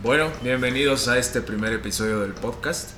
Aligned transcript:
Bueno, 0.00 0.30
bienvenidos 0.44 1.08
a 1.08 1.18
este 1.18 1.40
primer 1.40 1.72
episodio 1.72 2.20
del 2.20 2.32
podcast. 2.32 2.90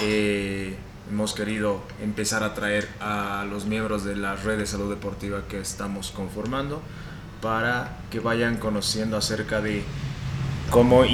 Eh, 0.00 0.74
hemos 1.08 1.34
querido 1.34 1.82
empezar 2.02 2.42
a 2.42 2.52
traer 2.52 2.88
a 2.98 3.46
los 3.48 3.64
miembros 3.66 4.02
de 4.02 4.16
la 4.16 4.34
red 4.34 4.58
de 4.58 4.66
salud 4.66 4.90
deportiva 4.90 5.44
que 5.48 5.60
estamos 5.60 6.10
conformando 6.10 6.82
para 7.40 7.96
que 8.10 8.18
vayan 8.18 8.56
conociendo 8.56 9.16
acerca 9.16 9.60
de 9.60 9.84
cómo 10.70 11.04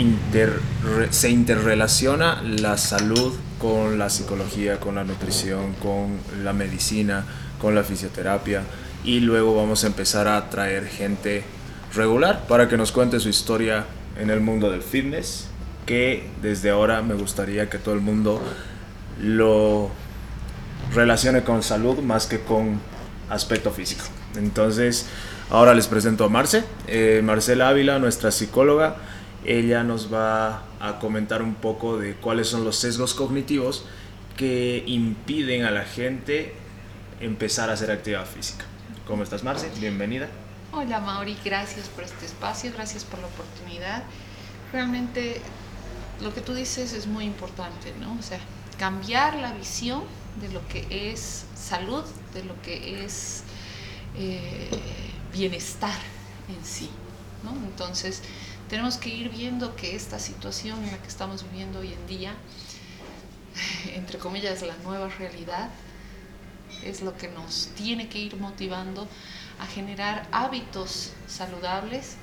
se 1.10 1.28
interrelaciona 1.28 2.40
la 2.42 2.78
salud 2.78 3.34
con 3.58 3.98
la 3.98 4.08
psicología, 4.08 4.80
con 4.80 4.94
la 4.94 5.04
nutrición, 5.04 5.74
con 5.74 6.16
la 6.42 6.54
medicina, 6.54 7.26
con 7.60 7.74
la 7.74 7.84
fisioterapia 7.84 8.62
y 9.04 9.20
luego 9.20 9.54
vamos 9.54 9.84
a 9.84 9.88
empezar 9.88 10.26
a 10.26 10.48
traer 10.48 10.86
gente 10.86 11.44
regular 11.94 12.46
para 12.48 12.66
que 12.66 12.78
nos 12.78 12.92
cuente 12.92 13.20
su 13.20 13.28
historia 13.28 13.84
en 14.18 14.30
el 14.30 14.40
mundo 14.40 14.70
del 14.70 14.82
fitness 14.82 15.48
que 15.86 16.26
desde 16.42 16.70
ahora 16.70 17.00
me 17.00 17.14
gustaría 17.14 17.70
que 17.70 17.78
todo 17.78 17.94
el 17.94 18.00
mundo 18.00 18.42
lo 19.22 19.90
relacione 20.94 21.42
con 21.44 21.62
salud 21.62 22.00
más 22.00 22.26
que 22.26 22.40
con 22.40 22.80
aspecto 23.30 23.70
físico. 23.70 24.04
Entonces, 24.36 25.06
ahora 25.50 25.74
les 25.74 25.86
presento 25.86 26.24
a 26.24 26.28
Marce, 26.28 26.64
eh, 26.86 27.22
Marcela 27.24 27.70
Ávila, 27.70 27.98
nuestra 27.98 28.30
psicóloga. 28.30 28.96
Ella 29.46 29.82
nos 29.82 30.12
va 30.12 30.64
a 30.78 30.98
comentar 31.00 31.42
un 31.42 31.54
poco 31.54 31.96
de 31.96 32.14
cuáles 32.14 32.48
son 32.48 32.64
los 32.64 32.76
sesgos 32.76 33.14
cognitivos 33.14 33.86
que 34.36 34.84
impiden 34.86 35.64
a 35.64 35.70
la 35.70 35.84
gente 35.84 36.52
empezar 37.20 37.70
a 37.70 37.72
hacer 37.72 37.90
actividad 37.90 38.26
física. 38.26 38.64
¿Cómo 39.06 39.22
estás, 39.22 39.42
Marce? 39.42 39.70
Bienvenida. 39.80 40.28
Hola 40.70 41.00
Mauri, 41.00 41.34
gracias 41.42 41.88
por 41.88 42.04
este 42.04 42.26
espacio, 42.26 42.70
gracias 42.74 43.02
por 43.02 43.18
la 43.20 43.26
oportunidad. 43.26 44.02
Realmente 44.70 45.40
lo 46.20 46.34
que 46.34 46.42
tú 46.42 46.52
dices 46.52 46.92
es 46.92 47.06
muy 47.06 47.24
importante, 47.24 47.94
¿no? 47.98 48.14
O 48.18 48.22
sea, 48.22 48.38
cambiar 48.78 49.36
la 49.36 49.54
visión 49.54 50.02
de 50.42 50.50
lo 50.50 50.66
que 50.68 51.10
es 51.10 51.46
salud, 51.54 52.04
de 52.34 52.44
lo 52.44 52.60
que 52.60 53.02
es 53.02 53.44
eh, 54.18 54.68
bienestar 55.32 55.98
en 56.50 56.62
sí, 56.62 56.90
¿no? 57.42 57.52
Entonces, 57.66 58.22
tenemos 58.68 58.98
que 58.98 59.08
ir 59.08 59.30
viendo 59.30 59.74
que 59.74 59.96
esta 59.96 60.18
situación 60.18 60.84
en 60.84 60.90
la 60.90 60.98
que 60.98 61.08
estamos 61.08 61.44
viviendo 61.44 61.78
hoy 61.78 61.94
en 61.94 62.06
día, 62.06 62.34
entre 63.94 64.18
comillas, 64.18 64.60
la 64.60 64.76
nueva 64.84 65.08
realidad, 65.08 65.70
es 66.84 67.00
lo 67.00 67.16
que 67.16 67.28
nos 67.28 67.70
tiene 67.74 68.08
que 68.08 68.18
ir 68.18 68.36
motivando 68.36 69.08
a 69.58 69.66
generar 69.66 70.26
hábitos 70.32 71.12
saludables, 71.26 72.16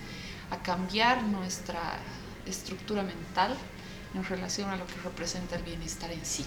a 0.52 0.62
cambiar 0.64 1.24
nuestra 1.24 1.98
estructura 2.46 3.04
mental 3.04 3.56
en 4.14 4.24
relación 4.24 4.70
a 4.70 4.78
lo 4.78 4.86
que 4.88 4.96
representa 5.04 5.56
el 5.56 5.64
bienestar 5.64 6.12
en 6.12 6.26
sí. 6.26 6.46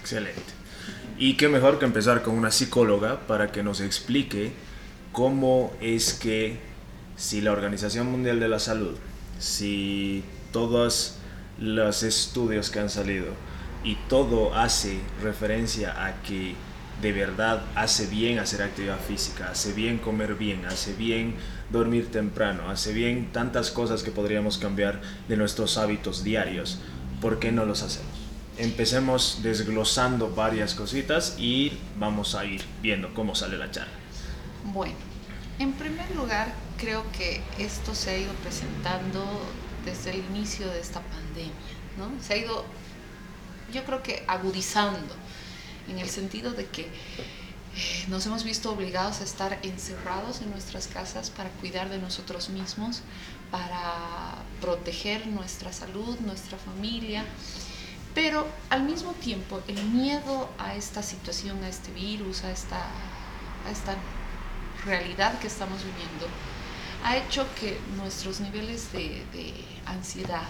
Excelente. 0.00 0.42
Y 1.18 1.36
qué 1.36 1.48
mejor 1.48 1.78
que 1.78 1.86
empezar 1.86 2.22
con 2.22 2.36
una 2.36 2.50
psicóloga 2.50 3.20
para 3.26 3.52
que 3.52 3.62
nos 3.62 3.80
explique 3.80 4.52
cómo 5.12 5.72
es 5.80 6.12
que 6.12 6.58
si 7.16 7.40
la 7.40 7.52
Organización 7.52 8.10
Mundial 8.10 8.40
de 8.40 8.48
la 8.48 8.58
Salud, 8.58 8.96
si 9.38 10.24
todos 10.52 11.16
los 11.58 12.02
estudios 12.02 12.70
que 12.70 12.80
han 12.80 12.90
salido 12.90 13.26
y 13.84 13.94
todo 14.08 14.54
hace 14.54 14.98
referencia 15.22 16.04
a 16.04 16.20
que 16.22 16.54
de 17.00 17.12
verdad 17.12 17.62
hace 17.74 18.06
bien 18.06 18.38
hacer 18.38 18.62
actividad 18.62 18.98
física, 18.98 19.50
hace 19.50 19.72
bien 19.72 19.98
comer 19.98 20.34
bien, 20.34 20.64
hace 20.66 20.94
bien 20.94 21.34
dormir 21.70 22.10
temprano, 22.10 22.70
hace 22.70 22.92
bien 22.92 23.32
tantas 23.32 23.70
cosas 23.70 24.02
que 24.02 24.10
podríamos 24.10 24.58
cambiar 24.58 25.00
de 25.28 25.36
nuestros 25.36 25.76
hábitos 25.76 26.24
diarios, 26.24 26.78
¿por 27.20 27.38
qué 27.38 27.52
no 27.52 27.66
los 27.66 27.82
hacemos? 27.82 28.12
Empecemos 28.56 29.40
desglosando 29.42 30.30
varias 30.34 30.74
cositas 30.74 31.36
y 31.38 31.72
vamos 31.98 32.34
a 32.34 32.44
ir 32.44 32.62
viendo 32.80 33.12
cómo 33.12 33.34
sale 33.34 33.58
la 33.58 33.70
charla. 33.70 33.92
Bueno, 34.72 34.94
en 35.58 35.72
primer 35.72 36.10
lugar, 36.14 36.54
creo 36.78 37.04
que 37.12 37.42
esto 37.58 37.94
se 37.94 38.10
ha 38.10 38.18
ido 38.18 38.32
presentando 38.34 39.24
desde 39.84 40.12
el 40.12 40.24
inicio 40.30 40.68
de 40.68 40.80
esta 40.80 41.00
pandemia, 41.00 41.52
¿no? 41.98 42.10
Se 42.22 42.34
ha 42.34 42.36
ido, 42.36 42.64
yo 43.72 43.84
creo 43.84 44.02
que 44.02 44.24
agudizando 44.26 45.14
en 45.88 45.98
el 45.98 46.08
sentido 46.08 46.52
de 46.52 46.66
que 46.66 46.82
eh, 46.82 48.04
nos 48.08 48.26
hemos 48.26 48.44
visto 48.44 48.70
obligados 48.72 49.20
a 49.20 49.24
estar 49.24 49.58
encerrados 49.62 50.40
en 50.40 50.50
nuestras 50.50 50.86
casas 50.86 51.30
para 51.30 51.50
cuidar 51.50 51.88
de 51.88 51.98
nosotros 51.98 52.48
mismos, 52.48 53.02
para 53.50 54.42
proteger 54.60 55.26
nuestra 55.26 55.72
salud, 55.72 56.18
nuestra 56.20 56.58
familia. 56.58 57.24
Pero 58.14 58.46
al 58.70 58.84
mismo 58.84 59.12
tiempo 59.12 59.60
el 59.66 59.82
miedo 59.84 60.48
a 60.58 60.76
esta 60.76 61.02
situación, 61.02 61.62
a 61.64 61.68
este 61.68 61.90
virus, 61.92 62.44
a 62.44 62.52
esta, 62.52 62.86
realidad 64.84 65.38
que 65.38 65.46
estamos 65.46 65.78
viviendo, 65.78 66.26
ha 67.04 67.16
hecho 67.16 67.46
que 67.58 67.78
nuestros 67.96 68.40
niveles 68.40 68.92
de 68.92 69.54
ansiedad, 69.86 70.46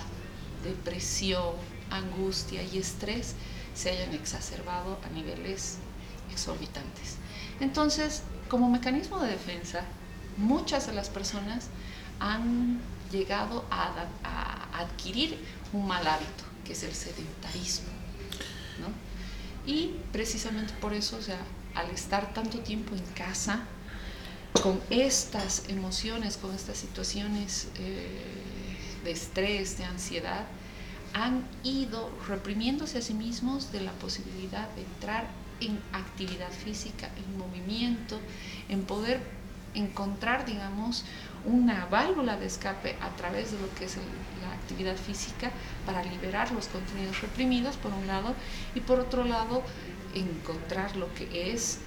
depresión, 0.65 1.55
angustia 1.91 2.63
y 2.63 2.79
estrés 2.79 3.37
se 3.75 3.91
hayan 3.91 4.15
exacerbado 4.15 4.99
a 5.05 5.09
niveles 5.11 5.79
exorbitantes. 6.33 7.17
Entonces, 7.61 8.23
como 8.49 8.71
mecanismo 8.71 9.21
de 9.21 9.31
defensa, 9.31 9.83
muchas 10.37 10.87
de 10.87 10.93
las 10.93 11.09
personas 11.09 11.69
han 12.21 12.81
llegado 13.11 13.65
a, 13.71 14.07
adquirir 14.75 15.39
un 15.73 15.87
mal 15.87 16.07
hábito, 16.07 16.45
que 16.65 16.73
es 16.73 16.83
el 16.83 16.95
sedentarismo. 16.95 17.89
Y 19.67 19.95
precisamente 20.13 20.75
por 20.75 20.93
eso, 20.93 21.17
o 21.17 21.23
sea, 21.23 21.39
al 21.75 21.89
estar 21.91 22.35
tanto 22.35 22.59
tiempo 22.59 22.95
en 22.95 23.05
casa, 23.15 23.61
con 24.63 24.81
estas 24.91 25.69
emociones, 25.69 26.37
con 26.37 26.55
estas 26.55 26.77
situaciones 26.77 27.69
eh, 27.79 28.21
de 29.05 29.11
estrés, 29.11 29.79
de 29.79 29.85
ansiedad, 29.85 30.45
han 31.15 31.45
ido 31.63 32.11
reprimiéndose 32.29 32.99
a 32.99 33.03
sí 33.03 33.15
mismos 33.15 33.73
de 33.73 33.81
la 33.81 33.93
posibilidad 33.93 34.69
de 34.71 34.83
entrar 34.83 35.27
en 35.61 35.81
actividad 35.93 36.51
física, 36.51 37.09
en 37.17 37.39
movimiento, 37.39 38.21
en 38.69 38.83
poder 38.83 39.21
encontrar, 39.75 40.45
digamos, 40.45 41.05
una 41.45 41.87
válvula 41.87 42.37
de 42.37 42.47
escape 42.47 42.97
a 43.01 43.11
través 43.17 43.53
de 43.53 43.61
lo 43.61 43.73
que 43.75 43.85
es 43.85 43.97
la 44.43 44.53
actividad 44.53 44.97
física 44.97 45.51
para 45.87 46.03
liberar 46.03 46.51
los 46.53 46.67
contenidos 46.67 47.21
reprimidos, 47.21 47.77
por 47.77 47.93
un 47.93 48.07
lado, 48.07 48.35
y 48.75 48.81
por 48.81 48.99
otro 48.99 49.25
lado, 49.25 49.63
encontrar 50.15 50.97
lo 50.97 51.13
que 51.15 51.53
es 51.53 51.79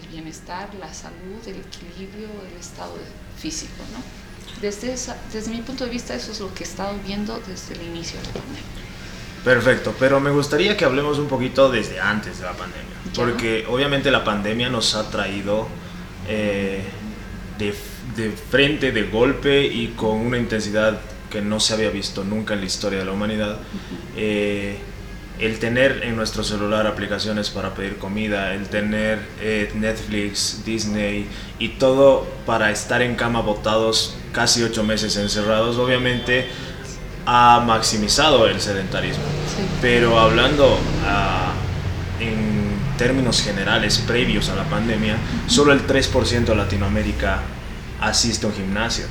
el 0.00 0.08
bienestar, 0.08 0.74
la 0.74 0.92
salud, 0.92 1.46
el 1.46 1.60
equilibrio, 1.60 2.28
el 2.50 2.58
estado 2.58 2.94
físico, 3.36 3.82
¿no? 3.92 4.21
Desde, 4.60 4.96
desde 5.32 5.50
mi 5.50 5.62
punto 5.62 5.84
de 5.84 5.90
vista, 5.90 6.14
eso 6.14 6.32
es 6.32 6.40
lo 6.40 6.54
que 6.54 6.64
he 6.64 6.66
estado 6.66 6.96
viendo 7.04 7.40
desde 7.46 7.74
el 7.74 7.82
inicio 7.82 8.20
de 8.20 8.26
la 8.26 8.32
pandemia. 8.32 8.62
Perfecto, 9.44 9.94
pero 9.98 10.20
me 10.20 10.30
gustaría 10.30 10.76
que 10.76 10.84
hablemos 10.84 11.18
un 11.18 11.26
poquito 11.26 11.68
desde 11.68 11.98
antes 11.98 12.38
de 12.38 12.44
la 12.44 12.52
pandemia, 12.52 12.94
porque 13.16 13.66
obviamente 13.68 14.10
la 14.12 14.22
pandemia 14.22 14.68
nos 14.68 14.94
ha 14.94 15.10
traído 15.10 15.66
eh, 16.28 16.84
de, 17.58 17.74
de, 18.16 18.30
frente, 18.30 18.92
de 18.92 19.02
golpe 19.04 19.66
y 19.66 19.88
con 19.96 20.18
una 20.18 20.38
intensidad 20.38 21.00
que 21.28 21.40
no 21.40 21.58
se 21.58 21.74
había 21.74 21.90
visto 21.90 22.22
nunca 22.22 22.54
en 22.54 22.60
la 22.60 22.66
historia 22.66 23.00
de 23.00 23.04
la 23.06 23.12
humanidad. 23.12 23.58
Eh, 24.16 24.78
el 25.38 25.58
tener 25.58 26.02
en 26.04 26.16
nuestro 26.16 26.44
celular 26.44 26.86
aplicaciones 26.86 27.50
para 27.50 27.74
pedir 27.74 27.98
comida, 27.98 28.54
el 28.54 28.68
tener 28.68 29.18
eh, 29.40 29.72
Netflix, 29.74 30.62
Disney 30.64 31.26
y 31.58 31.70
todo 31.70 32.26
para 32.46 32.70
estar 32.70 33.02
en 33.02 33.16
cama 33.16 33.40
botados 33.40 34.16
casi 34.32 34.62
ocho 34.62 34.84
meses 34.84 35.16
encerrados, 35.16 35.76
obviamente 35.78 36.46
ha 37.26 37.62
maximizado 37.66 38.46
el 38.46 38.60
sedentarismo. 38.60 39.24
Pero 39.80 40.18
hablando 40.18 40.78
ah, 41.06 41.52
en 42.20 42.62
términos 42.96 43.42
generales 43.42 43.98
previos 43.98 44.48
a 44.48 44.54
la 44.54 44.64
pandemia, 44.64 45.16
solo 45.46 45.72
el 45.72 45.86
3% 45.86 46.44
de 46.44 46.54
Latinoamérica 46.54 47.40
asiste 48.00 48.46
a 48.46 48.48
un 48.50 48.54
gimnasio. 48.54 49.06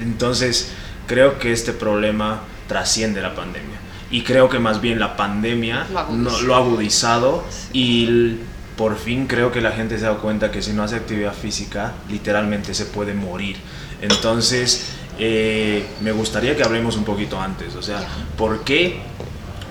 Entonces, 0.00 0.72
creo 1.06 1.38
que 1.38 1.52
este 1.52 1.72
problema 1.72 2.42
trasciende 2.66 3.20
la 3.20 3.34
pandemia. 3.34 3.83
Y 4.14 4.22
creo 4.22 4.48
que 4.48 4.60
más 4.60 4.80
bien 4.80 5.00
la 5.00 5.16
pandemia 5.16 5.88
lo, 6.44 6.54
ha 6.54 6.58
agudizado 6.58 7.42
y 7.72 8.36
por 8.76 8.96
fin 8.96 9.26
creo 9.26 9.50
que 9.50 9.60
la 9.60 9.72
gente 9.72 9.98
se 9.98 10.04
ha 10.04 10.10
dado 10.10 10.22
cuenta 10.22 10.52
que 10.52 10.62
si 10.62 10.72
no 10.72 10.84
hace 10.84 10.94
actividad 10.94 11.34
física, 11.34 11.94
literalmente 12.08 12.74
se 12.74 12.86
puede 12.86 13.12
morir. 13.12 13.56
Entonces, 14.00 14.92
eh, 15.18 15.84
me 16.00 16.12
gustaría 16.12 16.56
que 16.56 16.62
hablemos 16.62 16.96
un 16.96 17.02
poquito 17.02 17.40
antes. 17.40 17.74
O 17.74 17.82
sea, 17.82 18.06
¿por 18.38 18.62
qué? 18.62 19.00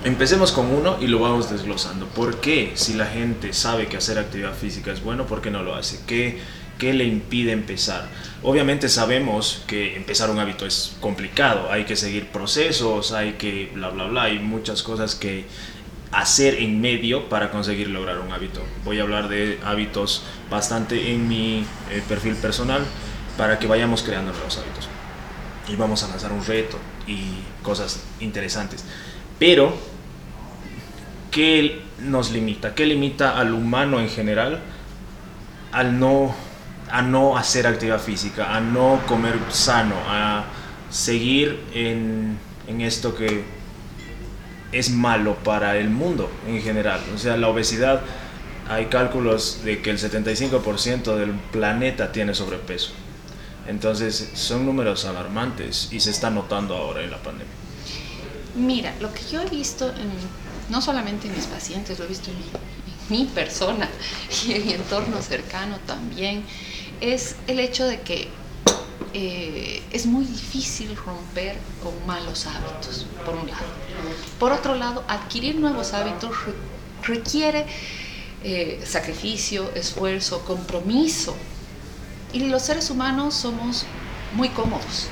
Empecemos 0.03 0.51
con 0.51 0.65
uno 0.65 0.97
y 0.99 1.07
lo 1.07 1.19
vamos 1.19 1.49
desglosando. 1.49 2.07
¿Por 2.07 2.41
qué 2.41 2.73
si 2.75 2.95
la 2.95 3.05
gente 3.05 3.53
sabe 3.53 3.87
que 3.87 3.95
hacer 3.95 4.19
actividad 4.19 4.53
física 4.53 4.91
es 4.91 5.01
bueno, 5.01 5.25
por 5.25 5.41
qué 5.41 5.51
no 5.51 5.63
lo 5.63 5.73
hace? 5.73 6.01
¿Qué, 6.05 6.41
¿Qué 6.77 6.93
le 6.93 7.05
impide 7.05 7.51
empezar? 7.51 8.07
Obviamente 8.41 8.89
sabemos 8.89 9.63
que 9.67 9.95
empezar 9.95 10.29
un 10.29 10.39
hábito 10.39 10.65
es 10.65 10.95
complicado, 10.99 11.71
hay 11.71 11.85
que 11.85 11.95
seguir 11.95 12.27
procesos, 12.27 13.11
hay 13.11 13.33
que 13.33 13.71
bla, 13.73 13.89
bla, 13.89 14.05
bla, 14.05 14.23
hay 14.23 14.39
muchas 14.39 14.83
cosas 14.83 15.15
que 15.15 15.45
hacer 16.11 16.55
en 16.55 16.81
medio 16.81 17.29
para 17.29 17.51
conseguir 17.51 17.89
lograr 17.89 18.19
un 18.19 18.31
hábito. 18.31 18.61
Voy 18.83 18.99
a 18.99 19.03
hablar 19.03 19.29
de 19.29 19.59
hábitos 19.63 20.23
bastante 20.49 21.11
en 21.11 21.27
mi 21.27 21.65
eh, 21.91 22.03
perfil 22.07 22.35
personal 22.35 22.83
para 23.37 23.59
que 23.59 23.67
vayamos 23.67 24.03
creando 24.03 24.31
nuevos 24.31 24.57
hábitos. 24.57 24.89
Y 25.67 25.75
vamos 25.75 26.03
a 26.03 26.09
lanzar 26.09 26.31
un 26.31 26.45
reto 26.45 26.77
y 27.07 27.39
cosas 27.63 28.03
interesantes. 28.19 28.83
Pero, 29.39 29.75
¿qué 31.31 31.81
nos 31.99 32.31
limita? 32.31 32.75
¿Qué 32.75 32.85
limita 32.85 33.39
al 33.39 33.53
humano 33.53 33.99
en 33.99 34.09
general 34.09 34.61
al 35.73 35.99
no, 35.99 36.35
a 36.93 37.01
no 37.01 37.35
hacer 37.35 37.67
actividad 37.67 37.99
física, 37.99 38.55
a 38.55 38.61
no 38.61 39.01
comer 39.07 39.37
sano, 39.49 39.95
a 40.07 40.45
seguir 40.89 41.59
en, 41.73 42.37
en 42.67 42.81
esto 42.81 43.15
que 43.15 43.43
es 44.71 44.91
malo 44.91 45.35
para 45.43 45.75
el 45.77 45.89
mundo 45.89 46.29
en 46.47 46.61
general? 46.61 47.01
O 47.13 47.17
sea, 47.17 47.35
la 47.35 47.49
obesidad, 47.49 48.01
hay 48.69 48.85
cálculos 48.85 49.61
de 49.65 49.81
que 49.81 49.89
el 49.89 49.97
75% 49.97 51.15
del 51.17 51.31
planeta 51.51 52.11
tiene 52.11 52.35
sobrepeso. 52.35 52.91
Entonces 53.67 54.29
son 54.35 54.65
números 54.65 55.05
alarmantes 55.05 55.89
y 55.91 55.99
se 55.99 56.11
está 56.11 56.29
notando 56.29 56.75
ahora 56.75 57.03
en 57.03 57.11
la 57.11 57.17
pandemia. 57.17 57.53
Mira, 58.55 58.93
lo 58.99 59.11
que 59.11 59.21
yo 59.31 59.41
he 59.41 59.49
visto, 59.49 59.91
no 60.69 60.81
solamente 60.81 61.27
en 61.27 61.35
mis 61.35 61.45
pacientes, 61.45 61.97
lo 61.97 62.05
he 62.05 62.07
visto 62.07 62.29
en 62.29 63.17
mi, 63.17 63.25
persona 63.25 63.89
y 64.47 64.53
en 64.53 64.65
mi 64.65 64.73
entorno 64.73 65.21
cercano 65.21 65.77
también, 65.87 66.43
es 67.03 67.35
el 67.47 67.59
hecho 67.59 67.85
de 67.85 67.99
que 67.99 68.29
eh, 69.13 69.83
es 69.91 70.05
muy 70.05 70.23
difícil 70.23 70.95
romper 70.95 71.57
con 71.83 71.93
malos 72.07 72.47
hábitos, 72.47 73.05
por 73.25 73.35
un 73.35 73.47
lado. 73.47 73.65
Por 74.39 74.53
otro 74.53 74.73
lado, 74.75 75.03
adquirir 75.09 75.55
nuevos 75.55 75.93
hábitos 75.93 76.33
requiere 77.03 77.65
eh, 78.43 78.81
sacrificio, 78.85 79.69
esfuerzo, 79.75 80.45
compromiso. 80.45 81.35
Y 82.31 82.39
los 82.45 82.61
seres 82.61 82.89
humanos 82.89 83.33
somos 83.33 83.85
muy 84.33 84.49
cómodos 84.49 85.09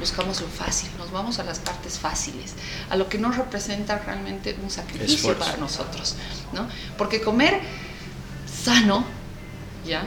buscamos 0.00 0.40
lo 0.40 0.46
fácil, 0.46 0.88
nos 0.96 1.10
vamos 1.10 1.40
a 1.40 1.42
las 1.42 1.58
partes 1.58 1.98
fáciles, 1.98 2.54
a 2.88 2.94
lo 2.94 3.08
que 3.08 3.18
no 3.18 3.32
representa 3.32 3.98
realmente 3.98 4.56
un 4.62 4.70
sacrificio 4.70 5.36
para 5.36 5.56
nosotros, 5.56 6.14
¿no? 6.52 6.68
Porque 6.96 7.20
comer 7.20 7.60
sano, 8.46 9.04
¿ya? 9.84 10.04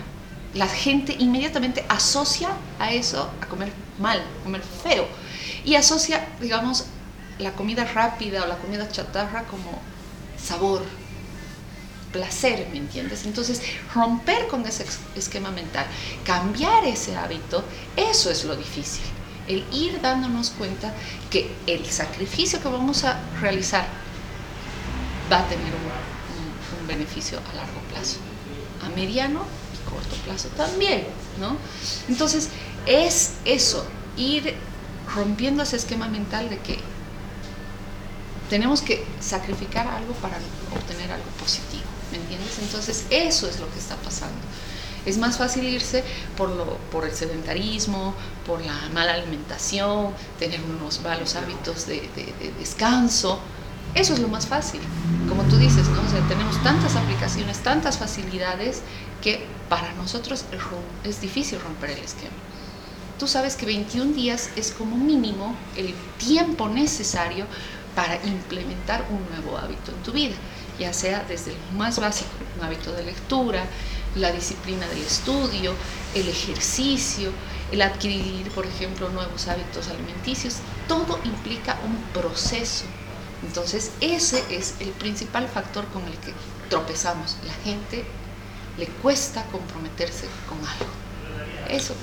La 0.53 0.67
gente 0.67 1.15
inmediatamente 1.17 1.85
asocia 1.87 2.49
a 2.79 2.91
eso, 2.91 3.29
a 3.41 3.45
comer 3.47 3.71
mal, 3.99 4.21
comer 4.43 4.61
feo, 4.61 5.07
y 5.63 5.75
asocia, 5.75 6.27
digamos, 6.41 6.85
la 7.39 7.53
comida 7.53 7.85
rápida 7.85 8.43
o 8.43 8.47
la 8.47 8.57
comida 8.57 8.89
chatarra 8.89 9.43
como 9.43 9.81
sabor, 10.37 10.81
placer, 12.11 12.67
¿me 12.71 12.77
entiendes? 12.77 13.25
Entonces, 13.25 13.61
romper 13.93 14.47
con 14.47 14.65
ese 14.65 14.85
esquema 15.15 15.51
mental, 15.51 15.85
cambiar 16.25 16.85
ese 16.85 17.15
hábito, 17.15 17.63
eso 17.95 18.29
es 18.29 18.43
lo 18.43 18.55
difícil. 18.55 19.03
El 19.47 19.65
ir 19.71 20.01
dándonos 20.01 20.51
cuenta 20.51 20.93
que 21.29 21.51
el 21.67 21.85
sacrificio 21.85 22.61
que 22.61 22.67
vamos 22.67 23.03
a 23.03 23.19
realizar 23.39 23.85
va 25.31 25.39
a 25.39 25.47
tener 25.47 25.65
un, 25.65 25.91
beneficio 26.87 27.37
a 27.37 27.55
largo 27.55 27.79
plazo, 27.89 28.17
a 28.83 28.89
mediano 28.89 29.45
corto 29.93 30.15
plazo 30.25 30.47
también, 30.49 31.05
¿no? 31.39 31.57
Entonces, 32.07 32.49
es 32.85 33.33
eso, 33.45 33.85
ir 34.17 34.55
rompiendo 35.15 35.63
ese 35.63 35.75
esquema 35.75 36.07
mental 36.07 36.49
de 36.49 36.59
que 36.59 36.79
tenemos 38.49 38.81
que 38.81 39.05
sacrificar 39.19 39.87
algo 39.87 40.13
para 40.15 40.37
obtener 40.75 41.11
algo 41.11 41.29
positivo, 41.39 41.83
¿me 42.11 42.17
entiendes? 42.17 42.59
Entonces, 42.59 43.05
eso 43.09 43.47
es 43.47 43.59
lo 43.59 43.71
que 43.71 43.79
está 43.79 43.95
pasando. 43.97 44.39
Es 45.05 45.17
más 45.17 45.37
fácil 45.37 45.63
irse 45.63 46.03
por, 46.37 46.49
lo, 46.49 46.77
el 47.03 47.11
sedentarismo, 47.11 48.13
por 48.45 48.63
la 48.63 48.89
mala 48.93 49.13
alimentación, 49.13 50.13
tener 50.37 50.59
unos 50.61 51.01
malos 51.01 51.35
hábitos 51.35 51.87
de, 51.87 52.07
descanso. 52.59 53.39
Eso 53.95 54.13
es 54.13 54.19
lo 54.19 54.27
más 54.27 54.45
fácil. 54.45 54.79
Como 55.27 55.43
tú 55.43 55.57
dices, 55.57 55.87
¿no? 55.87 56.01
tenemos 56.27 56.61
tantas 56.61 56.95
aplicaciones, 56.95 57.59
tantas 57.59 57.97
facilidades 57.97 58.81
que 59.21 59.45
para 59.71 59.93
nosotros 59.93 60.43
es 61.05 61.21
difícil 61.21 61.57
romper 61.61 61.91
el 61.91 61.99
esquema. 61.99 62.35
Tú 63.17 63.25
sabes 63.25 63.55
que 63.55 63.65
21 63.65 64.11
días 64.11 64.49
es 64.57 64.73
como 64.73 64.97
mínimo 64.97 65.55
el 65.77 65.93
tiempo 66.17 66.67
necesario 66.67 67.45
para 67.95 68.21
implementar 68.25 69.05
un 69.09 69.25
nuevo 69.29 69.57
hábito 69.57 69.93
en 69.93 70.03
tu 70.03 70.11
vida, 70.11 70.35
ya 70.77 70.91
sea 70.91 71.23
desde 71.23 71.53
lo 71.53 71.77
más 71.77 72.01
básico, 72.01 72.31
un 72.57 72.65
hábito 72.65 72.91
de 72.91 73.03
lectura, 73.03 73.63
la 74.15 74.33
disciplina 74.33 74.85
del 74.89 75.03
estudio, 75.03 75.73
el 76.15 76.27
ejercicio, 76.27 77.31
el 77.71 77.81
adquirir, 77.81 78.49
por 78.51 78.65
ejemplo, 78.65 79.07
nuevos 79.07 79.47
hábitos 79.47 79.87
alimenticios, 79.87 80.55
todo 80.89 81.17
implica 81.23 81.79
un 81.85 81.95
proceso. 82.11 82.83
Entonces, 83.41 83.91
ese 84.01 84.43
es 84.49 84.75
el 84.81 84.89
principal 84.89 85.47
factor 85.47 85.85
con 85.93 86.03
el 86.03 86.17
que 86.17 86.33
tropezamos. 86.69 87.37
La 87.45 87.53
gente 87.63 88.05
le 88.77 88.87
cuesta 88.87 89.45
comprometerse 89.51 90.27
con 90.47 90.57
algo. 90.59 90.91
Eso. 91.69 91.95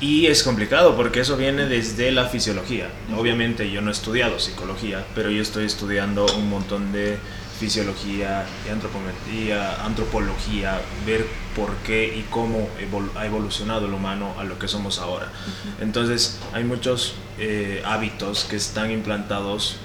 Y 0.00 0.26
es 0.26 0.42
complicado 0.42 0.94
porque 0.94 1.20
eso 1.20 1.36
viene 1.36 1.66
desde 1.66 2.12
la 2.12 2.26
fisiología. 2.26 2.88
Obviamente 3.16 3.70
yo 3.70 3.80
no 3.80 3.88
he 3.88 3.92
estudiado 3.92 4.38
psicología, 4.38 5.06
pero 5.14 5.30
yo 5.30 5.40
estoy 5.40 5.64
estudiando 5.64 6.26
un 6.36 6.50
montón 6.50 6.92
de 6.92 7.16
fisiología 7.58 8.44
y 8.66 8.70
antropología, 8.70 9.82
antropología, 9.84 10.80
ver 11.06 11.26
por 11.54 11.74
qué 11.76 12.14
y 12.14 12.26
cómo 12.28 12.68
ha 13.16 13.24
evolucionado 13.24 13.86
el 13.86 13.94
humano 13.94 14.34
a 14.38 14.44
lo 14.44 14.58
que 14.58 14.68
somos 14.68 14.98
ahora. 14.98 15.32
Entonces 15.80 16.38
hay 16.52 16.64
muchos 16.64 17.14
eh, 17.38 17.82
hábitos 17.86 18.44
que 18.44 18.56
están 18.56 18.90
implantados 18.90 19.76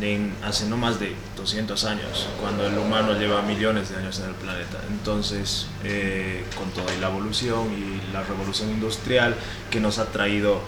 en, 0.00 0.34
hace 0.44 0.66
no 0.66 0.76
más 0.76 1.00
de 1.00 1.14
200 1.36 1.84
años, 1.84 2.28
cuando 2.40 2.66
el 2.66 2.76
humano 2.78 3.14
lleva 3.18 3.42
millones 3.42 3.90
de 3.90 3.96
años 3.96 4.18
en 4.20 4.28
el 4.28 4.34
planeta. 4.34 4.78
Entonces, 4.88 5.66
eh, 5.84 6.44
con 6.56 6.70
toda 6.70 6.94
la 7.00 7.08
evolución 7.08 7.66
y 7.72 8.12
la 8.12 8.22
revolución 8.22 8.70
industrial 8.70 9.34
que 9.70 9.80
nos 9.80 9.98
ha 9.98 10.06
traído 10.06 10.60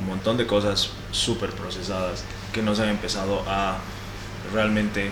un 0.00 0.06
montón 0.06 0.36
de 0.36 0.46
cosas 0.46 0.90
súper 1.10 1.50
procesadas 1.50 2.24
que 2.52 2.62
nos 2.62 2.80
han 2.80 2.88
empezado 2.88 3.42
a 3.48 3.78
realmente 4.52 5.10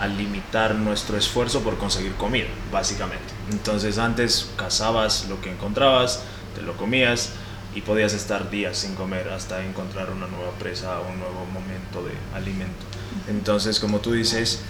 a 0.00 0.08
limitar 0.08 0.74
nuestro 0.74 1.16
esfuerzo 1.16 1.60
por 1.60 1.78
conseguir 1.78 2.14
comida, 2.14 2.48
básicamente. 2.72 3.32
Entonces 3.50 3.98
antes 3.98 4.50
cazabas 4.56 5.26
lo 5.28 5.40
que 5.40 5.52
encontrabas, 5.52 6.22
te 6.54 6.62
lo 6.62 6.76
comías 6.76 7.32
y 7.74 7.80
podías 7.80 8.12
estar 8.12 8.50
días 8.50 8.78
sin 8.78 8.94
comer 8.94 9.28
hasta 9.28 9.64
encontrar 9.64 10.10
una 10.10 10.26
nueva 10.26 10.52
presa 10.58 11.00
o 11.00 11.10
un 11.10 11.18
nuevo 11.18 11.46
momento 11.52 12.02
de 12.02 12.12
alimento. 12.36 12.93
Entonces, 13.28 13.80
como 13.80 14.00
tú 14.00 14.12
dices, 14.12 14.62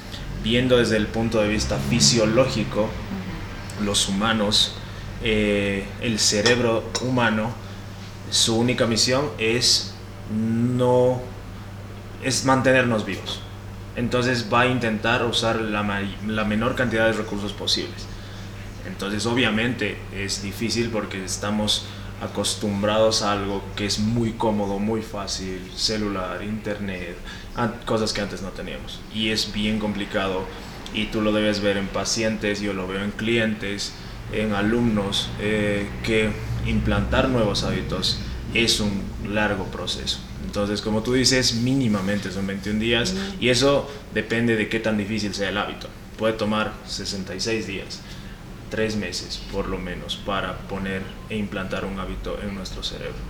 viendo 0.43 0.79
desde 0.79 0.97
el 0.97 1.07
punto 1.07 1.41
de 1.41 1.49
vista 1.49 1.79
fisiológico, 1.79 2.89
los 3.85 4.09
humanos, 4.09 4.77
eh, 5.23 5.87
el 6.01 6.19
cerebro 6.19 6.91
humano, 7.03 7.53
su 8.31 8.57
única 8.57 8.87
misión 8.87 9.31
es 9.39 9.95
no 10.31 11.21
es 12.23 12.45
mantenernos 12.45 13.05
vivos 13.05 13.45
entonces 13.97 14.47
va 14.53 14.63
a 14.63 14.67
intentar 14.67 15.25
usar 15.25 15.61
la, 15.61 15.83
menor 15.83 16.75
cantidad 16.75 17.07
de 17.07 17.13
recursos 17.13 17.53
posibles. 17.53 18.07
Entonces 18.87 19.25
obviamente 19.27 19.99
es 20.15 20.43
difícil 20.43 20.91
porque 20.91 21.25
estamos 21.25 21.87
acostumbrados 22.25 23.23
a 23.23 23.33
algo 23.33 23.63
que 23.77 23.87
es 23.87 23.99
muy 23.99 24.33
cómodo, 24.33 24.79
muy 24.79 25.03
fácil, 25.03 25.71
celular, 25.77 26.43
internet, 26.43 27.17
cosas 27.85 28.13
que 28.13 28.21
antes 28.21 28.43
no 28.43 28.49
teníamos. 28.49 29.01
Y 29.15 29.31
es 29.31 29.53
bien 29.53 29.79
complicado 29.79 30.45
y 30.93 31.07
tú 31.07 31.21
lo 31.21 31.33
debes 31.33 31.61
ver 31.61 31.77
en 31.77 31.87
pacientes, 31.89 32.61
yo 32.61 32.73
lo 32.73 32.89
veo 32.89 33.03
en 33.05 33.11
clientes, 33.11 33.93
en 34.33 34.55
alumnos, 34.55 35.29
eh, 35.41 35.89
que 36.03 36.31
implantar 36.67 37.29
nuevos 37.29 37.63
hábitos 37.65 38.19
es 38.55 38.81
un 38.81 39.03
largo 39.29 39.65
proceso. 39.67 40.19
Entonces, 40.47 40.81
como 40.81 41.03
tú 41.03 41.15
dices, 41.15 41.55
mínimamente 41.57 42.31
son 42.31 42.47
21 42.47 42.79
días 42.79 43.15
y 43.41 43.49
eso 43.49 43.91
depende 44.15 44.57
de 44.57 44.69
qué 44.69 44.79
tan 44.79 44.97
difícil 44.97 45.35
sea 45.35 45.49
el 45.49 45.59
hábito. 45.59 45.89
Puede 46.17 46.35
tomar 46.35 46.73
66 46.87 47.67
días, 47.67 48.01
3 48.75 48.97
meses 48.97 49.41
por 49.53 49.69
lo 49.69 49.79
menos, 49.79 50.17
para 50.17 50.59
poner 50.59 51.03
e 51.31 51.37
implantar 51.37 51.85
un 51.85 52.01
hábito 52.01 52.41
en 52.43 52.57
nuestro 52.57 52.83
cerebro. 52.83 53.23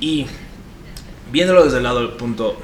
Y 0.00 0.26
viéndolo 1.30 1.64
desde 1.64 1.76
el 1.76 1.82
lado 1.82 2.00
del 2.00 2.16
punto 2.16 2.58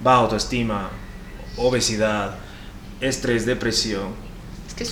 baja 0.00 0.18
autoestima, 0.18 0.90
obesidad, 1.56 2.36
estrés, 3.00 3.46
depresión, 3.46 4.30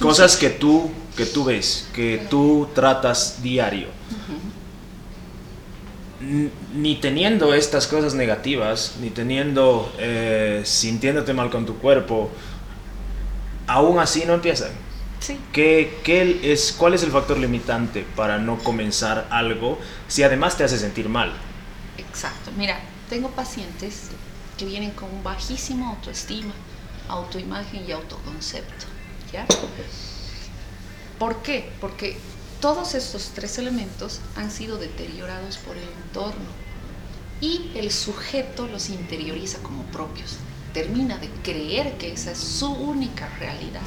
Cosas 0.01 0.37
que 0.37 0.51
tú, 0.51 0.91
que 1.17 1.25
tú 1.25 1.45
ves, 1.45 1.89
que 1.95 2.27
tú 2.29 2.69
tratas 2.75 3.43
diario. 3.43 3.89
Ni 6.75 6.97
teniendo 6.97 7.55
estas 7.55 7.87
cosas 7.87 8.13
negativas, 8.13 8.97
ni 9.01 9.09
teniendo, 9.09 9.91
eh, 9.99 10.61
sintiéndote 10.65 11.33
mal 11.33 11.49
con 11.49 11.65
tu 11.65 11.79
cuerpo, 11.79 12.29
aún 13.69 14.01
así 14.01 14.25
no 14.27 14.35
empiezan. 14.35 14.71
Sí. 15.21 15.39
¿Qué, 15.53 16.01
qué 16.03 16.41
es, 16.53 16.75
¿Cuál 16.77 16.95
es 16.95 17.03
el 17.03 17.11
factor 17.11 17.39
limitante 17.39 18.05
para 18.17 18.39
no 18.39 18.59
comenzar 18.59 19.29
algo 19.31 19.79
si 20.09 20.23
además 20.23 20.57
te 20.57 20.65
hace 20.65 20.79
sentir 20.79 21.09
mal? 21.09 21.33
Exacto. 21.97 22.51
Mira, 22.57 22.81
tengo 23.09 23.31
pacientes 23.31 24.09
que 24.57 24.65
vienen 24.65 24.91
con 24.91 25.09
bajísima 25.23 25.91
autoestima, 25.91 26.53
autoimagen 27.09 27.85
y 27.87 27.93
autoconcepto. 27.93 28.87
¿ya? 29.33 29.47
¿Por 31.19 31.43
qué? 31.43 31.71
Porque 31.81 32.17
todos 32.61 32.95
estos 32.95 33.33
tres 33.35 33.59
elementos 33.59 34.21
han 34.37 34.51
sido 34.51 34.79
deteriorados 34.79 35.59
por 35.59 35.77
el 35.77 35.89
entorno 36.05 36.51
y 37.41 37.71
el 37.75 37.91
sujeto 37.91 38.67
los 38.67 38.89
interioriza 38.89 39.59
como 39.59 39.83
propios. 39.85 40.37
Termina 40.79 41.19
de 41.19 41.29
creer 41.43 41.99
que 41.99 42.13
esa 42.13 42.31
es 42.31 42.39
su 42.39 42.71
única 42.71 43.29
realidad. 43.41 43.83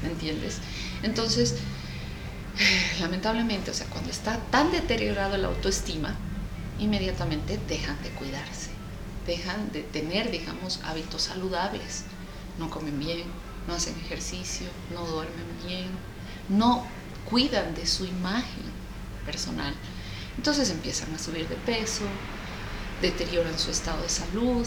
¿Me 0.00 0.10
entiendes? 0.10 0.58
Entonces, 1.02 1.56
lamentablemente, 3.00 3.72
o 3.72 3.74
sea, 3.74 3.88
cuando 3.88 4.12
está 4.12 4.38
tan 4.52 4.70
deteriorado 4.70 5.36
la 5.36 5.48
autoestima, 5.48 6.14
inmediatamente 6.78 7.58
dejan 7.68 8.00
de 8.04 8.10
cuidarse, 8.10 8.70
dejan 9.26 9.72
de 9.72 9.82
tener, 9.82 10.30
digamos, 10.30 10.78
hábitos 10.84 11.22
saludables, 11.22 12.04
no 12.60 12.70
comen 12.70 13.00
bien, 13.00 13.24
no 13.66 13.74
hacen 13.74 13.96
ejercicio, 14.04 14.68
no 14.92 15.04
duermen 15.06 15.48
bien, 15.66 15.88
no 16.48 16.86
cuidan 17.28 17.74
de 17.74 17.88
su 17.88 18.04
imagen 18.04 18.70
personal. 19.26 19.74
Entonces 20.36 20.70
empiezan 20.70 21.12
a 21.12 21.18
subir 21.18 21.48
de 21.48 21.56
peso, 21.56 22.04
deterioran 23.02 23.58
su 23.58 23.72
estado 23.72 24.00
de 24.00 24.08
salud. 24.08 24.64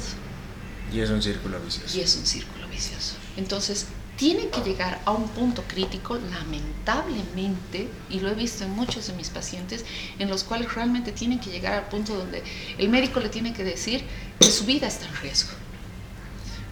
Y 0.93 0.99
es 1.01 1.09
un 1.09 1.21
círculo 1.21 1.59
vicioso. 1.59 1.97
Y 1.97 2.01
es 2.01 2.15
un 2.15 2.25
círculo 2.25 2.67
vicioso. 2.67 3.15
Entonces, 3.35 3.87
tienen 4.17 4.49
que 4.49 4.61
llegar 4.61 4.99
a 5.05 5.11
un 5.11 5.27
punto 5.29 5.63
crítico, 5.67 6.17
lamentablemente, 6.17 7.87
y 8.09 8.19
lo 8.19 8.29
he 8.29 8.33
visto 8.33 8.63
en 8.63 8.71
muchos 8.71 9.07
de 9.07 9.13
mis 9.13 9.29
pacientes, 9.29 9.85
en 10.17 10.27
los 10.29 10.43
cuales 10.43 10.73
realmente 10.73 11.11
tienen 11.11 11.39
que 11.39 11.51
llegar 11.51 11.73
al 11.73 11.87
punto 11.87 12.15
donde 12.15 12.43
el 12.77 12.89
médico 12.89 13.19
le 13.19 13.29
tiene 13.29 13.53
que 13.53 13.63
decir 13.63 14.03
que 14.39 14.49
su 14.49 14.65
vida 14.65 14.87
está 14.87 15.05
en 15.05 15.15
riesgo. 15.17 15.51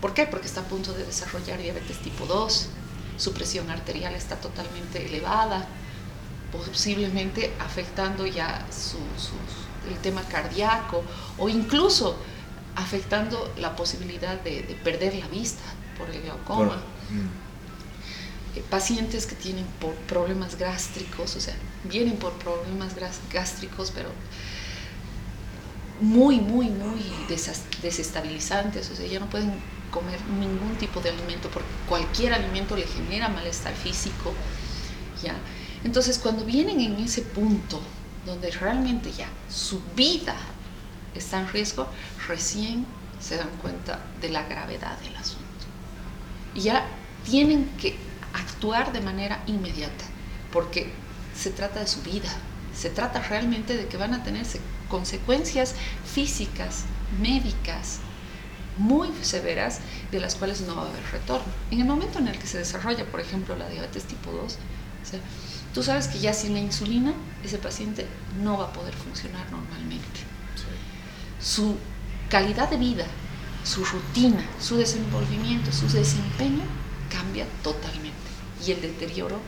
¿Por 0.02 0.14
qué? 0.14 0.26
Porque 0.26 0.48
está 0.48 0.62
a 0.62 0.64
punto 0.64 0.92
de 0.94 1.06
desarrollar 1.06 1.60
diabetes 1.60 2.00
tipo 2.00 2.26
2, 2.26 2.68
su 3.18 3.34
presión 3.34 3.70
arterial 3.70 4.14
está 4.16 4.36
totalmente 4.38 5.06
elevada, 5.06 5.68
posiblemente 6.52 7.54
afectando 7.60 8.26
ya 8.26 8.66
el 9.90 9.98
tema 10.00 10.24
cardíaco 10.24 11.04
o 11.38 11.48
incluso 11.48 12.18
afectando 12.75 13.53
la 13.58 13.75
posibilidad 13.75 14.39
de, 14.41 14.77
perder 14.84 15.15
la 15.15 15.27
vista 15.27 15.63
por 15.98 16.10
el 16.10 16.22
glaucoma. 16.22 16.75
Mm. 17.10 17.46
Eh, 18.58 18.63
pacientes 18.70 19.25
que 19.25 19.36
tienen 19.36 19.65
por 19.79 19.94
problemas 20.08 20.58
gástricos, 20.58 21.36
o 21.36 21.41
sea, 21.41 21.55
vienen 21.84 22.17
por 22.17 22.34
problemas 22.34 22.94
gástricos, 23.32 23.91
pero 23.91 24.10
muy, 26.00 26.39
muy, 26.39 26.70
muy 26.70 27.01
desestabilizantes, 27.82 28.89
o 28.89 28.96
sea, 28.96 29.08
ya 29.08 29.20
no 29.20 29.29
pueden 29.29 29.53
comer 29.91 30.20
ningún 30.39 30.75
tipo 30.77 31.00
de 31.00 31.10
alimento 31.10 31.50
porque 31.50 31.70
cualquier 31.88 32.34
alimento 32.34 32.75
le 32.75 32.86
genera 32.86 33.29
malestar 33.29 33.74
físico, 33.74 34.34
¿ya? 35.24 35.36
Entonces, 35.84 36.17
cuando 36.17 36.44
vienen 36.44 36.82
en 36.82 36.96
ese 36.96 37.22
punto 37.22 37.79
donde 38.25 38.51
realmente 38.51 39.12
ya 39.12 39.29
su 39.50 39.82
vida 39.96 40.36
está 41.13 41.39
en 41.39 41.48
riesgo, 41.48 41.88
recién 42.27 42.86
se 43.20 43.38
dan 43.38 43.50
cuenta 43.62 44.00
de 44.22 44.29
la 44.29 44.44
gravedad 44.44 45.00
del 45.00 45.15
asunto. 45.15 45.44
Y 46.53 46.62
ya 46.62 46.86
tienen 47.24 47.70
que 47.77 47.96
actuar 48.34 48.91
de 48.91 49.01
manera 49.01 49.44
inmediata, 49.48 50.05
porque 50.51 50.91
se 51.36 51.50
trata 51.50 51.79
de 51.79 51.88
su 51.88 52.01
vida, 52.01 52.29
se 52.75 52.89
trata 52.89 53.22
realmente 53.22 53.75
de 53.77 53.88
que 53.88 53.98
van 53.98 54.13
a 54.13 54.24
tener 54.24 54.46
consecuencias 54.89 55.75
físicas, 56.05 56.84
médicas, 57.22 58.00
muy 58.77 59.10
severas 59.22 59.79
de 60.12 60.20
las 60.20 60.36
cuales 60.36 60.62
no 60.62 60.75
va 60.75 60.84
a 60.84 60.89
haber 60.89 61.03
retorno. 61.12 61.51
En 61.72 61.79
el 61.79 61.86
momento 61.86 62.20
en 62.20 62.27
el 62.27 62.38
que 62.38 62.48
se 62.48 62.58
desarrolla, 62.58 63.05
por 63.05 63.22
ejemplo, 63.22 63.55
la 63.55 63.70
diabetes 63.70 64.03
tipo 64.03 64.32
2, 64.32 64.58
tú 65.74 65.84
sabes 65.84 66.08
que 66.08 66.20
ya 66.20 66.34
sin 66.34 66.53
la 66.53 66.60
insulina 66.60 67.13
ese 67.44 67.58
paciente 67.58 68.05
no 68.41 68.58
va 68.58 68.65
a 68.65 68.74
poder 68.74 68.94
funcionar 68.94 69.50
normalmente. 69.51 70.20
Su 71.41 71.77
calidad 72.29 72.70
de 72.70 72.77
vida, 72.77 73.05
su 73.63 73.84
rutina, 73.84 74.44
su 74.60 74.77
desenvolvimiento, 74.77 75.72
su 75.72 75.88
desempeño 75.88 76.63
cambia 77.10 77.46
totalmente. 77.63 78.15
Y 78.65 78.72
el 78.72 78.82
deterioro, 78.82 79.39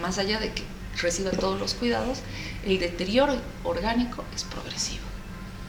más 0.00 0.18
allá 0.18 0.40
de 0.40 0.52
que 0.52 0.64
reciba 1.00 1.30
todos 1.30 1.58
los 1.58 1.74
cuidados, 1.74 2.18
el 2.64 2.78
deterioro 2.78 3.36
orgánico 3.64 4.24
es 4.34 4.44
progresivo 4.44 5.10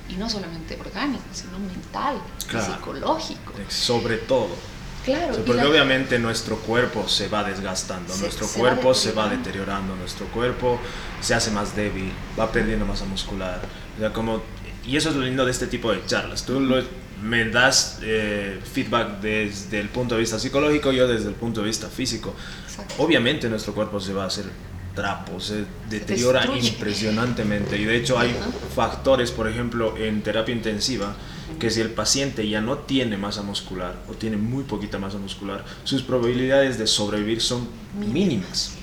y 0.10 0.16
no 0.16 0.30
solamente 0.30 0.78
orgánico, 0.80 1.24
sino 1.32 1.58
mental, 1.60 2.22
psicológico. 2.38 3.54
Sobre 3.70 4.18
todo. 4.18 4.50
Claro. 5.04 5.36
porque 5.48 5.66
obviamente 5.66 6.20
nuestro 6.20 6.58
cuerpo 6.58 7.08
se 7.08 7.28
va 7.28 7.44
desgastando, 7.44 8.16
nuestro 8.18 8.46
cuerpo 8.48 8.94
se 8.94 9.14
va 9.14 9.28
deteriorando, 9.28 9.96
nuestro 9.96 10.28
cuerpo 10.28 10.80
se 11.20 11.34
hace 11.34 11.50
más 11.50 11.76
débil, 11.76 12.12
va 12.40 12.52
perdiendo 12.52 12.86
masa 12.86 13.06
muscular. 13.06 13.62
O 14.00 14.14
como, 14.14 14.44
y 14.86 14.98
eso 14.98 15.10
es 15.10 15.16
lo 15.16 15.24
lindo 15.24 15.46
de 15.46 15.52
este 15.52 15.68
tipo 15.68 15.92
de 15.92 16.06
charlas. 16.06 16.46
Tú 16.46 16.60
me 17.22 17.46
das 17.50 18.00
eh, 18.02 18.60
feedback 18.74 19.22
desde 19.22 19.80
el 19.80 19.90
punto 19.90 20.16
de 20.16 20.22
vista 20.22 20.40
psicológico, 20.40 20.92
yo 20.92 21.08
desde 21.08 21.30
el 21.30 21.36
punto 21.36 21.62
de 21.62 21.68
vista 21.68 21.88
físico. 21.88 22.34
Obviamente 22.98 23.50
nuestro 23.50 23.74
cuerpo 23.74 24.00
se 24.00 24.14
va 24.14 24.24
a 24.24 24.28
hacer 24.28 24.46
trapos, 24.96 25.46
se 25.46 25.66
deteriora 25.90 26.46
impresionantemente. 26.58 27.78
Y 27.78 27.86
de 27.86 27.96
hecho 27.96 28.18
hay 28.18 28.36
factores, 28.76 29.32
por 29.32 29.48
ejemplo, 29.48 29.96
en 29.98 30.22
terapia 30.22 30.54
intensiva, 30.54 31.16
que 31.60 31.70
si 31.70 31.82
el 31.82 31.92
paciente 31.92 32.48
ya 32.48 32.62
no 32.62 32.80
tiene 32.80 33.18
masa 33.18 33.44
muscular 33.44 33.96
o 34.10 34.14
tiene 34.14 34.38
muy 34.38 34.64
poquita 34.64 34.98
masa 34.98 35.18
muscular, 35.18 35.64
sus 35.84 36.02
probabilidades 36.02 36.78
de 36.78 36.88
sobrevivir 36.88 37.42
son 37.42 37.68
mínimas, 38.00 38.78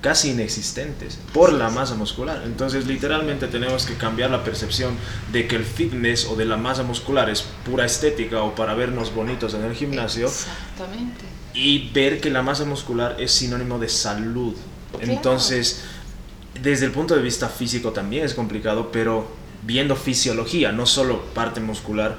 casi 0.00 0.30
inexistentes, 0.30 1.18
por 1.32 1.52
la 1.52 1.70
masa 1.70 1.94
muscular. 1.94 2.42
Entonces 2.44 2.86
literalmente 2.86 3.46
tenemos 3.48 3.84
que 3.84 3.94
cambiar 3.94 4.30
la 4.30 4.42
percepción 4.44 4.94
de 5.32 5.46
que 5.46 5.56
el 5.56 5.64
fitness 5.64 6.26
o 6.26 6.36
de 6.36 6.46
la 6.46 6.56
masa 6.56 6.82
muscular 6.82 7.28
es 7.28 7.42
pura 7.64 7.84
estética 7.84 8.42
o 8.42 8.54
para 8.54 8.74
vernos 8.74 9.14
bonitos 9.14 9.54
en 9.54 9.64
el 9.64 9.74
gimnasio. 9.74 10.26
Exactamente. 10.26 11.24
Y 11.52 11.90
ver 11.90 12.20
que 12.20 12.30
la 12.30 12.42
masa 12.42 12.64
muscular 12.64 13.16
es 13.18 13.32
sinónimo 13.32 13.78
de 13.78 13.88
salud 13.88 14.54
entonces, 14.98 15.82
desde 16.60 16.86
el 16.86 16.92
punto 16.92 17.14
de 17.14 17.22
vista 17.22 17.48
físico 17.48 17.92
también 17.92 18.24
es 18.24 18.34
complicado, 18.34 18.90
pero 18.90 19.28
viendo 19.62 19.94
fisiología, 19.94 20.72
no 20.72 20.86
solo 20.86 21.22
parte 21.26 21.60
muscular, 21.60 22.18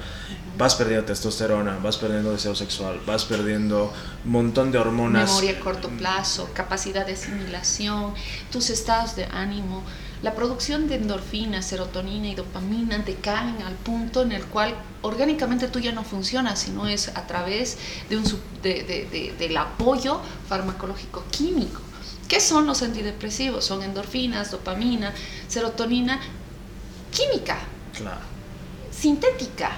vas 0.56 0.74
perdiendo 0.74 1.06
testosterona, 1.06 1.78
vas 1.82 1.96
perdiendo 1.96 2.32
deseo 2.32 2.54
sexual, 2.54 3.00
vas 3.06 3.24
perdiendo 3.24 3.92
un 4.24 4.30
montón 4.30 4.70
de 4.72 4.78
hormonas. 4.78 5.30
Memoria 5.30 5.58
a 5.58 5.60
corto 5.60 5.88
plazo, 5.88 6.50
capacidad 6.52 7.06
de 7.06 7.12
asimilación, 7.12 8.14
tus 8.50 8.70
estados 8.70 9.16
de 9.16 9.24
ánimo, 9.26 9.82
la 10.22 10.34
producción 10.34 10.88
de 10.88 10.96
endorfina, 10.96 11.62
serotonina 11.62 12.28
y 12.28 12.34
dopamina 12.34 12.98
decaen 12.98 13.60
al 13.62 13.74
punto 13.74 14.22
en 14.22 14.32
el 14.32 14.44
cual 14.44 14.74
orgánicamente 15.02 15.66
tú 15.66 15.80
ya 15.80 15.92
no 15.92 16.04
funcionas, 16.04 16.60
sino 16.60 16.86
es 16.86 17.08
a 17.08 17.26
través 17.26 17.76
de 18.08 18.16
un, 18.18 18.24
del 18.62 19.56
apoyo 19.56 20.20
farmacológico 20.48 21.24
químico. 21.30 21.80
¿Qué 22.28 22.40
son 22.40 22.66
los 22.66 22.82
antidepresivos? 22.82 23.64
Son 23.64 23.82
endorfinas, 23.82 24.52
dopamina, 24.52 25.12
serotonina, 25.48 26.20
química, 27.10 27.58
sintética. 28.90 29.72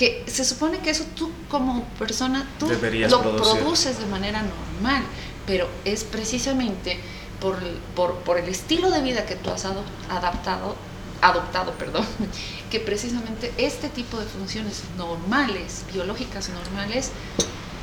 Que 0.00 0.24
se 0.26 0.46
supone 0.46 0.78
que 0.78 0.88
eso 0.88 1.04
tú 1.14 1.30
como 1.50 1.84
persona, 1.98 2.48
tú 2.58 2.70
lo 2.70 3.36
produces 3.36 3.98
de 3.98 4.06
manera 4.06 4.40
normal, 4.40 5.02
pero 5.46 5.68
es 5.84 6.04
precisamente 6.04 6.98
por, 7.38 7.58
por, 8.24 8.38
el 8.38 8.48
estilo 8.48 8.90
de 8.90 9.02
vida 9.02 9.26
que 9.26 9.36
tú 9.36 9.50
has 9.50 9.66
adaptado, 10.08 10.74
adoptado, 11.20 11.72
perdón, 11.72 12.06
que 12.70 12.80
precisamente 12.80 13.52
este 13.58 13.90
tipo 13.90 14.18
de 14.18 14.24
funciones 14.24 14.84
normales, 14.96 15.84
biológicas 15.92 16.48
normales, 16.48 17.10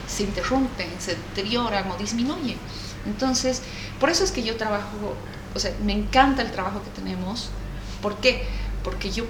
se 0.07 0.23
interrumpen, 0.23 0.89
se 0.97 1.11
deterioran 1.11 1.91
o 1.91 1.97
disminuyen. 1.97 2.57
Entonces, 3.05 3.61
por 3.99 4.09
eso 4.09 4.23
es 4.23 4.31
que 4.31 4.41
yo 4.41 4.57
trabajo, 4.57 5.13
o 5.53 5.59
sea, 5.59 5.71
me 5.83 5.93
encanta 5.93 6.41
el 6.41 6.51
trabajo 6.51 6.81
que 6.81 6.89
tenemos. 6.89 7.51
¿Por 8.01 8.17
qué? 8.17 8.43
Porque 8.83 9.11
yo 9.11 9.25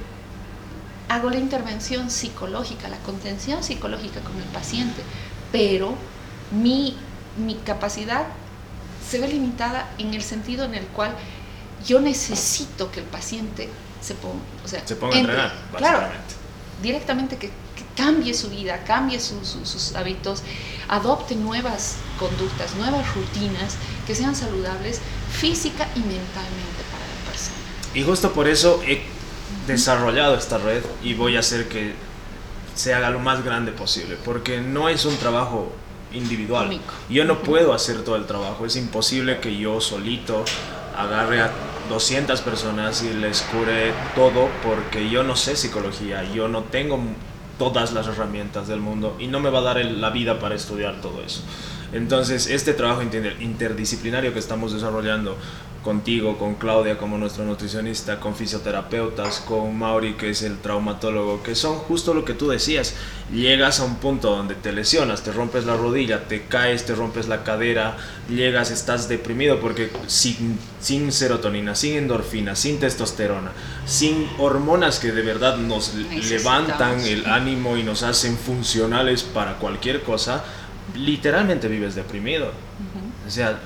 hago 1.10 1.30
la 1.30 1.38
intervención 1.38 2.10
psicológica, 2.10 2.90
la 2.90 2.98
contención 3.00 3.64
psicológica 3.64 4.20
con 4.22 4.38
el 4.38 4.48
paciente, 4.50 5.02
pero 5.52 5.96
mi 6.52 6.96
mi 7.38 7.56
capacidad 7.56 8.26
se 9.08 9.20
ve 9.20 9.28
limitada 9.28 9.92
en 9.98 10.14
el 10.14 10.22
sentido 10.22 10.66
en 10.66 10.76
el 10.76 10.86
cual 10.88 11.16
yo 11.86 12.00
necesito 12.00 12.92
que 12.92 13.00
el 13.02 13.06
paciente 13.06 13.70
se 14.02 14.16
ponga, 14.16 14.40
o 14.66 14.68
sea, 14.68 14.86
se 14.86 14.96
ponga 14.96 15.16
a 15.16 15.20
entrenar, 15.20 15.54
claro, 15.78 16.08
directamente 16.82 17.38
que, 17.38 17.52
cambie 17.96 18.36
su 18.36 18.52
vida, 18.52 18.84
cambie 18.84 19.20
sus 19.20 19.96
hábitos, 19.96 20.44
adopte 20.88 21.36
nuevas 21.36 21.96
conductas, 22.20 22.76
nuevas 22.76 23.16
rutinas 23.16 23.76
que 24.06 24.14
sean 24.14 24.36
saludables 24.36 25.02
física 25.32 25.88
y 25.96 26.00
mentalmente 26.02 26.84
para 26.92 27.04
la 27.04 27.32
persona. 27.32 27.58
Y 27.96 28.04
justo 28.04 28.34
por 28.34 28.48
eso 28.48 28.84
he 28.86 29.02
desarrollado 29.68 30.36
esta 30.36 30.58
red 30.58 30.82
y 31.04 31.14
voy 31.14 31.36
a 31.36 31.40
hacer 31.40 31.68
que 31.68 31.94
se 32.74 32.94
haga 32.94 33.10
lo 33.10 33.20
más 33.20 33.44
grande 33.44 33.72
posible, 33.72 34.18
porque 34.24 34.62
no 34.62 34.90
es 34.90 35.06
un 35.06 35.18
trabajo 35.18 35.72
individual. 36.14 36.80
Yo 37.10 37.26
no 37.26 37.40
puedo 37.40 37.74
hacer 37.74 38.04
todo 38.04 38.16
el 38.16 38.26
trabajo, 38.26 38.66
es 38.66 38.76
imposible 38.76 39.40
que 39.40 39.58
yo 39.58 39.82
solito 39.82 40.46
agarre 40.98 41.42
a 41.42 41.52
200 41.90 42.42
personas 42.42 43.04
y 43.04 43.14
les 43.14 43.42
cure 43.44 43.94
todo 44.16 44.50
porque 44.64 45.10
yo 45.10 45.24
no 45.24 45.36
sé 45.36 45.56
psicología, 45.56 46.24
yo 46.34 46.48
no 46.48 46.64
tengo 46.64 47.00
todas 47.58 47.94
las 47.94 48.08
herramientas 48.08 48.68
del 48.68 48.80
mundo 48.80 49.16
y 49.20 49.28
no 49.28 49.40
me 49.40 49.50
va 49.50 49.60
a 49.60 49.64
dar 49.64 49.84
la 49.84 50.10
vida 50.10 50.40
para 50.40 50.56
estudiar 50.56 51.02
todo 51.02 51.24
eso. 51.24 51.42
Entonces, 51.94 52.48
este 52.48 52.74
trabajo 52.74 53.02
interdisciplinario 53.02 54.34
que 54.34 54.40
estamos 54.40 54.74
desarrollando 54.74 55.38
contigo, 55.88 56.38
con 56.38 56.56
Claudia 56.56 56.98
como 56.98 57.18
nuestro 57.18 57.46
nutricionista, 57.46 58.20
con 58.20 58.36
fisioterapeutas, 58.36 59.40
con 59.40 59.74
Mauri 59.80 60.16
que 60.16 60.32
es 60.32 60.42
el 60.42 60.58
traumatólogo, 60.58 61.42
que 61.42 61.56
son 61.56 61.78
justo 61.78 62.14
lo 62.14 62.26
que 62.26 62.34
tú 62.34 62.50
decías, 62.50 62.94
llegas 63.32 63.80
a 63.80 63.86
un 63.86 63.96
punto 63.96 64.36
donde 64.36 64.56
te 64.56 64.74
lesionas, 64.74 65.24
te 65.24 65.32
rompes 65.32 65.66
la 65.66 65.78
rodilla, 65.78 66.28
te 66.28 66.44
caes, 66.44 66.86
te 66.86 66.94
rompes 66.94 67.30
la 67.30 67.46
cadera, 67.46 67.96
llegas, 68.28 68.70
estás 68.70 69.08
deprimido 69.08 69.62
porque 69.62 69.90
sin, 70.08 70.60
sin 70.82 71.14
serotonina, 71.14 71.74
sin 71.74 71.96
endorfina, 71.96 72.58
sin 72.58 72.82
testosterona, 72.82 73.54
sin 73.86 74.28
hormonas 74.40 75.00
que 75.00 75.14
de 75.14 75.22
verdad 75.22 75.56
nos 75.56 75.94
levantan 75.96 77.00
el 77.00 77.28
ánimo 77.28 77.78
y 77.78 77.84
nos 77.84 78.04
hacen 78.04 78.38
funcionales 78.38 79.24
para 79.24 79.54
cualquier 79.54 80.02
cosa, 80.02 80.44
literalmente 80.98 81.70
vives 81.70 81.96
deprimido. 81.96 82.52
O 83.26 83.32
sea, 83.32 83.58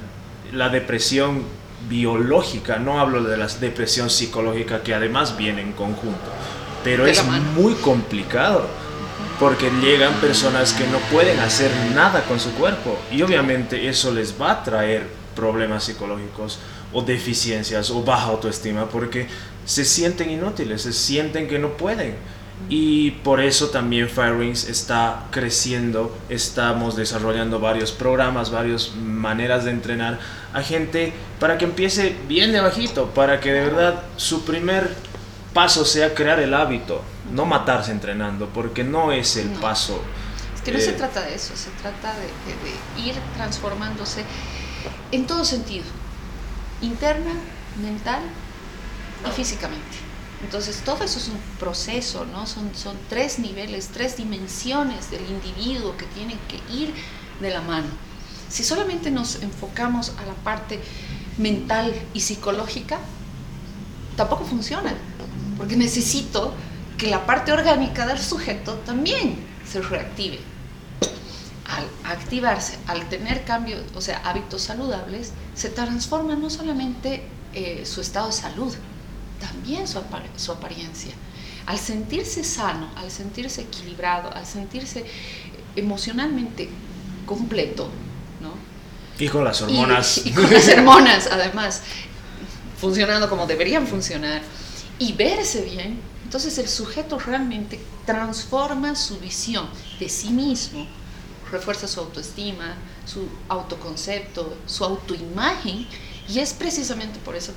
la 0.54 0.70
depresión 0.70 1.61
biológica, 1.88 2.78
no 2.78 3.00
hablo 3.00 3.24
de 3.24 3.38
la 3.38 3.48
depresión 3.48 4.10
psicológica 4.10 4.82
que 4.84 4.94
además 4.94 5.38
viene 5.38 5.62
en 5.62 5.74
conjunto, 5.74 6.32
pero 6.84 7.06
es 7.06 7.24
muy 7.56 7.74
complicado 7.76 8.68
porque 9.40 9.72
llegan 9.82 10.14
personas 10.16 10.74
que 10.74 10.86
no 10.88 11.00
pueden 11.12 11.40
hacer 11.40 11.72
nada 11.96 12.24
con 12.26 12.40
su 12.40 12.52
cuerpo 12.52 12.98
y 13.12 13.24
obviamente 13.24 13.90
eso 13.90 14.12
les 14.12 14.40
va 14.40 14.52
a 14.52 14.64
traer 14.64 15.08
problemas 15.36 15.86
psicológicos 15.86 16.60
o 16.94 17.02
deficiencias 17.02 17.90
o 17.90 18.04
baja 18.04 18.28
autoestima 18.28 18.88
porque 18.88 19.28
se 19.66 19.86
sienten 19.86 20.30
inútiles, 20.30 20.84
se 20.84 20.94
sienten 20.94 21.48
que 21.48 21.58
no 21.58 21.70
pueden 21.70 22.16
y 22.70 23.12
por 23.12 23.42
eso 23.42 23.70
también 23.70 24.10
Firewings 24.10 24.70
está 24.70 25.26
creciendo, 25.32 26.18
estamos 26.30 26.96
desarrollando 26.96 27.60
varios 27.60 27.92
programas, 27.92 28.52
varias 28.52 28.96
maneras 28.96 29.66
de 29.66 29.72
entrenar 29.72 30.20
a 30.54 30.62
gente 30.62 31.14
para 31.40 31.58
que 31.58 31.66
empiece 31.66 32.16
bien 32.28 32.52
de 32.52 32.62
bajito, 32.62 33.08
para 33.08 33.40
que 33.40 33.52
de 33.52 33.66
verdad 33.66 34.04
su 34.16 34.46
primer 34.46 34.96
paso 35.54 35.86
sea 35.86 36.14
crear 36.14 36.40
el 36.40 36.54
hábito, 36.54 37.02
no 37.32 37.46
matarse 37.46 37.92
entrenando, 37.92 38.48
porque 38.48 38.84
no 38.84 39.12
es 39.12 39.36
el 39.38 39.50
paso. 39.50 40.02
Es 40.56 40.62
que 40.62 40.72
no 40.72 40.80
se 40.80 40.92
eh, 40.92 40.94
trata 40.94 41.22
de 41.22 41.36
eso, 41.36 41.56
se 41.56 41.70
trata 41.82 42.14
de 42.14 43.02
ir 43.02 43.16
transformándose 43.36 44.24
en 45.12 45.28
todo 45.28 45.44
sentido, 45.44 45.86
interna, 46.82 47.32
mental 47.82 48.22
y 49.28 49.32
físicamente. 49.32 50.11
Entonces 50.44 50.82
todo 50.84 51.04
eso 51.04 51.20
es 51.20 51.28
un 51.28 51.40
proceso, 51.60 52.26
¿no? 52.26 52.48
Son, 52.48 52.72
son 52.76 52.98
tres 53.10 53.40
niveles, 53.40 53.90
tres 53.94 54.18
dimensiones 54.18 55.12
del 55.12 55.22
individuo 55.30 55.96
que 55.98 56.06
tienen 56.08 56.40
que 56.48 56.58
ir 56.74 56.94
de 57.40 57.50
la 57.52 57.62
mano. 57.62 57.88
Si 58.50 58.64
solamente 58.64 59.12
nos 59.12 59.42
enfocamos 59.42 60.14
a 60.18 60.26
la 60.26 60.34
parte 60.34 60.80
mental 61.38 61.94
y 62.14 62.22
psicológica, 62.22 63.00
tampoco 64.18 64.46
funciona, 64.46 64.94
porque 65.58 65.78
necesito 65.78 66.54
que 66.98 67.08
la 67.08 67.26
parte 67.26 67.52
orgánica 67.52 68.06
del 68.06 68.20
sujeto 68.20 68.74
también 68.86 69.38
se 69.66 69.82
reactive. 69.82 70.40
Al 71.66 72.12
activarse, 72.12 72.78
al 72.88 73.08
tener 73.08 73.46
cambios, 73.46 73.82
o 73.96 74.02
sea, 74.02 74.18
hábitos 74.26 74.64
saludables, 74.64 75.32
se 75.56 75.70
transforma 75.70 76.36
no 76.36 76.50
solamente 76.50 77.24
eh, 77.54 77.86
su 77.86 78.02
estado 78.02 78.28
de 78.28 78.34
salud, 78.34 78.74
también 79.42 79.88
su, 79.88 80.00
su 80.38 80.52
apariencia. 80.52 81.12
Al 81.66 81.78
sentirse 81.78 82.44
sano, 82.44 82.90
al 82.96 83.12
sentirse 83.12 83.62
equilibrado, 83.62 84.34
al 84.34 84.46
sentirse 84.46 85.06
emocionalmente 85.76 86.70
completo, 87.26 87.90
¿no? 88.40 88.54
Y 89.24 89.28
con 89.28 89.44
las 89.44 89.62
hormonas. 89.62 90.22
Y, 90.26 90.32
con 90.32 90.52
las 90.52 90.68
hormonas, 90.78 91.28
además, 91.32 91.82
funcionando 92.80 93.30
como 93.30 93.46
deberían 93.46 93.88
funcionar, 93.88 94.42
y 94.98 95.14
verse 95.14 95.64
bien, 95.64 96.00
entonces 96.24 96.58
el 96.58 96.68
sujeto 96.68 97.20
realmente 97.20 97.80
transforma 98.06 98.96
su 98.96 99.20
visión 99.20 99.68
de 100.00 100.10
sí 100.10 100.30
mismo, 100.30 100.88
refuerza 101.52 101.88
su 101.88 102.00
autoestima, 102.00 102.76
su 103.06 103.28
autoconcepto, 103.50 104.58
su 104.66 104.84
autoimagen, 104.84 105.88
y 106.30 106.40
es 106.40 106.54
precisamente 106.54 107.20
por 107.20 107.36
eso 107.36 107.54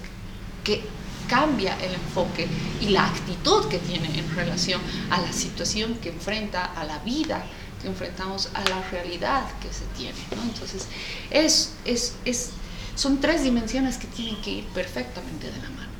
que 0.64 0.82
cambia 1.28 1.76
el 1.80 1.94
enfoque 1.94 2.46
y 2.80 2.88
la 2.88 3.06
actitud 3.06 3.66
que 3.68 3.78
tiene 3.78 4.18
en 4.18 4.36
relación 4.36 4.80
a 5.10 5.20
la 5.20 5.32
situación 5.32 5.94
que 5.96 6.10
enfrenta, 6.10 6.64
a 6.64 6.84
la 6.84 6.98
vida 7.00 7.44
que 7.80 7.88
enfrentamos, 7.88 8.48
a 8.54 8.60
la 8.68 8.82
realidad 8.90 9.44
que 9.60 9.72
se 9.72 9.84
tiene. 9.96 10.18
Entonces, 10.42 10.86
es, 11.30 11.74
es, 11.84 12.16
es, 12.24 12.50
son 12.94 13.20
tres 13.20 13.42
dimensiones 13.42 13.98
que 13.98 14.06
tienen 14.06 14.36
que 14.42 14.50
ir 14.50 14.64
perfectamente 14.66 15.50
de 15.50 15.58
la 15.58 15.70
mano. 15.70 15.94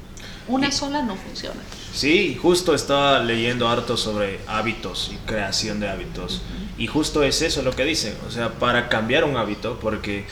Una 0.47 0.71
sola 0.71 1.03
no 1.03 1.17
funciona. 1.17 1.61
Sí, 1.95 2.39
justo 2.41 2.75
estaba 2.75 3.19
leyendo 3.21 3.69
harto 3.69 3.97
sobre 3.97 4.41
hábitos 4.47 5.11
y 5.13 5.17
creación 5.27 5.81
de 5.81 5.89
hábitos. 5.89 6.43
Y 6.77 6.87
justo 6.87 7.23
es 7.23 7.41
eso 7.41 7.63
lo 7.63 7.75
que 7.75 7.85
dicen. 7.85 8.15
O 8.29 8.31
sea, 8.31 8.51
para 8.53 8.91
cambiar 8.91 9.25
un 9.25 9.37
hábito, 9.39 9.79
porque 9.81 10.27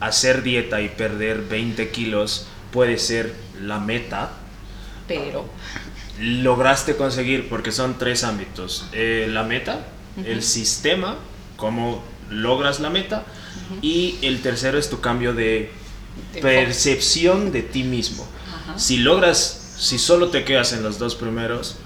hacer 0.00 0.42
dieta 0.42 0.80
y 0.80 0.88
perder 0.88 1.42
20 1.42 1.90
kilos 1.90 2.46
puede 2.72 2.98
ser 2.98 3.34
la 3.62 3.78
meta. 3.78 4.32
Pero. 5.06 5.48
Lograste 6.20 6.96
conseguir, 6.96 7.48
porque 7.48 7.70
son 7.70 7.96
tres 7.98 8.24
ámbitos. 8.24 8.86
Eh, 8.92 9.28
la 9.30 9.44
meta, 9.44 9.86
el 10.24 10.42
sistema, 10.42 11.16
cómo 11.56 12.02
logras 12.28 12.80
la 12.80 12.90
meta, 12.90 13.24
y 13.82 14.18
el 14.22 14.42
tercero 14.42 14.78
es 14.78 14.90
tu 14.90 15.00
cambio 15.00 15.32
de, 15.32 15.70
percepción 16.40 17.52
de 17.52 17.62
ti 17.62 17.84
mismo. 17.84 18.26
Si 18.76 18.98
logras, 18.98 19.76
si 19.78 19.98
solo 19.98 20.28
te 20.28 20.44
quedas 20.44 20.72
en 20.72 20.82
los 20.82 20.98
dos 20.98 21.14
primeros, 21.14 21.76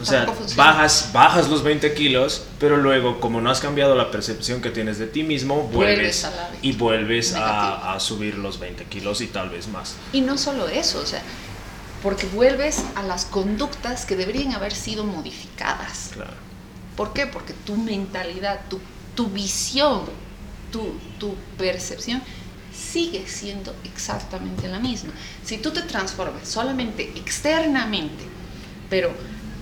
o 0.00 0.04
sea, 0.04 0.26
bajas, 0.56 1.10
bajas 1.12 1.48
los 1.48 1.62
20 1.62 1.94
kilos, 1.94 2.44
pero 2.58 2.76
luego, 2.76 3.20
como 3.20 3.40
no 3.40 3.50
has 3.50 3.60
cambiado 3.60 3.94
la 3.94 4.10
percepción 4.10 4.60
que 4.60 4.70
tienes 4.70 4.98
de 4.98 5.06
ti 5.06 5.22
mismo, 5.22 5.62
vuelves, 5.62 6.26
y 6.62 6.72
vuelves 6.72 7.34
a, 7.36 7.98
subir 7.98 8.36
los 8.36 8.58
20 8.58 8.84
kilos 8.84 9.20
y 9.20 9.26
tal 9.28 9.50
vez 9.50 9.68
más. 9.68 9.96
Y 10.12 10.20
no 10.20 10.36
solo 10.36 10.68
eso, 10.68 11.00
o 11.00 11.06
sea, 11.06 11.22
porque 12.02 12.26
vuelves 12.26 12.84
a 12.94 13.02
las 13.02 13.24
conductas 13.24 14.04
que 14.04 14.16
deberían 14.16 14.52
haber 14.52 14.74
sido 14.74 15.04
modificadas. 15.04 16.10
Claro. 16.12 16.34
¿Por 16.96 17.12
qué? 17.12 17.26
Porque 17.26 17.52
tu 17.52 17.76
mentalidad, 17.76 18.60
tu, 18.68 18.80
tu 19.14 19.28
visión, 19.28 20.02
tu, 20.70 20.94
tu 21.18 21.34
percepción 21.56 22.22
sigue 22.72 23.26
siendo 23.26 23.74
exactamente 23.84 24.68
la 24.68 24.78
misma. 24.78 25.12
Si 25.44 25.58
tú 25.58 25.70
te 25.70 25.82
transformas 25.82 26.48
solamente 26.48 27.12
externamente, 27.16 28.24
pero 28.90 29.12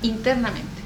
internamente, 0.04 0.82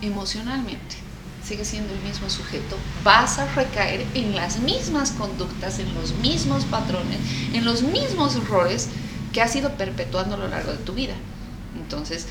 emocionalmente, 0.00 0.96
sigue 1.44 1.64
siendo 1.64 1.92
el 1.92 2.00
mismo 2.00 2.30
sujeto, 2.30 2.76
vas 3.04 3.38
a 3.38 3.52
recaer 3.54 4.06
en 4.14 4.34
las 4.34 4.60
mismas 4.60 5.10
conductas, 5.12 5.78
en 5.78 5.92
los 5.94 6.14
mismos 6.16 6.64
patrones, 6.64 7.18
en 7.52 7.64
los 7.64 7.82
mismos 7.82 8.36
errores 8.36 8.88
que 9.32 9.42
has 9.42 9.54
ido 9.54 9.72
perpetuando 9.74 10.36
a 10.36 10.38
lo 10.38 10.48
largo 10.48 10.72
de 10.72 10.78
tu 10.78 10.94
vida. 10.94 11.14
Entonces, 11.76 12.26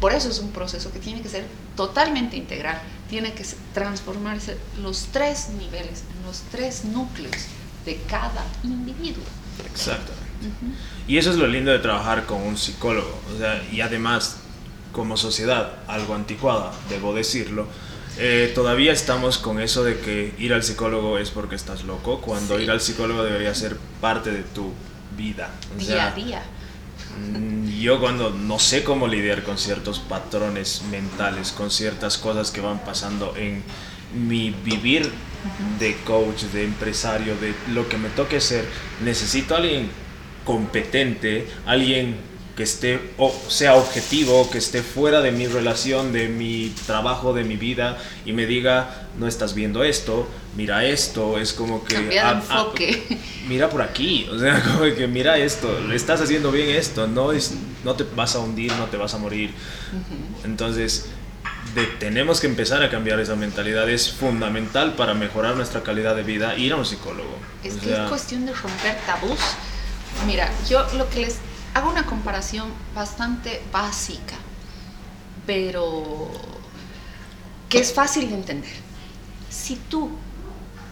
por 0.00 0.12
eso 0.12 0.28
es 0.28 0.38
un 0.38 0.50
proceso 0.50 0.92
que 0.92 0.98
tiene 0.98 1.22
que 1.22 1.28
ser 1.28 1.44
totalmente 1.76 2.36
integral, 2.36 2.80
tiene 3.08 3.32
que 3.32 3.44
transformarse 3.72 4.56
los 4.80 5.08
tres 5.12 5.48
niveles, 5.58 6.04
los 6.24 6.40
tres 6.52 6.84
núcleos 6.84 7.46
de 7.84 8.00
cada 8.08 8.44
individuo. 8.62 9.24
Exactamente. 9.64 10.22
Y 11.08 11.16
eso 11.16 11.30
es 11.30 11.36
lo 11.36 11.46
lindo 11.46 11.70
de 11.70 11.78
trabajar 11.78 12.26
con 12.26 12.42
un 12.42 12.56
psicólogo. 12.56 13.18
y 13.72 13.80
además 13.80 14.36
como 14.94 15.18
sociedad 15.18 15.74
algo 15.88 16.14
anticuada, 16.14 16.72
debo 16.88 17.12
decirlo, 17.14 17.66
Eh, 18.16 18.52
todavía 18.54 18.92
estamos 18.92 19.38
con 19.38 19.60
eso 19.60 19.82
de 19.82 19.98
que 19.98 20.34
ir 20.38 20.54
al 20.54 20.62
psicólogo 20.62 21.18
es 21.18 21.30
porque 21.30 21.56
estás 21.56 21.82
loco, 21.82 22.20
cuando 22.20 22.60
ir 22.60 22.70
al 22.70 22.80
psicólogo 22.80 23.24
debería 23.24 23.52
ser 23.56 23.76
parte 24.00 24.30
de 24.30 24.44
tu 24.44 24.72
vida. 25.16 25.50
día 25.76 26.06
a 26.06 26.10
día. 26.12 26.42
Mm, 27.18 27.70
yo 27.80 27.98
cuando 27.98 28.30
no 28.30 28.60
sé 28.60 28.84
cómo 28.84 29.08
lidiar 29.08 29.42
con 29.42 29.58
ciertos 29.58 29.98
patrones 29.98 30.82
mentales, 30.92 31.50
con 31.50 31.72
ciertas 31.72 32.16
cosas 32.16 32.52
que 32.52 32.60
van 32.60 32.78
pasando 32.84 33.34
en 33.36 33.64
mi 34.14 34.50
vivir 34.50 35.10
de 35.80 35.96
coach, 36.04 36.42
de 36.52 36.62
empresario, 36.62 37.34
de 37.36 37.52
lo 37.72 37.88
que 37.88 37.98
me 37.98 38.10
toque 38.10 38.40
ser, 38.40 38.64
necesito 39.02 39.54
a 39.54 39.58
alguien 39.58 39.90
competente, 40.44 41.48
alguien 41.66 42.16
que 42.56 42.62
esté 42.62 43.00
o 43.18 43.34
sea 43.48 43.74
objetivo, 43.74 44.48
que 44.50 44.58
esté 44.58 44.82
fuera 44.82 45.20
de 45.20 45.32
mi 45.32 45.46
relación, 45.46 46.12
de 46.12 46.28
mi 46.28 46.72
trabajo, 46.86 47.32
de 47.32 47.44
mi 47.44 47.56
vida 47.56 47.98
y 48.24 48.32
me 48.32 48.46
diga, 48.46 49.08
no 49.18 49.26
estás 49.26 49.54
viendo 49.54 49.82
esto, 49.82 50.28
mira 50.56 50.84
esto, 50.84 51.38
es 51.38 51.52
como 51.52 51.84
que 51.84 51.96
enfoque. 52.16 53.18
mira 53.48 53.68
por 53.68 53.82
aquí, 53.82 54.28
o 54.30 54.38
sea, 54.38 54.62
como 54.78 54.94
que 54.94 55.06
mira 55.08 55.36
esto, 55.36 55.92
estás 55.92 56.20
haciendo 56.20 56.52
bien 56.52 56.70
esto, 56.70 57.06
no 57.06 57.32
es 57.32 57.54
no 57.84 57.94
te 57.94 58.04
vas 58.04 58.34
a 58.36 58.38
hundir, 58.38 58.72
no 58.74 58.86
te 58.86 58.96
vas 58.96 59.14
a 59.14 59.18
morir. 59.18 59.52
Entonces, 60.44 61.06
tenemos 61.98 62.40
que 62.40 62.46
empezar 62.46 62.82
a 62.82 62.90
cambiar 62.90 63.20
esa 63.20 63.36
mentalidad, 63.36 63.88
es 63.90 64.10
fundamental 64.10 64.94
para 64.94 65.14
mejorar 65.14 65.56
nuestra 65.56 65.82
calidad 65.82 66.14
de 66.14 66.22
vida 66.22 66.56
ir 66.56 66.72
a 66.72 66.76
un 66.76 66.86
psicólogo. 66.86 67.36
Es 67.62 67.74
que 67.74 67.92
es 67.92 67.98
cuestión 68.08 68.46
de 68.46 68.52
romper 68.52 68.96
tabús. 69.06 69.38
Mira, 70.26 70.50
yo 70.68 70.86
lo 70.96 71.10
que 71.10 71.20
les 71.20 71.38
hago 71.74 71.90
una 71.90 72.06
comparación 72.06 72.68
bastante 72.94 73.62
básica, 73.72 74.36
pero 75.44 76.30
que 77.68 77.80
es 77.80 77.92
fácil 77.92 78.28
de 78.28 78.36
entender. 78.36 78.72
Si 79.50 79.76
tú, 79.76 80.10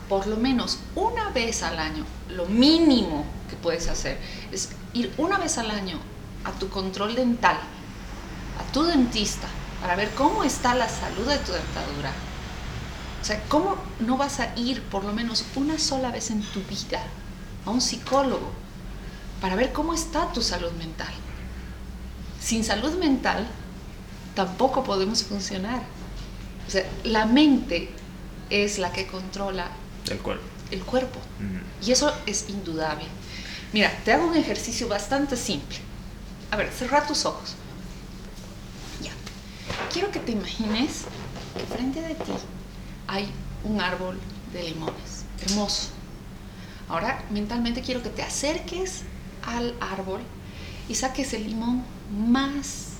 por 0.09 0.27
lo 0.27 0.37
menos 0.37 0.81
una 0.97 1.31
vez 1.31 1.62
al 1.62 1.79
año, 1.79 2.05
lo 2.31 2.47
mínimo 2.47 3.25
que 3.49 3.57
puedes 3.57 3.88
hacer 3.88 4.18
es 4.51 4.71
ir 4.92 5.12
una 5.18 5.38
vez 5.38 5.57
al 5.59 5.71
año 5.71 5.99
a 6.45 6.51
tu 6.53 6.68
control 6.68 7.14
dental, 7.14 7.57
a 8.59 8.73
tu 8.73 8.83
dentista, 8.83 9.47
para 9.81 9.95
ver 9.95 10.11
cómo 10.11 10.42
está 10.42 10.75
la 10.75 10.88
salud 10.88 11.27
de 11.27 11.38
tu 11.38 11.53
dentadura. 11.53 12.12
O 13.21 13.25
sea, 13.25 13.40
¿cómo 13.49 13.77
no 14.01 14.16
vas 14.16 14.40
a 14.40 14.53
ir 14.57 14.83
por 14.83 15.05
lo 15.05 15.12
menos 15.12 15.45
una 15.55 15.79
sola 15.79 16.11
vez 16.11 16.33
en 16.33 16.42
tu 16.42 16.61
vida 16.62 17.01
a 17.64 17.71
un 17.71 17.81
psicólogo 17.81 18.62
para 19.42 19.57
ver 19.57 19.72
cómo 19.72 19.92
está 19.92 20.33
tu 20.33 20.40
salud 20.40 20.70
mental. 20.78 21.12
Sin 22.40 22.62
salud 22.62 22.94
mental 22.94 23.44
tampoco 24.37 24.85
podemos 24.85 25.24
funcionar. 25.24 25.83
O 26.68 26.70
sea, 26.70 26.88
la 27.02 27.26
mente 27.26 27.90
es 28.50 28.78
la 28.78 28.92
que 28.92 29.09
controla 29.09 29.66
el 30.09 30.18
cuerpo. 30.18 30.44
El 30.70 30.83
cuerpo. 30.85 31.18
Y 31.85 31.90
eso 31.90 32.14
es 32.24 32.48
indudable. 32.48 33.05
Mira, 33.72 33.90
te 34.05 34.12
hago 34.12 34.28
un 34.28 34.37
ejercicio 34.37 34.87
bastante 34.87 35.37
simple. 35.37 35.78
A 36.52 36.57
ver, 36.57 36.70
cerra 36.72 37.05
tus 37.05 37.26
ojos. 37.26 37.57
Ya. 39.02 39.11
Quiero 39.92 40.12
que 40.12 40.20
te 40.20 40.33
imagines 40.33 41.02
que 41.59 41.74
frente 41.74 42.00
de 42.00 42.14
ti 42.14 42.33
hay 43.09 43.28
un 43.64 43.81
árbol 43.81 44.20
de 44.52 44.62
limones. 44.62 45.24
Hermoso. 45.44 45.88
Ahora 46.88 47.24
mentalmente 47.31 47.83
quiero 47.83 48.05
que 48.05 48.11
te 48.11 48.22
acerques 48.22 49.02
al 49.42 49.74
árbol 49.81 50.20
y 50.88 50.94
saques 50.94 51.33
el 51.35 51.46
limón 51.46 51.85
más 52.11 52.92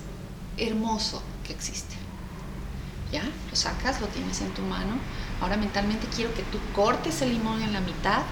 hermoso 0.57 1.21
que 1.45 1.53
existe. 1.53 1.95
¿Ya? 3.11 3.23
Lo 3.49 3.55
sacas, 3.55 4.01
lo 4.01 4.07
tienes 4.07 4.41
en 4.41 4.49
tu 4.53 4.61
mano. 4.63 4.97
Ahora 5.41 5.57
mentalmente 5.57 6.07
quiero 6.15 6.33
que 6.33 6.41
tú 6.43 6.57
cortes 6.75 7.21
el 7.21 7.33
limón 7.33 7.61
en 7.61 7.73
la 7.73 7.81
mitad. 7.81 8.23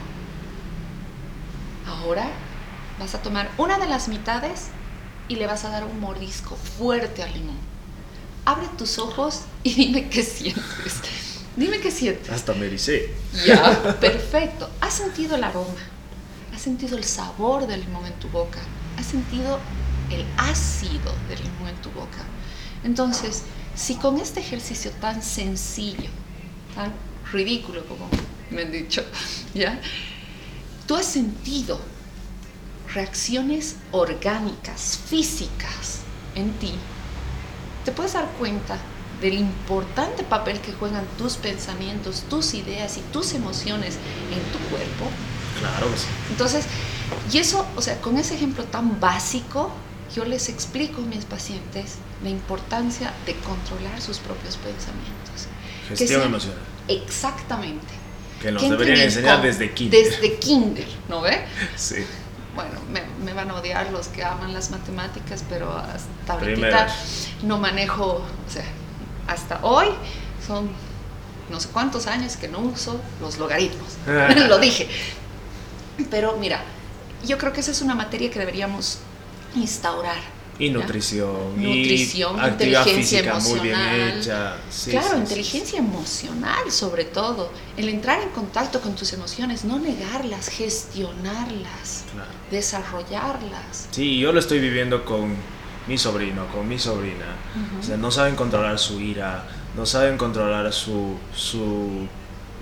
Ahora 1.86 2.28
vas 3.00 3.14
a 3.16 3.22
tomar 3.22 3.50
una 3.58 3.78
de 3.78 3.88
las 3.88 4.08
mitades 4.08 4.68
y 5.28 5.36
le 5.36 5.48
vas 5.48 5.66
a 5.66 5.70
dar 5.70 5.86
un 5.86 6.00
mordisco 6.00 6.56
fuerte 6.56 7.24
al 7.24 7.34
limón. 7.34 7.58
Abre 8.46 8.68
tus 8.78 8.98
ojos 8.98 9.42
y 9.64 9.74
dime 9.76 10.10
qué 10.10 10.24
sientes. 10.24 11.40
Dime 11.56 11.80
qué 11.80 11.92
sientes. 11.92 12.30
Hasta 12.30 12.54
me 12.54 12.66
ericé. 12.66 13.14
Ya, 13.46 13.98
perfecto. 14.00 14.70
¿Has 14.80 14.94
sentido 14.94 15.36
el 15.36 15.44
aroma? 15.44 15.68
Has 16.62 16.66
sentido 16.66 16.96
el 16.96 17.04
sabor 17.04 17.66
del 17.66 17.80
limón 17.82 18.06
en 18.06 18.14
tu 18.20 18.30
boca, 18.30 18.60
has 18.96 19.08
sentido 19.08 19.58
el 20.12 20.24
ácido 20.38 21.12
del 21.28 21.40
limón 21.42 21.70
en 21.70 21.76
tu 21.82 21.90
boca. 21.90 22.20
Entonces, 22.84 23.46
si 23.74 23.96
con 23.96 24.20
este 24.20 24.42
ejercicio 24.42 24.92
tan 25.02 25.24
sencillo, 25.24 26.12
tan 26.76 26.94
ridículo 27.32 27.84
como 27.88 28.08
me 28.52 28.62
han 28.62 28.72
dicho, 28.72 29.04
¿ya? 29.56 29.82
Tú 30.86 30.96
has 30.96 31.08
sentido 31.08 31.80
reacciones 32.94 33.78
orgánicas, 33.90 35.00
físicas 35.08 36.02
en 36.36 36.54
ti, 36.60 36.74
te 37.86 37.92
puedes 37.92 38.14
dar 38.14 38.28
cuenta 38.38 38.78
del 39.20 39.34
importante 39.34 40.22
papel 40.22 40.62
que 40.62 40.74
juegan 40.74 41.08
tus 41.18 41.38
pensamientos, 41.38 42.22
tus 42.30 42.54
ideas 42.54 42.98
y 42.98 43.02
tus 43.12 43.34
emociones 43.34 43.96
en 44.32 44.44
tu 44.52 44.60
cuerpo 44.70 45.10
Claro 45.62 45.92
que 45.92 45.98
sí. 45.98 46.08
Entonces, 46.32 46.66
y 47.32 47.38
eso, 47.38 47.66
o 47.76 47.82
sea, 47.82 48.02
con 48.02 48.18
ese 48.18 48.36
ejemplo 48.36 48.64
tan 48.66 49.00
básico, 49.00 49.72
yo 50.16 50.26
les 50.26 50.50
explico 50.50 51.02
a 51.02 51.06
mis 51.06 51.26
pacientes 51.26 51.96
la 52.24 52.30
importancia 52.30 53.14
de 53.26 53.36
controlar 53.36 54.02
sus 54.02 54.18
propios 54.20 54.58
pensamientos. 54.58 55.48
Gestión 55.88 56.24
emocional. 56.24 56.60
Exactamente. 56.88 57.88
Que 58.42 58.52
nos 58.52 58.70
deberían 58.70 59.00
enseñar 59.00 59.42
desde 59.42 59.72
kinder. 59.72 60.04
Desde 60.04 60.36
kinder, 60.38 60.88
¿no 61.08 61.22
ve? 61.22 61.46
Sí. 61.76 62.04
Bueno, 62.56 62.72
me, 63.24 63.34
van 63.34 63.50
a 63.50 63.56
odiar 63.56 63.90
los 63.92 64.10
que 64.10 64.26
aman 64.26 64.54
las 64.54 64.72
matemáticas, 64.72 65.46
pero 65.48 65.72
hasta 65.72 66.34
ahorita 66.34 66.94
no 67.44 67.58
manejo, 67.58 68.16
o 68.16 68.52
sea, 68.52 68.66
hasta 69.28 69.62
hoy 69.64 69.88
son 70.46 70.70
no 71.50 71.60
sé 71.62 71.70
cuántos 71.70 72.08
años 72.08 72.36
que 72.36 72.50
no 72.50 72.60
uso 72.60 73.00
los 73.22 73.38
logaritmos. 73.38 73.96
Lo 74.50 74.60
dije. 74.60 74.90
Pero 76.10 76.38
mira, 76.38 76.64
yo 77.26 77.38
creo 77.38 77.54
que 77.54 77.60
esa 77.62 77.72
es 77.72 77.82
una 77.82 77.96
materia 77.96 78.30
que 78.30 78.40
deberíamos 78.40 79.00
instaurar. 79.56 80.18
Y 80.60 80.70
nutrición. 80.70 81.56
Nutrición, 81.56 82.38
inteligencia 82.46 83.20
emocional. 83.20 83.50
Muy 83.50 83.68
bien 83.68 84.20
hecha. 84.20 84.58
claro, 84.90 85.18
inteligencia 85.18 85.80
emocional 85.80 86.72
sobre 86.72 87.06
todo. 87.06 87.52
El 87.78 87.90
entrar 87.90 88.22
en 88.22 88.30
contacto 88.30 88.80
con 88.80 88.96
tus 88.96 89.12
emociones, 89.14 89.66
no 89.66 89.80
negarlas, 89.80 90.50
gestionarlas, 90.50 92.04
desarrollarlas. 92.52 93.88
Sí, 93.90 94.20
yo 94.20 94.32
lo 94.32 94.40
estoy 94.40 94.60
viviendo 94.60 95.04
con 95.04 95.36
mi 95.88 95.98
sobrino, 95.98 96.46
con 96.54 96.68
mi 96.68 96.78
sobrina. 96.78 97.36
O 97.80 97.84
sea, 97.84 97.98
no 97.98 98.12
saben 98.12 98.36
controlar 98.36 98.78
su 98.78 99.00
ira, 99.00 99.48
no 99.76 99.86
saben 99.88 100.18
controlar 100.18 100.72
su, 100.72 101.18
su 101.36 102.08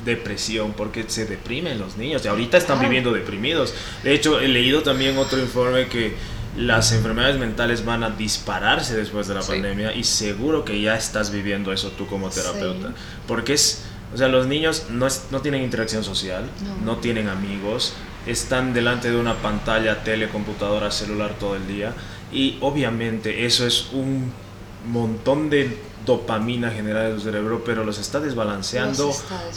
depresión, 0.10 0.74
porque 0.74 1.06
se 1.08 1.26
deprimen 1.26 1.80
los 1.80 1.98
niños. 1.98 2.26
Y 2.26 2.28
ahorita 2.28 2.58
están 2.58 2.80
viviendo 2.80 3.12
deprimidos. 3.14 3.74
De 4.04 4.14
hecho, 4.14 4.40
he 4.40 4.48
leído 4.48 4.84
también 4.84 5.18
otro 5.18 5.40
informe 5.40 5.88
que 5.88 6.14
las 6.58 6.92
enfermedades 6.92 7.38
mentales 7.38 7.86
van 7.86 8.04
a 8.04 8.10
dispararse 8.10 8.96
después 8.96 9.28
de 9.28 9.36
la 9.36 9.42
pandemia 9.42 9.94
y 9.94 10.04
seguro 10.04 10.66
que 10.66 10.82
ya 10.82 10.96
estás 10.96 11.32
viviendo 11.32 11.72
eso 11.72 11.92
tú 11.92 12.08
como 12.08 12.30
terapeuta. 12.30 12.94
Porque 13.28 13.54
es, 13.54 13.84
o 14.14 14.18
sea, 14.18 14.28
los 14.28 14.48
niños 14.48 14.88
no, 14.90 15.08
no 15.32 15.42
tienen 15.42 15.64
interacción 15.64 16.04
social, 16.04 16.44
no. 16.84 16.98
tienen 16.98 17.30
amigos, 17.30 17.94
están 18.26 18.74
delante 18.74 19.12
de 19.12 19.18
una 19.18 19.36
pantalla, 19.36 20.04
tele, 20.04 20.30
computadora, 20.30 20.92
celular 20.92 21.36
todo 21.40 21.56
el 21.56 21.68
día 21.68 21.94
y 22.32 22.58
obviamente 22.62 23.46
eso 23.46 23.66
es 23.66 23.90
un 23.94 24.32
montón 24.88 25.50
de 25.50 25.78
dopamina 26.06 26.72
generada 26.72 27.10
en 27.10 27.16
tu 27.16 27.22
cerebro, 27.22 27.64
pero 27.66 27.84
los 27.84 28.00
está 28.00 28.20
desbalanceando, 28.20 29.14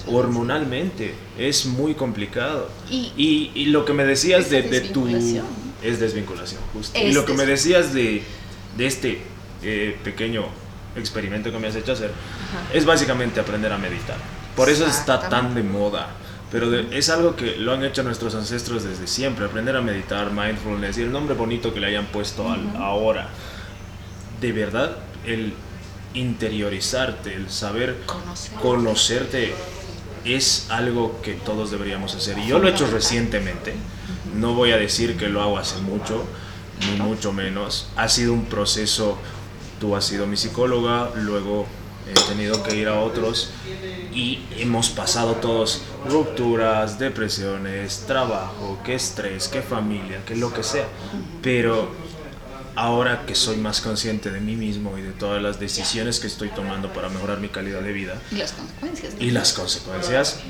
hormonalmente. 0.06 1.14
Es 1.38 1.66
muy 1.66 1.94
complicado. 1.94 2.68
Y, 2.90 3.50
y, 3.54 3.66
lo 3.66 3.84
que 3.84 3.92
me 3.92 4.04
decías 4.04 4.50
de, 4.50 4.62
de, 4.62 4.80
tu... 4.80 5.06
Es 5.82 5.98
desvinculación, 5.98 6.60
justo. 6.72 6.96
y 6.96 7.12
lo 7.12 7.24
que 7.24 7.34
me 7.34 7.44
decías 7.44 7.92
de, 7.92 8.22
de 8.76 8.86
este 8.86 9.20
eh, 9.62 9.96
pequeño 10.04 10.44
experimento 10.96 11.50
que 11.50 11.58
me 11.58 11.68
has 11.68 11.76
hecho 11.76 11.92
hacer, 11.92 12.12
es 12.72 12.84
básicamente 12.84 13.40
aprender 13.40 13.72
a 13.72 13.78
meditar. 13.78 14.16
Por 14.54 14.68
eso 14.68 14.86
está 14.86 15.28
tan 15.28 15.54
de 15.54 15.62
moda. 15.62 16.10
Pero 16.50 16.70
es 16.78 17.08
algo 17.08 17.34
que 17.34 17.56
lo 17.56 17.72
han 17.72 17.82
hecho 17.82 18.02
nuestros 18.02 18.34
ancestros 18.34 18.84
desde 18.84 19.06
siempre, 19.06 19.46
aprender 19.46 19.74
a 19.74 19.80
meditar, 19.80 20.30
mindfulness 20.30 20.98
y 20.98 21.02
el 21.02 21.10
nombre 21.10 21.34
bonito 21.34 21.72
que 21.72 21.80
le 21.80 21.86
hayan 21.86 22.04
puesto 22.06 22.50
al, 22.50 22.76
ahora. 22.76 23.30
De 24.38 24.52
verdad, 24.52 24.98
el 25.24 25.54
interiorizarte, 26.14 27.34
el 27.34 27.50
saber 27.50 27.98
conocerte 28.60 29.54
es 30.24 30.66
algo 30.70 31.20
que 31.22 31.34
todos 31.34 31.70
deberíamos 31.70 32.14
hacer. 32.14 32.38
Y 32.38 32.46
yo 32.46 32.58
lo 32.58 32.68
he 32.68 32.72
hecho 32.72 32.86
recientemente, 32.90 33.74
no 34.36 34.54
voy 34.54 34.72
a 34.72 34.76
decir 34.76 35.16
que 35.16 35.28
lo 35.28 35.42
hago 35.42 35.58
hace 35.58 35.80
mucho, 35.80 36.24
ni 36.80 37.00
mucho 37.00 37.32
menos. 37.32 37.88
Ha 37.96 38.08
sido 38.08 38.32
un 38.32 38.44
proceso, 38.46 39.18
tú 39.80 39.96
has 39.96 40.04
sido 40.04 40.26
mi 40.26 40.36
psicóloga, 40.36 41.10
luego 41.16 41.66
he 42.08 42.28
tenido 42.28 42.62
que 42.62 42.76
ir 42.76 42.88
a 42.88 43.00
otros 43.00 43.50
y 44.12 44.40
hemos 44.58 44.90
pasado 44.90 45.36
todos 45.36 45.82
rupturas, 46.08 46.98
depresiones, 46.98 48.04
trabajo, 48.06 48.78
qué 48.84 48.94
estrés, 48.94 49.48
qué 49.48 49.62
familia, 49.62 50.20
qué 50.26 50.36
lo 50.36 50.52
que 50.52 50.62
sea. 50.62 50.86
Pero 51.42 51.90
ahora 52.76 53.24
que 53.26 53.34
soy 53.34 53.56
más 53.56 53.80
consciente 53.80 54.30
de 54.30 54.40
mí 54.40 54.56
mismo 54.56 54.96
y 54.98 55.02
de 55.02 55.12
todas 55.12 55.42
las 55.42 55.60
decisiones 55.60 56.20
que 56.20 56.26
estoy 56.26 56.48
tomando 56.50 56.92
para 56.92 57.08
mejorar 57.08 57.38
mi 57.38 57.48
calidad 57.48 57.80
de 57.80 57.92
vida 57.92 58.20
Y 58.30 58.36
las 58.36 58.52
consecuencias. 58.52 59.14
y 59.18 59.30
las 59.30 59.52
consecuencias, 59.52 60.40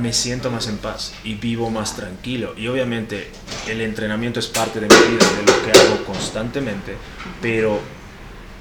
me 0.00 0.12
siento 0.12 0.50
más 0.50 0.66
en 0.68 0.78
paz 0.78 1.12
y 1.24 1.34
vivo 1.34 1.70
más 1.70 1.96
tranquilo. 1.96 2.54
Y 2.56 2.68
obviamente 2.68 3.30
el 3.68 3.80
entrenamiento 3.80 4.40
es 4.40 4.46
parte 4.46 4.80
de 4.80 4.86
mi 4.86 5.12
vida, 5.12 5.26
de 5.30 5.42
lo 5.52 5.64
que 5.64 5.78
hago 5.78 6.04
constantemente, 6.04 6.96
pero 7.40 7.80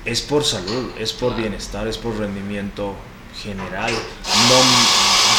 es 0.05 0.21
por 0.21 0.43
salud, 0.43 0.91
es 0.99 1.13
por 1.13 1.35
bienestar, 1.35 1.87
es 1.87 1.97
por 1.97 2.17
rendimiento 2.17 2.95
general. 3.41 3.91
No 3.91 4.59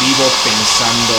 vivo 0.06 0.24
pensando 0.44 1.14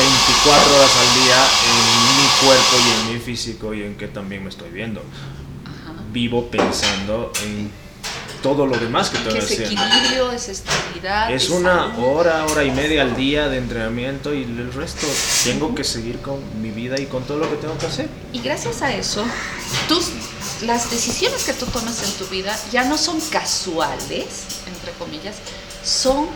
24 0.00 0.76
horas 0.76 0.90
al 0.96 1.22
día 1.22 1.36
en 1.68 2.16
mi 2.16 2.28
cuerpo 2.46 2.76
y 2.78 2.90
en 2.90 3.14
mi 3.14 3.20
físico 3.20 3.74
y 3.74 3.82
en 3.82 3.96
que 3.96 4.08
también 4.08 4.42
me 4.42 4.48
estoy 4.48 4.70
viendo. 4.70 5.02
Ajá. 5.64 5.92
Vivo 6.10 6.50
pensando 6.50 7.30
en 7.44 7.70
todo 8.42 8.66
lo 8.66 8.78
demás 8.78 9.10
que 9.10 9.18
Que 9.18 9.28
que 9.28 9.38
es 9.38 9.50
equilibrio, 9.50 10.32
es 10.32 10.48
estabilidad. 10.48 11.30
Es 11.30 11.44
es 11.44 11.50
una 11.50 11.90
salud. 11.90 12.04
hora, 12.04 12.46
hora 12.46 12.64
y 12.64 12.70
media 12.70 13.02
al 13.02 13.14
día 13.14 13.48
de 13.48 13.58
entrenamiento 13.58 14.32
y 14.32 14.44
el 14.44 14.72
resto 14.72 15.06
tengo 15.44 15.74
que 15.74 15.84
seguir 15.84 16.20
con 16.20 16.38
mi 16.62 16.70
vida 16.70 16.98
y 16.98 17.04
con 17.04 17.24
todo 17.24 17.38
lo 17.38 17.50
que 17.50 17.56
tengo 17.56 17.76
que 17.76 17.86
hacer. 17.86 18.08
Y 18.32 18.40
gracias 18.40 18.80
a 18.80 18.94
eso, 18.94 19.22
tus, 19.88 20.12
las 20.62 20.90
decisiones 20.90 21.44
que 21.44 21.52
tú 21.52 21.66
tomas 21.66 22.02
en 22.02 22.12
tu 22.14 22.26
vida 22.32 22.58
ya 22.72 22.84
no 22.84 22.96
son 22.96 23.20
casuales, 23.20 24.24
entre 24.66 24.92
comillas, 24.92 25.36
son 25.84 26.26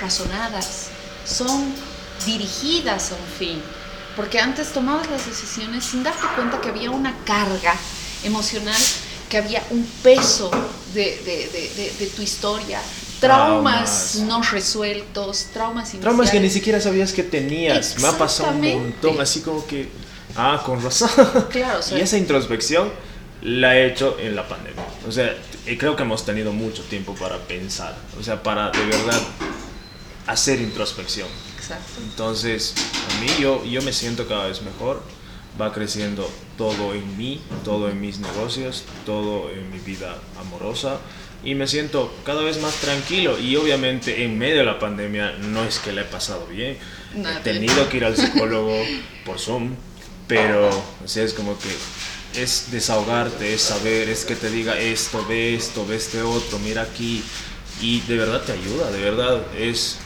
razonadas, 0.00 0.86
son 1.26 1.74
dirigidas 2.26 3.12
a 3.12 3.14
un 3.14 3.26
fin. 3.38 3.62
Porque 4.16 4.40
antes 4.40 4.72
tomabas 4.72 5.08
las 5.10 5.26
decisiones 5.26 5.84
sin 5.84 6.02
darte 6.02 6.26
cuenta 6.34 6.60
que 6.60 6.68
había 6.70 6.90
una 6.90 7.14
carga 7.24 7.74
emocional, 8.24 8.80
que 9.28 9.36
había 9.38 9.62
un 9.70 9.84
peso 10.02 10.50
de, 10.94 11.02
de- 11.24 11.70
de- 11.76 11.92
de- 11.98 12.06
tu 12.08 12.22
historia, 12.22 12.80
traumas, 13.20 14.12
Traumas. 14.14 14.28
no 14.28 14.42
resueltos, 14.50 15.46
traumas 15.52 15.84
iniciales. 15.94 16.00
Traumas 16.02 16.30
que 16.30 16.40
ni 16.40 16.50
siquiera 16.50 16.80
sabías 16.80 17.12
que 17.12 17.22
tenías. 17.22 17.98
Me 18.00 18.08
ha 18.08 18.18
pasado 18.18 18.50
un 18.50 18.60
montón, 18.60 19.20
así 19.20 19.40
como 19.42 19.64
que, 19.66 19.88
ah, 20.36 20.62
con 20.64 20.82
razón. 20.82 21.10
Claro, 21.50 21.78
o 21.78 21.82
sea, 21.82 21.98
Y 21.98 22.00
esa 22.00 22.16
introspección 22.16 22.90
la 23.42 23.76
he 23.76 23.86
hecho 23.86 24.16
en 24.18 24.34
la 24.34 24.48
pandemia. 24.48 24.82
O 25.06 25.12
sea, 25.12 25.32
creo 25.78 25.94
que 25.94 26.02
hemos 26.02 26.24
tenido 26.24 26.52
mucho 26.52 26.82
tiempo 26.84 27.14
para 27.14 27.38
pensar, 27.38 27.96
o 28.18 28.22
sea, 28.24 28.42
para 28.42 28.70
de 28.70 28.84
verdad 28.84 29.20
hacer 30.26 30.60
introspección. 30.60 31.28
Exacto. 31.68 32.00
Entonces, 32.02 32.74
a 33.10 33.20
mí 33.20 33.28
yo, 33.40 33.64
yo 33.64 33.82
me 33.82 33.92
siento 33.92 34.26
cada 34.26 34.46
vez 34.46 34.62
mejor, 34.62 35.02
va 35.60 35.72
creciendo 35.72 36.30
todo 36.56 36.94
en 36.94 37.16
mí, 37.16 37.40
todo 37.64 37.88
en 37.88 38.00
mis 38.00 38.18
negocios, 38.18 38.84
todo 39.04 39.50
en 39.50 39.70
mi 39.70 39.78
vida 39.78 40.16
amorosa. 40.40 40.98
Y 41.44 41.54
me 41.54 41.68
siento 41.68 42.12
cada 42.24 42.42
vez 42.42 42.60
más 42.60 42.74
tranquilo. 42.76 43.38
Y 43.38 43.56
obviamente 43.56 44.24
en 44.24 44.38
medio 44.38 44.58
de 44.58 44.64
la 44.64 44.78
pandemia 44.78 45.32
no 45.38 45.64
es 45.64 45.78
que 45.78 45.92
la 45.92 46.02
he 46.02 46.04
pasado 46.04 46.46
bien, 46.46 46.76
he 47.14 47.40
tenido 47.42 47.88
que 47.88 47.98
ir 47.98 48.04
al 48.04 48.16
psicólogo 48.16 48.76
por 49.24 49.38
Zoom, 49.38 49.74
pero 50.26 50.68
o 50.68 51.08
sea, 51.08 51.24
es 51.24 51.32
como 51.32 51.56
que 51.58 51.68
es 52.42 52.70
desahogarte, 52.70 53.54
es 53.54 53.62
saber, 53.62 54.08
es 54.08 54.24
que 54.24 54.36
te 54.36 54.50
diga 54.50 54.78
esto, 54.78 55.24
ve 55.26 55.54
esto, 55.54 55.86
ve 55.86 55.96
este 55.96 56.22
otro, 56.22 56.58
mira 56.58 56.82
aquí. 56.82 57.22
Y 57.80 58.00
de 58.00 58.16
verdad 58.16 58.42
te 58.42 58.52
ayuda, 58.52 58.90
de 58.90 59.00
verdad 59.00 59.40
es 59.56 59.98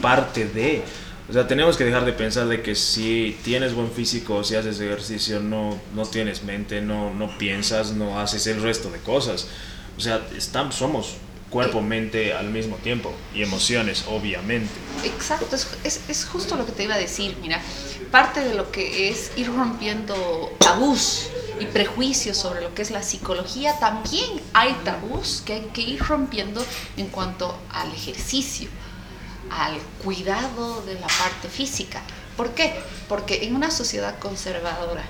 parte 0.00 0.46
de. 0.46 0.82
O 1.28 1.32
sea, 1.32 1.46
tenemos 1.46 1.76
que 1.76 1.84
dejar 1.84 2.06
de 2.06 2.12
pensar 2.12 2.48
de 2.48 2.62
que 2.62 2.74
si 2.74 3.36
tienes 3.44 3.74
buen 3.74 3.90
físico, 3.90 4.42
si 4.44 4.54
haces 4.54 4.80
ejercicio, 4.80 5.40
no, 5.40 5.78
no 5.94 6.06
tienes 6.06 6.42
mente, 6.42 6.80
no, 6.80 7.12
no 7.12 7.36
piensas, 7.36 7.92
no 7.92 8.18
haces 8.18 8.46
el 8.46 8.62
resto 8.62 8.90
de 8.90 8.98
cosas. 8.98 9.46
O 9.98 10.00
sea, 10.00 10.26
estamos, 10.34 10.76
somos 10.76 11.16
cuerpo, 11.50 11.80
mente 11.80 12.32
al 12.32 12.50
mismo 12.50 12.76
tiempo 12.76 13.12
y 13.34 13.42
emociones, 13.42 14.04
obviamente. 14.08 14.72
Exacto, 15.04 15.56
es, 15.56 15.68
es, 15.84 16.00
es 16.08 16.24
justo 16.24 16.56
lo 16.56 16.66
que 16.66 16.72
te 16.72 16.84
iba 16.84 16.94
a 16.94 16.98
decir. 16.98 17.36
Mira, 17.40 17.60
parte 18.10 18.40
de 18.40 18.54
lo 18.54 18.70
que 18.70 19.08
es 19.08 19.32
ir 19.36 19.48
rompiendo 19.48 20.52
tabús 20.58 21.28
y 21.60 21.66
prejuicios 21.66 22.36
sobre 22.36 22.60
lo 22.60 22.74
que 22.74 22.82
es 22.82 22.90
la 22.90 23.02
psicología, 23.02 23.78
también 23.78 24.40
hay 24.52 24.72
tabús 24.84 25.42
que 25.44 25.54
hay 25.54 25.68
que 25.72 25.82
ir 25.82 26.00
rompiendo 26.00 26.64
en 26.96 27.08
cuanto 27.08 27.58
al 27.70 27.92
ejercicio, 27.92 28.68
al 29.50 29.78
cuidado 30.04 30.82
de 30.82 30.94
la 30.94 31.06
parte 31.06 31.48
física. 31.48 32.02
¿Por 32.36 32.50
qué? 32.54 32.74
Porque 33.08 33.44
en 33.44 33.54
una 33.56 33.70
sociedad 33.70 34.18
conservadora, 34.18 35.04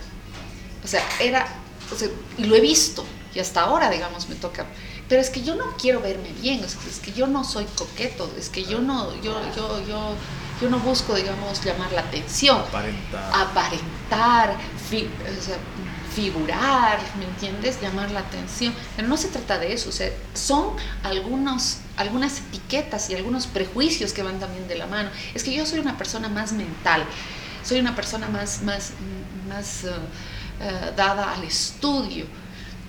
o 0.84 0.86
sea, 0.88 1.02
era, 1.20 1.46
o 1.92 1.96
sea, 1.96 2.08
y 2.38 2.44
lo 2.44 2.54
he 2.54 2.60
visto, 2.60 3.04
y 3.34 3.40
hasta 3.40 3.60
ahora, 3.62 3.90
digamos, 3.90 4.28
me 4.28 4.34
toca, 4.34 4.66
pero 5.08 5.20
es 5.20 5.30
que 5.30 5.42
yo 5.42 5.54
no 5.54 5.76
quiero 5.76 6.00
verme 6.00 6.30
bien, 6.40 6.62
es 6.64 6.76
que 7.00 7.12
yo 7.12 7.26
no 7.26 7.44
soy 7.44 7.66
coqueto, 7.76 8.30
es 8.38 8.48
que 8.48 8.64
yo 8.64 8.80
no, 8.80 9.14
yo, 9.22 9.40
yo, 9.54 9.86
yo, 9.86 10.14
yo 10.60 10.70
no 10.70 10.78
busco, 10.78 11.14
digamos, 11.14 11.62
llamar 11.64 11.92
la 11.92 12.00
atención, 12.02 12.58
Aparentar. 12.58 13.32
aparentar, 13.34 14.56
fi- 14.88 15.08
o 15.38 15.42
sea, 15.42 15.56
figurar, 16.18 16.98
¿me 17.16 17.26
entiendes? 17.26 17.80
Llamar 17.80 18.10
la 18.10 18.20
atención. 18.20 18.74
Pero 18.96 19.06
no 19.06 19.16
se 19.16 19.28
trata 19.28 19.56
de 19.56 19.72
eso, 19.72 19.88
o 19.88 19.92
sea, 19.92 20.10
son 20.34 20.70
algunos, 21.04 21.78
algunas 21.96 22.40
etiquetas 22.40 23.08
y 23.10 23.14
algunos 23.14 23.46
prejuicios 23.46 24.12
que 24.12 24.24
van 24.24 24.40
también 24.40 24.66
de 24.66 24.74
la 24.74 24.86
mano. 24.88 25.10
Es 25.32 25.44
que 25.44 25.54
yo 25.54 25.64
soy 25.64 25.78
una 25.78 25.96
persona 25.96 26.28
más 26.28 26.50
mental, 26.52 27.04
soy 27.62 27.78
una 27.78 27.94
persona 27.94 28.26
más, 28.28 28.62
más, 28.62 28.90
más 29.48 29.84
eh, 29.84 29.90
eh, 30.60 30.92
dada 30.96 31.32
al 31.34 31.44
estudio. 31.44 32.26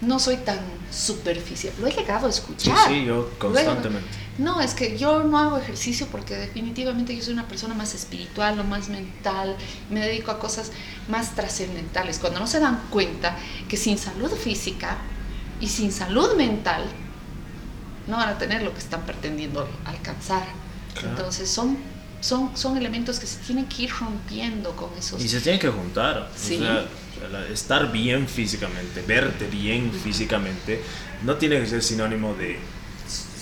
No 0.02 0.18
soy 0.20 0.38
tan 0.38 0.60
superficial. 0.92 1.74
Lo 1.80 1.88
he 1.88 1.92
llegado 1.92 2.28
a 2.28 2.32
Sí, 2.32 2.40
escuchar. 2.40 2.88
sí, 2.88 3.04
yo 3.06 3.16
Luego, 3.16 3.38
constantemente. 3.38 4.08
no, 4.38 4.62
es 4.62 4.74
que 4.74 4.98
yo 4.98 5.24
no 5.24 5.38
hago 5.38 5.58
ejercicio 5.58 6.08
porque 6.10 6.36
definitivamente 6.36 7.16
yo 7.16 7.22
soy 7.22 7.34
una 7.34 7.48
persona 7.48 7.74
más 7.76 7.94
espiritual 7.94 8.58
o 8.60 8.64
más 8.64 8.88
mental, 8.90 9.58
me 9.90 10.00
dedico 10.00 10.32
a 10.32 10.40
cosas 10.40 10.72
más 11.10 11.36
trascendentales, 11.36 12.18
cuando 12.20 12.40
no 12.40 12.48
se 12.48 12.60
dan 12.62 12.82
cuenta 12.90 13.36
que 13.68 13.76
sin 13.76 13.98
salud 13.98 14.32
física 14.32 14.98
y 15.60 15.68
sin 15.68 15.92
salud 15.92 16.36
mental 16.38 16.86
no 18.08 18.16
van 18.18 18.30
a 18.30 18.38
tener 18.38 18.62
lo 18.64 18.72
que 18.74 18.80
están 18.80 19.02
pretendiendo 19.06 19.68
alcanzar. 19.86 20.44
Claro. 20.94 21.10
Entonces 21.10 21.50
son, 21.50 21.78
son, 22.22 22.56
son 22.58 22.78
elementos 22.78 23.20
que 23.20 23.28
se 23.28 23.38
tienen 23.40 23.66
que 23.66 23.84
ir 23.84 23.92
rompiendo 23.92 24.76
con 24.76 24.90
esos... 24.98 25.24
Y 25.24 25.28
se 25.30 25.40
tienen 25.42 25.60
que 25.60 25.70
juntar. 25.70 26.30
Sí. 26.36 26.56
O 26.56 26.60
sea, 26.60 26.86
la- 27.32 27.48
estar 27.48 27.92
bien 27.92 28.28
físicamente, 28.28 29.02
verte 29.02 29.48
bien 29.48 29.92
físicamente, 29.92 30.82
no 31.24 31.36
tiene 31.36 31.60
que 31.60 31.68
ser 31.68 31.84
sinónimo 31.84 32.34
de, 32.34 32.60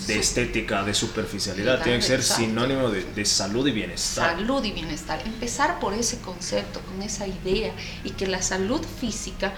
de 0.07 0.19
estética, 0.19 0.83
de 0.83 0.93
superficialidad. 0.93 1.81
Tiene 1.83 1.99
que 1.99 2.05
ser 2.05 2.19
Exacto. 2.19 2.43
sinónimo 2.43 2.89
de, 2.89 3.03
de 3.03 3.25
salud 3.25 3.67
y 3.67 3.71
bienestar. 3.71 4.35
Salud 4.37 4.63
y 4.63 4.71
bienestar. 4.71 5.21
Empezar 5.25 5.79
por 5.79 5.93
ese 5.93 6.19
concepto, 6.19 6.79
con 6.81 7.01
esa 7.01 7.27
idea, 7.27 7.73
y 8.03 8.11
que 8.11 8.27
la 8.27 8.41
salud 8.41 8.81
física 8.99 9.53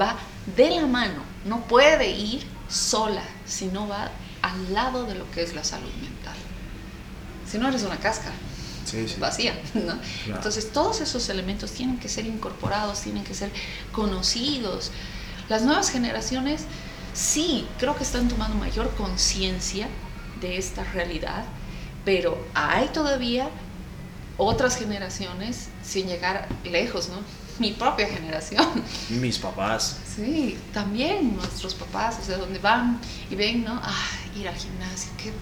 va 0.00 0.16
de 0.56 0.70
la 0.70 0.86
mano, 0.86 1.22
no 1.46 1.62
puede 1.66 2.10
ir 2.10 2.44
sola, 2.68 3.22
sino 3.46 3.86
va 3.88 4.10
al 4.42 4.72
lado 4.74 5.04
de 5.06 5.14
lo 5.14 5.30
que 5.30 5.42
es 5.42 5.54
la 5.54 5.64
salud 5.64 5.92
mental. 6.02 6.34
Si 7.50 7.58
no 7.58 7.68
eres 7.68 7.82
una 7.82 7.96
cáscara 7.96 8.34
Sí, 8.94 9.08
sí. 9.08 9.20
vacía, 9.20 9.58
¿no? 9.74 9.98
Entonces 10.26 10.72
todos 10.72 11.00
esos 11.00 11.28
elementos 11.28 11.72
tienen 11.72 11.98
que 11.98 12.08
ser 12.08 12.26
incorporados, 12.26 13.00
tienen 13.00 13.24
que 13.24 13.34
ser 13.34 13.50
conocidos. 13.92 14.90
Las 15.48 15.62
nuevas 15.62 15.90
generaciones 15.90 16.62
sí, 17.12 17.66
creo 17.78 17.96
que 17.96 18.04
están 18.04 18.28
tomando 18.28 18.56
mayor 18.56 18.94
conciencia 18.94 19.88
de 20.40 20.58
esta 20.58 20.84
realidad, 20.84 21.44
pero 22.04 22.38
hay 22.54 22.88
todavía 22.88 23.48
otras 24.36 24.76
generaciones 24.76 25.68
sin 25.82 26.06
llegar 26.06 26.48
lejos, 26.64 27.08
¿no? 27.08 27.18
Mi 27.58 27.72
propia 27.72 28.08
generación. 28.08 28.66
Mis 29.10 29.38
papás. 29.38 29.98
Sí, 30.16 30.58
también 30.72 31.36
nuestros 31.36 31.74
papás, 31.74 32.18
o 32.20 32.24
sea, 32.24 32.36
donde 32.36 32.58
van 32.58 33.00
y 33.30 33.36
ven, 33.36 33.64
¿no? 33.64 33.80
Ah, 33.82 34.10
ir 34.36 34.48
al 34.48 34.56
gimnasio, 34.56 35.10
qué 35.16 35.32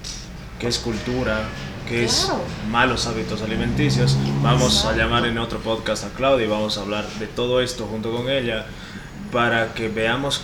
qué 0.62 0.68
es 0.68 0.78
cultura, 0.78 1.48
Claro. 1.88 2.02
es 2.04 2.30
malos 2.70 3.06
hábitos 3.06 3.42
alimenticios. 3.42 4.16
Vamos 4.42 4.84
a 4.84 4.94
llamar 4.96 5.26
en 5.26 5.38
otro 5.38 5.58
podcast 5.60 6.04
a 6.04 6.08
Claudia 6.10 6.46
y 6.46 6.48
vamos 6.48 6.78
a 6.78 6.82
hablar 6.82 7.06
de 7.18 7.26
todo 7.26 7.60
esto 7.60 7.86
junto 7.86 8.12
con 8.12 8.30
ella 8.30 8.66
para 9.32 9.74
que 9.74 9.88
veamos 9.88 10.42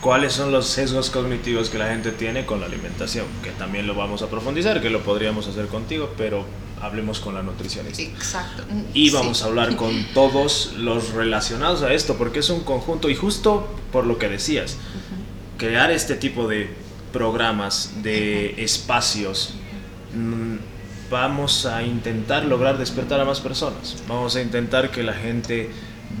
cuáles 0.00 0.32
son 0.32 0.52
los 0.52 0.66
sesgos 0.68 1.10
cognitivos 1.10 1.70
que 1.70 1.78
la 1.78 1.88
gente 1.88 2.12
tiene 2.12 2.46
con 2.46 2.60
la 2.60 2.66
alimentación, 2.66 3.26
que 3.42 3.50
también 3.50 3.86
lo 3.86 3.94
vamos 3.94 4.22
a 4.22 4.28
profundizar, 4.28 4.80
que 4.80 4.90
lo 4.90 5.02
podríamos 5.02 5.46
hacer 5.48 5.66
contigo, 5.66 6.10
pero 6.16 6.44
hablemos 6.80 7.18
con 7.18 7.34
la 7.34 7.42
nutricionista. 7.42 8.00
Exacto. 8.02 8.62
Y 8.94 9.08
Sí. 9.08 9.14
vamos 9.14 9.42
a 9.42 9.46
hablar 9.46 9.74
con 9.74 10.04
todos 10.14 10.74
los 10.76 11.10
relacionados 11.14 11.82
a 11.82 11.92
esto, 11.92 12.14
porque 12.16 12.38
es 12.40 12.50
un 12.50 12.60
conjunto, 12.60 13.10
y 13.10 13.16
justo 13.16 13.68
por 13.90 14.06
lo 14.06 14.18
que 14.18 14.28
decías, 14.28 14.76
crear 15.56 15.90
este 15.90 16.14
tipo 16.14 16.46
de 16.46 16.70
programas, 17.12 18.02
de 18.02 18.62
espacios, 18.62 19.54
vamos 21.10 21.66
a 21.66 21.82
intentar 21.82 22.44
lograr 22.44 22.78
despertar 22.78 23.20
a 23.20 23.24
más 23.24 23.40
personas. 23.40 24.02
Vamos 24.06 24.36
a 24.36 24.42
intentar 24.42 24.90
que 24.90 25.02
la 25.02 25.14
gente 25.14 25.70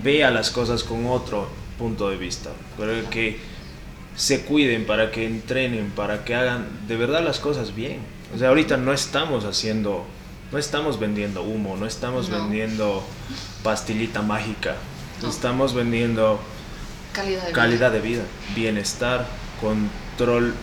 vea 0.02 0.30
las 0.30 0.50
cosas 0.50 0.84
con 0.84 1.06
otro 1.06 1.48
punto 1.78 2.10
de 2.10 2.16
vista. 2.16 2.50
Pero 2.76 3.08
que 3.10 3.38
se 4.16 4.42
cuiden, 4.42 4.84
para 4.84 5.10
que 5.10 5.26
entrenen, 5.26 5.90
para 5.90 6.24
que 6.24 6.34
hagan 6.34 6.66
de 6.88 6.96
verdad 6.96 7.22
las 7.22 7.38
cosas 7.38 7.74
bien. 7.74 8.00
O 8.34 8.38
sea, 8.38 8.48
ahorita 8.48 8.76
no 8.76 8.92
estamos 8.92 9.44
haciendo, 9.44 10.04
no 10.52 10.58
estamos 10.58 10.98
vendiendo 10.98 11.42
humo, 11.42 11.76
no 11.76 11.86
estamos 11.86 12.28
vendiendo 12.28 13.02
pastillita 13.62 14.20
mágica, 14.22 14.74
estamos 15.26 15.72
vendiendo 15.72 16.40
calidad 17.52 17.92
de, 17.92 18.00
vida. 18.00 18.22
bienestar, 18.54 19.26
control 19.60 20.54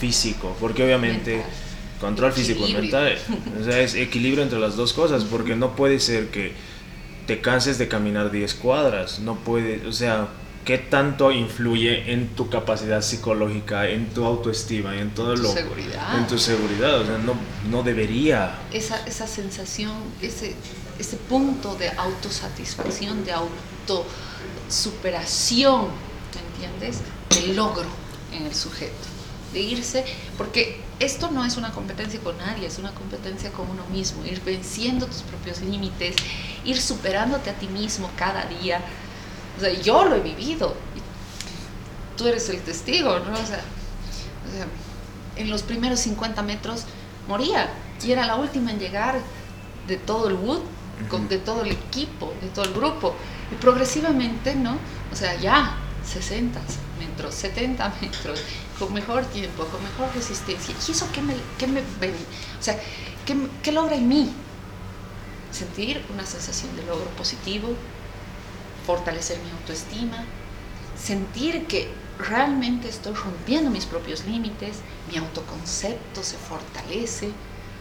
físico, 0.00 0.56
porque 0.58 0.84
obviamente 0.84 1.44
control 2.02 2.32
físico 2.32 2.66
y 2.66 2.74
mental, 2.74 3.16
o 3.60 3.64
sea, 3.64 3.80
es 3.80 3.94
equilibrio 3.94 4.42
entre 4.42 4.58
las 4.58 4.74
dos 4.74 4.92
cosas, 4.92 5.22
porque 5.24 5.54
no 5.54 5.76
puede 5.76 6.00
ser 6.00 6.30
que 6.30 6.52
te 7.26 7.40
canses 7.40 7.78
de 7.78 7.86
caminar 7.86 8.32
10 8.32 8.54
cuadras, 8.54 9.20
no 9.20 9.36
puede, 9.36 9.86
o 9.86 9.92
sea, 9.92 10.26
¿qué 10.64 10.78
tanto 10.78 11.30
influye 11.30 12.12
en 12.12 12.30
tu 12.30 12.50
capacidad 12.50 13.02
psicológica, 13.02 13.88
en 13.88 14.08
tu 14.08 14.24
autoestima, 14.24 14.98
en 14.98 15.10
todo 15.10 15.36
lo 15.36 15.52
seguridad. 15.52 16.18
en 16.18 16.26
tu 16.26 16.38
seguridad, 16.38 17.00
o 17.00 17.06
sea, 17.06 17.18
no, 17.18 17.34
no 17.70 17.84
debería. 17.84 18.58
Esa, 18.72 19.06
esa 19.06 19.28
sensación, 19.28 19.92
ese, 20.20 20.56
ese 20.98 21.16
punto 21.16 21.76
de 21.76 21.88
autosatisfacción, 21.90 23.24
de 23.24 23.32
autosuperación, 23.32 25.86
¿me 26.34 26.40
entiendes? 26.66 26.98
De 27.30 27.54
logro 27.54 27.86
en 28.32 28.46
el 28.46 28.54
sujeto, 28.54 29.11
de 29.52 29.60
irse, 29.60 30.04
porque 30.38 30.80
esto 30.98 31.30
no 31.30 31.44
es 31.44 31.56
una 31.56 31.72
competencia 31.72 32.20
con 32.20 32.36
nadie, 32.38 32.66
es 32.66 32.78
una 32.78 32.92
competencia 32.92 33.50
con 33.52 33.68
uno 33.68 33.84
mismo, 33.92 34.24
ir 34.24 34.40
venciendo 34.42 35.06
tus 35.06 35.22
propios 35.22 35.60
límites, 35.60 36.16
ir 36.64 36.80
superándote 36.80 37.50
a 37.50 37.54
ti 37.54 37.66
mismo 37.66 38.10
cada 38.16 38.44
día. 38.46 38.80
O 39.56 39.60
sea, 39.60 39.72
yo 39.72 40.04
lo 40.04 40.16
he 40.16 40.20
vivido, 40.20 40.74
tú 42.16 42.26
eres 42.26 42.48
el 42.48 42.60
testigo, 42.60 43.18
¿no? 43.18 43.32
O 43.32 43.46
sea, 43.46 43.62
en 45.36 45.50
los 45.50 45.62
primeros 45.62 46.00
50 46.00 46.42
metros 46.42 46.84
moría 47.28 47.70
y 48.02 48.12
era 48.12 48.26
la 48.26 48.36
última 48.36 48.70
en 48.70 48.78
llegar 48.78 49.20
de 49.86 49.96
todo 49.96 50.28
el 50.28 50.34
wood, 50.34 50.60
de 51.28 51.38
todo 51.38 51.62
el 51.62 51.72
equipo, 51.72 52.32
de 52.40 52.48
todo 52.48 52.64
el 52.64 52.72
grupo. 52.72 53.14
Y 53.50 53.56
progresivamente, 53.56 54.54
¿no? 54.54 54.78
O 55.12 55.16
sea, 55.16 55.34
ya 55.36 55.76
60 56.04 56.60
metros, 56.98 57.34
70 57.34 57.92
metros, 58.00 58.40
con 58.82 58.92
mejor 58.92 59.24
tiempo, 59.26 59.64
con 59.66 59.80
mejor 59.82 60.12
resistencia. 60.12 60.74
¿Y 60.88 60.90
eso 60.90 61.08
qué 61.12 61.22
me, 61.22 61.34
qué 61.56 61.68
me 61.68 61.80
O 61.80 62.62
sea, 62.62 62.76
¿qué, 63.24 63.36
¿qué 63.62 63.70
logra 63.70 63.94
en 63.94 64.08
mí? 64.08 64.32
Sentir 65.52 66.04
una 66.12 66.26
sensación 66.26 66.74
de 66.74 66.82
logro 66.82 67.06
positivo, 67.16 67.68
fortalecer 68.84 69.38
mi 69.38 69.50
autoestima, 69.52 70.24
sentir 71.00 71.66
que 71.68 71.90
realmente 72.18 72.88
estoy 72.88 73.14
rompiendo 73.14 73.70
mis 73.70 73.86
propios 73.86 74.24
límites, 74.24 74.78
mi 75.10 75.16
autoconcepto 75.16 76.24
se 76.24 76.36
fortalece 76.36 77.30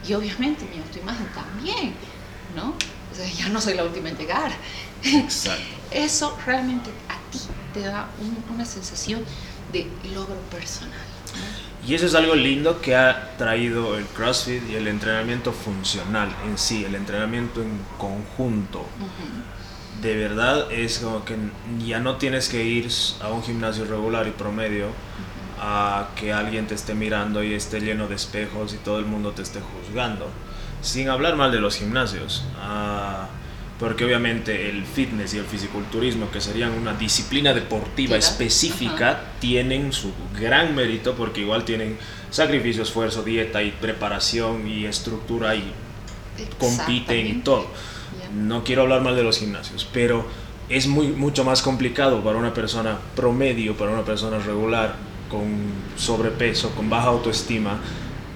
y 0.07 0.13
obviamente 0.13 0.65
mi 0.65 0.81
autoimagen 0.83 1.27
también, 1.33 1.95
¿no? 2.55 2.75
O 3.11 3.15
sea, 3.15 3.27
ya 3.27 3.49
no 3.49 3.59
soy 3.59 3.73
la 3.73 3.85
última 3.85 4.09
en 4.09 4.17
llegar. 4.17 4.51
Exacto. 5.03 5.63
Eso 5.91 6.37
realmente 6.45 6.91
a 7.09 7.31
ti 7.31 7.39
te 7.73 7.81
da 7.81 8.07
una 8.53 8.65
sensación 8.65 9.25
de 9.71 9.87
logro 10.13 10.35
personal. 10.49 10.99
Y 11.87 11.95
eso 11.95 12.05
es 12.05 12.13
algo 12.13 12.35
lindo 12.35 12.79
que 12.79 12.95
ha 12.95 13.35
traído 13.37 13.97
el 13.97 14.05
CrossFit 14.05 14.69
y 14.69 14.75
el 14.75 14.87
entrenamiento 14.87 15.51
funcional 15.51 16.29
en 16.45 16.57
sí, 16.57 16.85
el 16.85 16.93
entrenamiento 16.93 17.61
en 17.61 17.79
conjunto. 17.97 18.85
De 20.01 20.15
verdad 20.15 20.71
es 20.71 20.99
como 20.99 21.25
que 21.25 21.35
ya 21.85 21.99
no 21.99 22.17
tienes 22.17 22.49
que 22.49 22.63
ir 22.63 22.87
a 23.21 23.29
un 23.29 23.43
gimnasio 23.43 23.85
regular 23.85 24.27
y 24.27 24.31
promedio 24.31 24.87
a 25.59 26.09
que 26.15 26.33
alguien 26.33 26.67
te 26.67 26.75
esté 26.75 26.93
mirando 26.93 27.43
y 27.43 27.53
esté 27.53 27.79
lleno 27.81 28.07
de 28.07 28.15
espejos 28.15 28.73
y 28.73 28.77
todo 28.77 28.99
el 28.99 29.05
mundo 29.05 29.31
te 29.31 29.41
esté 29.41 29.59
juzgando. 29.59 30.29
Sin 30.81 31.09
hablar 31.09 31.35
mal 31.35 31.51
de 31.51 31.59
los 31.59 31.77
gimnasios. 31.77 32.43
Ah, 32.59 33.27
porque 33.81 34.05
obviamente 34.05 34.69
el 34.69 34.85
fitness 34.85 35.33
y 35.33 35.39
el 35.39 35.45
fisiculturismo, 35.45 36.29
que 36.29 36.39
serían 36.39 36.71
una 36.73 36.93
disciplina 36.93 37.51
deportiva 37.51 38.15
específica, 38.15 39.31
tienen 39.39 39.91
su 39.91 40.13
gran 40.39 40.75
mérito 40.75 41.15
porque 41.15 41.41
igual 41.41 41.65
tienen 41.65 41.97
sacrificio, 42.29 42.83
esfuerzo, 42.83 43.23
dieta 43.23 43.63
y 43.63 43.71
preparación 43.71 44.67
y 44.67 44.85
estructura 44.85 45.55
y 45.55 45.73
compiten 46.59 47.25
y 47.25 47.33
todo. 47.39 47.69
No 48.35 48.63
quiero 48.63 48.83
hablar 48.83 49.01
mal 49.01 49.15
de 49.15 49.23
los 49.23 49.39
gimnasios, 49.39 49.89
pero 49.91 50.27
es 50.69 50.85
muy, 50.85 51.07
mucho 51.07 51.43
más 51.43 51.63
complicado 51.63 52.23
para 52.23 52.37
una 52.37 52.53
persona 52.53 52.99
promedio, 53.15 53.75
para 53.75 53.93
una 53.93 54.05
persona 54.05 54.37
regular, 54.37 54.95
con 55.27 55.55
sobrepeso, 55.97 56.69
con 56.75 56.87
baja 56.87 57.07
autoestima, 57.07 57.79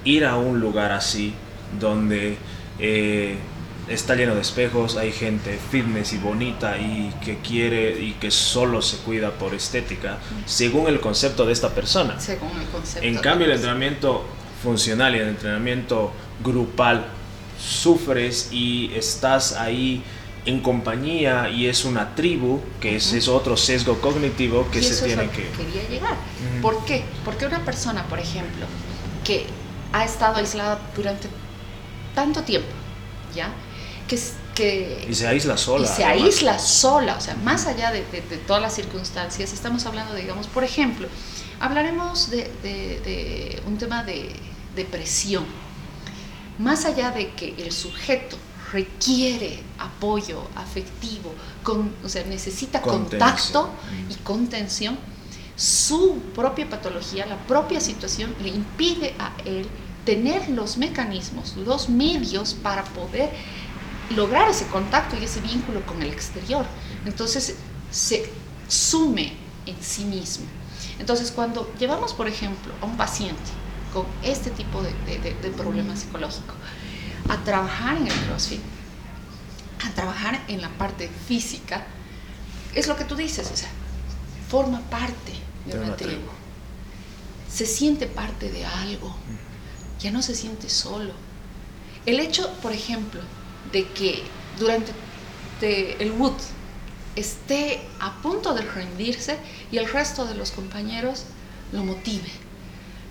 ir 0.05 0.25
a 0.25 0.37
un 0.37 0.59
lugar 0.59 0.91
así 0.91 1.35
donde... 1.79 2.35
Eh, 2.79 3.37
está 3.87 4.15
lleno 4.15 4.35
de 4.35 4.41
espejos, 4.41 4.97
hay 4.97 5.11
gente 5.11 5.59
fitness 5.71 6.13
y 6.13 6.17
bonita 6.17 6.77
y 6.77 7.13
que 7.23 7.37
quiere 7.37 7.99
y 8.01 8.13
que 8.13 8.31
solo 8.31 8.81
se 8.81 8.97
cuida 8.97 9.31
por 9.31 9.53
estética, 9.53 10.17
según 10.45 10.87
el 10.87 10.99
concepto 10.99 11.45
de 11.45 11.53
esta 11.53 11.69
persona. 11.69 12.19
Según 12.19 12.51
el 12.59 12.67
concepto. 12.67 13.07
En 13.07 13.17
cambio, 13.17 13.45
el 13.47 13.53
entrenamiento 13.53 14.25
funcional 14.63 15.15
y 15.15 15.19
el 15.19 15.29
entrenamiento 15.29 16.11
grupal, 16.43 17.05
sufres 17.59 18.49
y 18.51 18.91
estás 18.95 19.53
ahí 19.53 20.03
en 20.45 20.59
compañía 20.59 21.49
y 21.49 21.67
es 21.67 21.85
una 21.85 22.13
tribu, 22.15 22.59
que 22.79 22.97
es, 22.97 23.27
otro 23.27 23.57
sesgo 23.57 23.99
cognitivo 23.99 24.67
que 24.71 24.81
se 24.81 25.05
tiene 25.05 25.29
que... 25.29 25.49
Quería 25.49 25.87
llegar. 25.89 26.15
¿Por 26.61 26.85
qué? 26.85 27.03
Porque 27.23 27.45
una 27.45 27.63
persona, 27.65 28.03
por 28.07 28.19
ejemplo, 28.19 28.65
que 29.23 29.47
ha 29.91 30.05
estado 30.05 30.35
aislada 30.37 30.79
durante 30.95 31.27
tanto 32.13 32.43
tiempo, 32.43 32.69
¿ya? 33.33 33.49
Que, 34.07 35.05
y 35.09 35.13
se 35.13 35.27
aísla 35.27 35.57
sola. 35.57 35.85
Y 35.85 35.87
se 35.87 36.03
aísla 36.03 36.59
sola, 36.59 37.15
o 37.17 37.21
sea, 37.21 37.35
más 37.35 37.67
allá 37.67 37.91
de, 37.91 38.01
todas 38.47 38.61
las 38.61 38.73
circunstancias, 38.73 39.53
estamos 39.53 39.85
hablando, 39.85 40.15
digamos, 40.15 40.47
por 40.47 40.63
ejemplo, 40.63 41.07
hablaremos 41.59 42.29
de, 42.31 43.61
un 43.67 43.77
tema 43.77 44.03
de 44.03 44.31
depresión. 44.75 45.45
Más 46.57 46.85
allá 46.85 47.11
de 47.11 47.31
que 47.31 47.53
el 47.57 47.71
sujeto 47.71 48.37
requiere 48.71 49.61
apoyo 49.77 50.41
afectivo, 50.55 51.33
con, 51.63 51.93
o 52.03 52.09
sea, 52.09 52.23
necesita 52.25 52.81
contacto 52.81 53.69
y 54.09 54.15
contención, 54.23 54.97
su 55.55 56.19
propia 56.33 56.69
patología, 56.69 57.25
la 57.25 57.37
propia 57.37 57.79
situación 57.79 58.35
le 58.41 58.49
impide 58.49 59.15
a 59.19 59.31
él 59.45 59.67
tener 60.05 60.49
los 60.49 60.77
mecanismos, 60.77 61.55
los 61.57 61.89
medios 61.89 62.53
para 62.53 62.83
poder 62.83 63.31
lograr 64.11 64.49
ese 64.49 64.67
contacto 64.67 65.17
y 65.19 65.23
ese 65.23 65.41
vínculo 65.41 65.85
con 65.85 66.01
el 66.01 66.11
exterior. 66.11 66.65
Entonces 67.05 67.55
se 67.91 68.29
sume 68.67 69.33
en 69.65 69.81
sí 69.81 70.05
mismo. 70.05 70.45
Entonces 70.99 71.31
cuando 71.31 71.73
llevamos, 71.79 72.13
por 72.13 72.27
ejemplo, 72.27 72.73
a 72.81 72.85
un 72.85 72.97
paciente 72.97 73.41
con 73.93 74.05
este 74.23 74.49
tipo 74.51 74.81
de, 74.81 74.91
de, 75.19 75.49
problema 75.51 75.95
psicológico 75.95 76.53
a 77.29 77.37
trabajar 77.43 77.97
en 77.97 78.07
el 78.07 78.13
CrossFit, 78.25 78.61
a 79.85 79.89
trabajar 79.91 80.43
en 80.47 80.61
la 80.61 80.69
parte 80.69 81.09
física, 81.27 81.85
es 82.73 82.87
lo 82.87 82.95
que 82.97 83.05
tú 83.05 83.15
dices, 83.15 83.49
o 83.51 83.55
sea, 83.55 83.69
forma 84.49 84.81
parte 84.81 85.33
de 85.65 85.79
una 85.79 85.95
tribu, 85.95 86.27
se 87.49 87.65
siente 87.65 88.05
parte 88.05 88.51
de 88.51 88.65
algo, 88.65 89.15
ya 89.99 90.11
no 90.11 90.21
se 90.21 90.35
siente 90.35 90.69
solo. 90.69 91.13
El 92.05 92.19
hecho, 92.19 92.51
por 92.61 92.73
ejemplo, 92.73 93.21
de 93.75 93.85
que 93.89 94.23
durante 94.57 94.93
el 96.01 96.11
Wood 96.13 96.39
esté 97.17 97.85
a 97.99 98.21
punto 98.21 98.53
de 98.53 98.61
rendirse 98.61 99.37
y 99.69 99.77
el 99.77 99.91
resto 99.91 100.25
de 100.25 100.33
los 100.33 100.51
compañeros 100.51 101.25
lo 101.73 101.83
motive, 101.83 102.29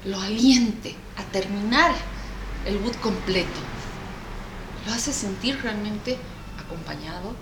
lo 0.07 0.19
aliente 0.19 0.95
a 1.19 1.23
terminar 1.25 1.93
el 2.65 2.79
Wood 2.79 2.95
completo. 3.03 3.61
Lo 4.87 4.95
hace 4.95 5.13
sentir 5.13 5.61
realmente 5.61 6.17
acompañado, 6.59 7.37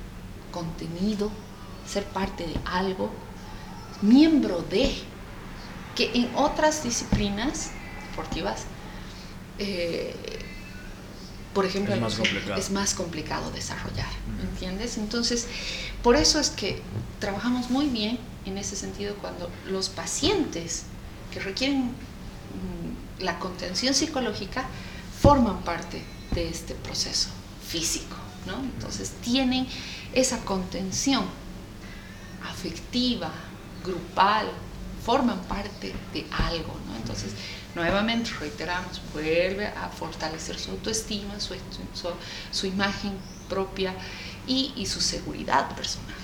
contenido, 0.51 1.31
ser 1.87 2.03
parte 2.07 2.45
de 2.45 2.57
algo, 2.65 3.09
miembro 4.01 4.63
de, 4.63 4.93
que 5.95 6.11
en 6.15 6.29
otras 6.35 6.83
disciplinas 6.83 7.71
deportivas 8.11 8.65
eh, 9.61 10.42
por 11.55 11.67
ejemplo, 11.67 11.95
es 12.57 12.71
más 12.71 12.95
complicado, 12.95 13.51
desarrollar, 13.51 14.09
¿entiendes? 14.51 14.97
Entonces, 14.97 15.47
por 16.03 16.17
eso 16.17 16.41
es 16.41 16.51
que 16.51 16.81
trabajamos 17.19 17.71
muy 17.71 17.87
bien 17.87 18.19
en 18.47 18.59
ese 18.59 18.77
sentido 18.77 19.15
cuando 19.17 19.51
los 19.67 19.89
pacientes 19.89 20.85
que 21.33 21.41
requieren 21.41 21.89
mm, 21.89 23.23
la 23.23 23.39
contención 23.39 23.95
psicológica 23.95 24.65
forman 25.21 25.63
parte 25.63 26.03
de 26.33 26.49
este 26.49 26.75
proceso 26.75 27.29
físico, 27.67 28.17
¿no? 28.47 28.57
Entonces 28.57 29.13
tienen 29.23 29.67
esa 30.15 30.39
contención 30.45 31.25
afectiva, 32.49 33.31
grupal, 33.85 34.49
forman 35.05 35.41
parte 35.43 35.95
de 36.13 36.27
algo, 36.31 36.77
¿no? 36.87 36.97
Entonces, 36.97 37.33
nuevamente 37.75 38.31
reiteramos, 38.39 39.01
vuelve 39.13 39.67
a 39.67 39.89
fortalecer 39.89 40.59
su 40.59 40.71
autoestima, 40.73 41.39
su, 41.41 41.55
su, 42.53 42.67
imagen 42.67 43.13
propia 43.49 43.95
y, 44.47 44.87
su 44.87 45.01
seguridad 45.01 45.75
personal. 45.75 46.15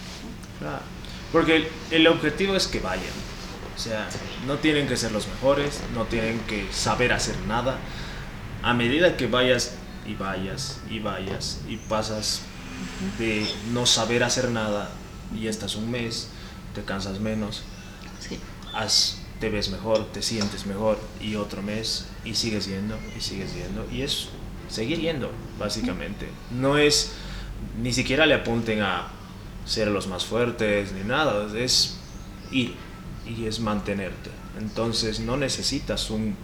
Claro, 0.59 0.83
porque 1.33 1.69
el, 1.91 2.07
objetivo 2.07 2.55
es 2.55 2.67
que 2.67 2.81
vayan, 2.81 3.05
o 3.77 3.79
sea, 3.79 4.09
no 4.47 4.57
tienen 4.59 4.87
que 4.87 4.97
ser 4.97 5.13
los 5.13 5.27
mejores, 5.29 5.81
no 5.95 6.05
tienen 6.05 6.41
que 6.41 6.69
saber 6.73 7.13
hacer 7.13 7.39
nada. 7.47 7.79
A 8.63 8.75
medida 8.75 9.17
que 9.17 9.27
vayas 9.27 9.75
y 10.07 10.15
vayas 10.15 10.81
y 10.91 10.99
vayas 10.99 11.61
y 11.69 11.77
pasas 11.77 12.43
de 13.19 13.47
no 13.73 13.87
saber 13.87 14.25
hacer 14.25 14.51
nada 14.51 14.91
y 15.35 15.47
estás 15.49 15.77
un 15.77 15.91
mes, 15.91 16.29
te 16.75 16.83
cansas 16.83 17.21
menos, 17.21 17.63
te 19.41 19.51
ves 19.51 19.71
mejor, 19.71 20.07
te 20.13 20.23
sientes 20.23 20.67
mejor 20.67 20.99
y 21.21 21.37
otro 21.37 21.63
mes 21.63 22.07
y 22.25 22.35
sigues 22.35 22.67
yendo 22.67 22.99
y 23.17 23.21
sigues 23.21 23.55
yendo 23.55 23.87
y 23.91 24.03
es 24.03 24.29
seguir 24.69 25.01
yendo 25.01 25.31
básicamente. 25.59 26.29
No 26.51 26.79
es 26.79 27.13
ni 27.81 27.93
siquiera 27.93 28.27
le 28.27 28.35
apunten 28.35 28.83
a 28.83 29.09
ser 29.65 29.89
los 29.89 30.07
más 30.07 30.25
fuertes 30.25 30.93
ni 30.93 31.03
nada, 31.03 31.47
es 31.57 31.99
ir 32.51 32.75
y 33.27 33.47
es 33.47 33.61
mantenerte. 33.61 34.31
Entonces 34.59 35.21
no 35.21 35.37
necesitas 35.37 36.11
un 36.11 36.37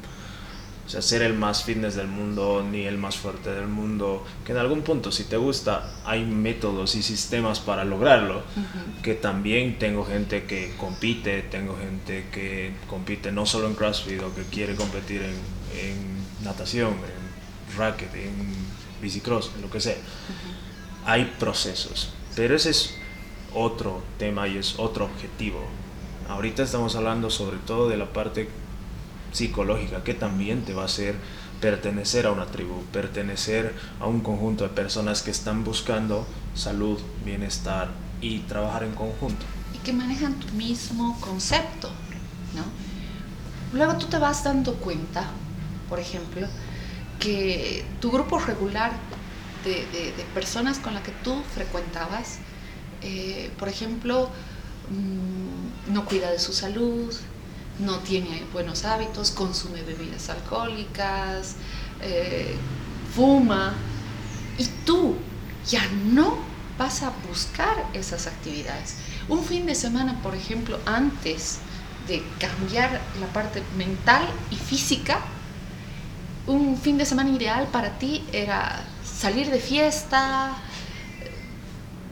o 0.86 0.88
sea, 0.88 1.00
ser 1.00 1.22
el 1.22 1.32
más 1.32 1.64
fitness 1.64 1.94
del 1.94 2.08
mundo 2.08 2.66
ni 2.68 2.82
el 2.82 2.98
más 2.98 3.16
fuerte 3.16 3.50
del 3.50 3.68
mundo, 3.68 4.24
que 4.44 4.52
en 4.52 4.58
algún 4.58 4.82
punto 4.82 5.10
si 5.10 5.24
te 5.24 5.36
gusta 5.36 5.94
hay 6.04 6.24
métodos 6.24 6.94
y 6.94 7.02
sistemas 7.02 7.60
para 7.60 7.84
lograrlo, 7.84 8.42
que 9.02 9.14
también 9.14 9.78
tengo 9.78 10.04
gente 10.04 10.44
que 10.44 10.74
compite, 10.76 11.42
tengo 11.42 11.76
gente 11.78 12.26
que 12.30 12.74
compite 12.86 13.32
no 13.32 13.46
solo 13.46 13.66
en 13.68 13.74
CrossFit 13.74 14.20
o 14.22 14.34
que 14.34 14.42
quiere 14.42 14.74
competir 14.74 15.22
en, 15.22 15.34
en 15.78 16.44
natación, 16.44 16.92
en 16.92 17.78
racket, 17.78 18.14
en 18.14 18.54
bicicross, 19.00 19.52
en 19.56 19.62
lo 19.62 19.70
que 19.70 19.80
sea. 19.80 19.96
Hay 21.06 21.32
procesos, 21.38 22.12
pero 22.36 22.56
ese 22.56 22.70
es 22.70 22.94
otro 23.54 24.02
tema 24.18 24.48
y 24.48 24.58
es 24.58 24.74
otro 24.78 25.06
objetivo. 25.06 25.60
Ahorita 26.28 26.62
estamos 26.62 26.94
hablando 26.96 27.30
sobre 27.30 27.58
todo 27.58 27.88
de 27.88 27.96
la 27.96 28.12
parte 28.12 28.48
psicológica 29.34 30.02
que 30.02 30.14
también 30.14 30.64
te 30.64 30.72
va 30.72 30.82
a 30.82 30.86
hacer 30.86 31.16
pertenecer 31.60 32.26
a 32.26 32.32
una 32.32 32.46
tribu, 32.46 32.82
pertenecer 32.92 33.74
a 34.00 34.06
un 34.06 34.20
conjunto 34.20 34.64
de 34.64 34.70
personas 34.70 35.22
que 35.22 35.30
están 35.30 35.64
buscando 35.64 36.26
salud, 36.54 36.98
bienestar 37.24 37.90
y 38.20 38.40
trabajar 38.40 38.84
en 38.84 38.92
conjunto. 38.92 39.44
Y 39.74 39.78
que 39.78 39.92
manejan 39.92 40.34
tu 40.34 40.52
mismo 40.54 41.18
concepto, 41.20 41.88
¿no? 42.54 42.64
Luego 43.76 43.98
tú 43.98 44.06
te 44.06 44.18
vas 44.18 44.44
dando 44.44 44.74
cuenta, 44.74 45.26
por 45.88 45.98
ejemplo, 45.98 46.46
que 47.18 47.84
tu 48.00 48.10
grupo 48.10 48.38
regular 48.38 48.92
de, 49.64 50.12
personas 50.34 50.78
con 50.78 50.94
la 50.94 51.02
que 51.02 51.12
tú 51.24 51.42
frecuentabas, 51.54 52.38
eh, 53.02 53.50
por 53.58 53.68
ejemplo, 53.68 54.28
mm, 54.90 55.92
no 55.92 56.04
cuida 56.04 56.30
de 56.30 56.38
su 56.38 56.52
salud, 56.52 57.12
no 57.78 57.98
tiene 58.00 58.44
buenos 58.52 58.84
hábitos, 58.84 59.30
consume 59.30 59.82
bebidas 59.82 60.30
alcohólicas, 60.30 61.56
eh, 62.00 62.54
fuma, 63.14 63.74
y 64.58 64.64
tú 64.84 65.16
ya 65.68 65.86
no 66.06 66.38
vas 66.78 67.02
a 67.02 67.12
buscar 67.28 67.86
esas 67.92 68.26
actividades. 68.26 68.96
Un 69.28 69.44
fin 69.44 69.66
de 69.66 69.74
semana, 69.74 70.20
por 70.22 70.34
ejemplo, 70.34 70.78
antes 70.86 71.58
de 72.06 72.22
cambiar 72.38 73.00
la 73.20 73.26
parte 73.28 73.62
mental 73.76 74.26
y 74.50 74.56
física, 74.56 75.20
un 76.46 76.76
fin 76.76 76.98
de 76.98 77.06
semana 77.06 77.30
ideal 77.30 77.68
para 77.72 77.98
ti 77.98 78.22
era 78.32 78.84
salir 79.04 79.50
de 79.50 79.58
fiesta, 79.58 80.56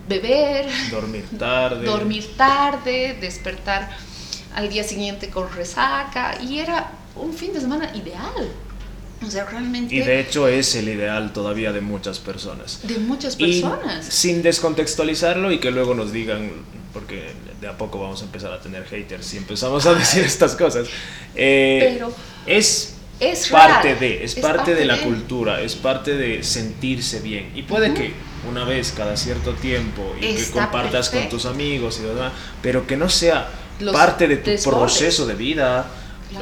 beber, 0.09 0.67
dormir 0.91 1.27
tarde, 1.39 1.85
dormir 1.85 2.37
tarde, 2.37 3.19
despertar 3.21 3.91
al 4.55 4.69
día 4.69 4.85
siguiente 4.85 5.29
con 5.29 5.51
resaca 5.53 6.37
y 6.43 6.59
era 6.59 6.93
un 7.17 7.33
fin 7.33 7.53
de 7.53 7.61
semana 7.61 7.95
ideal. 7.95 8.51
O 9.27 9.31
sea, 9.31 9.45
realmente... 9.45 9.95
Y 9.95 10.01
de 10.01 10.21
hecho 10.21 10.49
es 10.49 10.75
el 10.75 10.89
ideal 10.89 11.33
todavía 11.33 11.73
de 11.73 11.81
muchas 11.81 12.19
personas. 12.19 12.81
De 12.83 12.99
muchas 12.99 13.37
personas. 13.37 14.05
sin 14.05 14.43
descontextualizarlo 14.43 15.53
y 15.53 15.59
que 15.59 15.71
luego 15.71 15.95
nos 15.95 16.13
digan, 16.13 16.51
porque 16.93 17.31
de 17.61 17.69
a 17.69 17.79
poco 17.79 18.01
vamos 18.01 18.21
a 18.23 18.25
empezar 18.25 18.53
a 18.53 18.61
tener 18.61 18.85
haters 18.85 19.25
si 19.25 19.37
empezamos 19.37 19.87
a 19.87 19.95
decir 19.95 20.25
estas 20.25 20.57
cosas. 20.57 20.89
Eh, 21.37 21.93
Pero 21.95 22.13
es, 22.47 22.97
es 23.21 23.49
parte 23.49 23.95
de, 23.95 24.25
es, 24.25 24.35
parte, 24.35 24.75
de 24.75 24.85
la 24.85 25.01
cultura, 25.01 25.61
es 25.61 25.77
parte 25.77 26.17
de 26.17 26.43
sentirse 26.43 27.21
bien. 27.21 27.53
Y 27.55 27.63
puede 27.63 27.95
que 27.95 28.13
una 28.51 28.65
vez 28.65 28.93
cada 28.97 29.17
cierto 29.17 29.53
tiempo 29.53 30.15
y 30.21 30.35
que 30.35 30.51
compartas 30.51 31.11
con 31.11 31.29
tus 31.29 31.47
amigos 31.47 32.01
y 32.03 32.07
demás, 32.07 32.33
pero 32.61 32.89
que 32.89 32.97
no 32.97 33.09
sea 33.09 33.49
parte 33.91 34.29
de 34.29 34.37
tu 34.37 34.71
proceso 34.71 35.27
de 35.27 35.35
vida. 35.35 35.87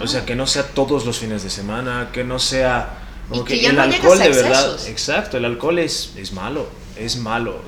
O 0.01 0.07
sea, 0.07 0.25
que 0.25 0.37
no 0.37 0.47
sea 0.47 0.63
todos 0.69 1.05
los 1.05 1.19
fines 1.19 1.43
de 1.43 1.51
semana, 1.51 2.11
que 2.13 2.23
no 2.23 2.39
sea... 2.39 2.99
que, 3.47 3.67
el 3.67 3.79
alcohol 3.79 4.19
de 4.19 4.29
verdad... 4.29 4.79
Exacto, 4.87 5.37
el 5.37 5.45
alcohol 5.45 5.79
es, 5.79 6.13
es 6.17 6.33
malo, 6.33 6.69
es 6.97 7.17
malo. 7.17 7.63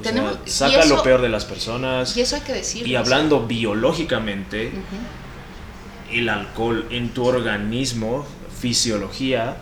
saca 0.44 0.84
lo 0.84 1.02
peor 1.02 1.20
de 1.20 1.28
las 1.28 1.44
personas. 1.44 2.16
Y 2.16 2.20
eso 2.20 2.36
hay 2.36 2.42
que 2.42 2.52
decirlo. 2.52 2.88
Y 2.88 2.94
hablando 2.94 3.46
biológicamente, 3.46 4.70
el 6.12 6.28
alcohol 6.28 6.86
en 6.90 7.12
tu 7.12 7.26
organismo, 7.26 8.24
fisiología, 8.60 9.56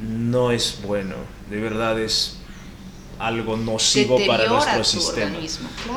no 0.00 0.50
es 0.50 0.80
bueno. 0.82 1.16
De 1.50 1.60
verdad 1.60 1.98
es 1.98 2.37
algo 3.18 3.56
nocivo 3.56 4.18
para 4.26 4.46
nuestro 4.46 4.84
sistema. 4.84 5.36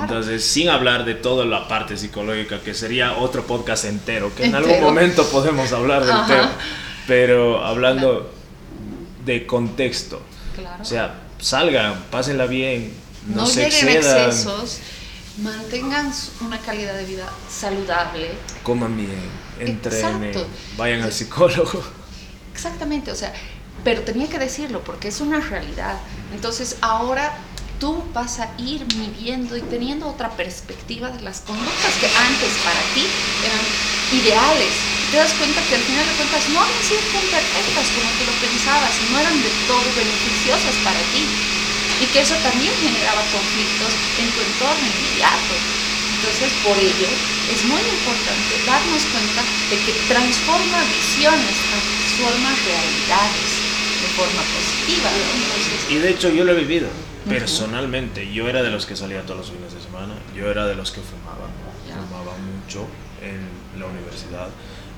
Entonces, 0.01 0.43
sin 0.43 0.69
hablar 0.69 1.05
de 1.05 1.15
toda 1.15 1.45
la 1.45 1.67
parte 1.67 1.97
psicológica, 1.97 2.59
que 2.61 2.73
sería 2.73 3.17
otro 3.17 3.45
podcast 3.45 3.85
entero, 3.85 4.33
que 4.35 4.45
en 4.45 4.55
algún 4.55 4.81
momento 4.81 5.25
podemos 5.29 5.71
hablar 5.71 6.05
del 6.05 6.25
tema, 6.25 6.51
pero 7.07 7.63
hablando 7.63 8.31
de 9.25 9.45
contexto. 9.45 10.21
O 10.79 10.85
sea, 10.85 11.21
salgan, 11.39 12.05
pásenla 12.09 12.45
bien, 12.45 12.93
no, 13.27 13.45
se 13.45 13.67
excedan. 13.67 14.29
excesos, 14.29 14.79
mantengan 15.37 16.11
una 16.41 16.59
calidad 16.59 16.95
de 16.95 17.05
vida 17.05 17.31
saludable. 17.49 18.31
Coman 18.63 18.97
bien, 18.97 19.21
entrenen, 19.59 20.33
vayan 20.77 21.01
al 21.01 21.11
psicólogo. 21.11 21.83
Exactamente, 22.53 23.11
o 23.11 23.15
sea, 23.15 23.33
pero 23.83 24.01
tenía 24.01 24.27
que 24.27 24.39
decirlo 24.39 24.83
porque 24.83 25.07
es 25.07 25.21
una 25.21 25.39
realidad. 25.39 25.97
Entonces 26.33 26.77
ahora 26.81 27.37
tú 27.79 28.03
vas 28.13 28.39
a 28.39 28.49
ir 28.57 28.85
midiendo 28.95 29.57
y 29.57 29.61
teniendo 29.61 30.07
otra 30.07 30.29
perspectiva 30.37 31.09
de 31.09 31.21
las 31.21 31.41
conductas 31.41 31.93
que 31.99 32.05
antes 32.05 32.53
para 32.61 32.81
ti 32.93 33.05
eran 33.41 33.65
ideales. 34.21 34.69
Te 35.09 35.17
das 35.17 35.33
cuenta 35.33 35.59
que 35.67 35.75
al 35.75 35.81
final 35.81 36.05
de 36.05 36.13
cuentas 36.13 36.45
no 36.53 36.61
han 36.61 36.77
sido 36.85 37.01
tan 37.09 37.25
perfectas 37.25 37.85
como 37.91 38.07
tú 38.15 38.23
lo 38.29 38.35
pensabas 38.37 38.93
y 38.95 39.05
no 39.11 39.19
eran 39.19 39.37
de 39.43 39.51
todo 39.67 39.87
beneficiosas 39.97 40.75
para 40.85 41.01
ti. 41.11 41.25
Y 42.01 42.05
que 42.13 42.21
eso 42.21 42.37
también 42.45 42.73
generaba 42.81 43.21
conflictos 43.33 43.93
en 44.17 44.27
tu 44.29 44.39
entorno 44.41 44.85
inmediato. 44.85 45.53
Entonces, 46.21 46.53
por 46.61 46.77
ello, 46.77 47.09
es 47.49 47.65
muy 47.65 47.81
importante 47.81 48.53
darnos 48.65 49.03
cuenta 49.09 49.41
de 49.73 49.77
que 49.81 49.93
transforma 50.05 50.85
visiones, 50.93 51.57
transforma 51.65 52.53
realidades 52.61 53.49
de 53.57 53.60
forma 54.11 54.41
positiva. 54.41 55.09
y 55.89 55.95
de 55.95 56.09
hecho 56.09 56.29
yo 56.29 56.43
lo 56.43 56.53
he 56.53 56.55
vivido 56.55 56.87
personalmente. 57.27 58.31
Yo 58.31 58.47
era 58.47 58.63
de 58.63 58.69
los 58.69 58.85
que 58.85 58.95
salía 58.95 59.21
todos 59.23 59.39
los 59.39 59.51
fines 59.51 59.73
de 59.73 59.81
semana, 59.81 60.13
yo 60.35 60.49
era 60.49 60.65
de 60.65 60.75
los 60.75 60.91
que 60.91 61.01
fumaba, 61.01 61.49
fumaba 61.87 62.33
mucho 62.37 62.87
en 63.21 63.79
la 63.79 63.85
universidad 63.85 64.49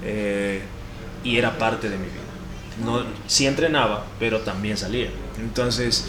eh, 0.03 0.61
y 1.23 1.37
era 1.37 1.57
parte 1.57 1.89
de 1.89 1.97
mi 1.97 2.05
vida. 2.05 2.21
No, 2.83 3.03
sí 3.27 3.45
entrenaba, 3.45 4.05
pero 4.19 4.39
también 4.39 4.77
salía. 4.77 5.09
Entonces 5.39 6.05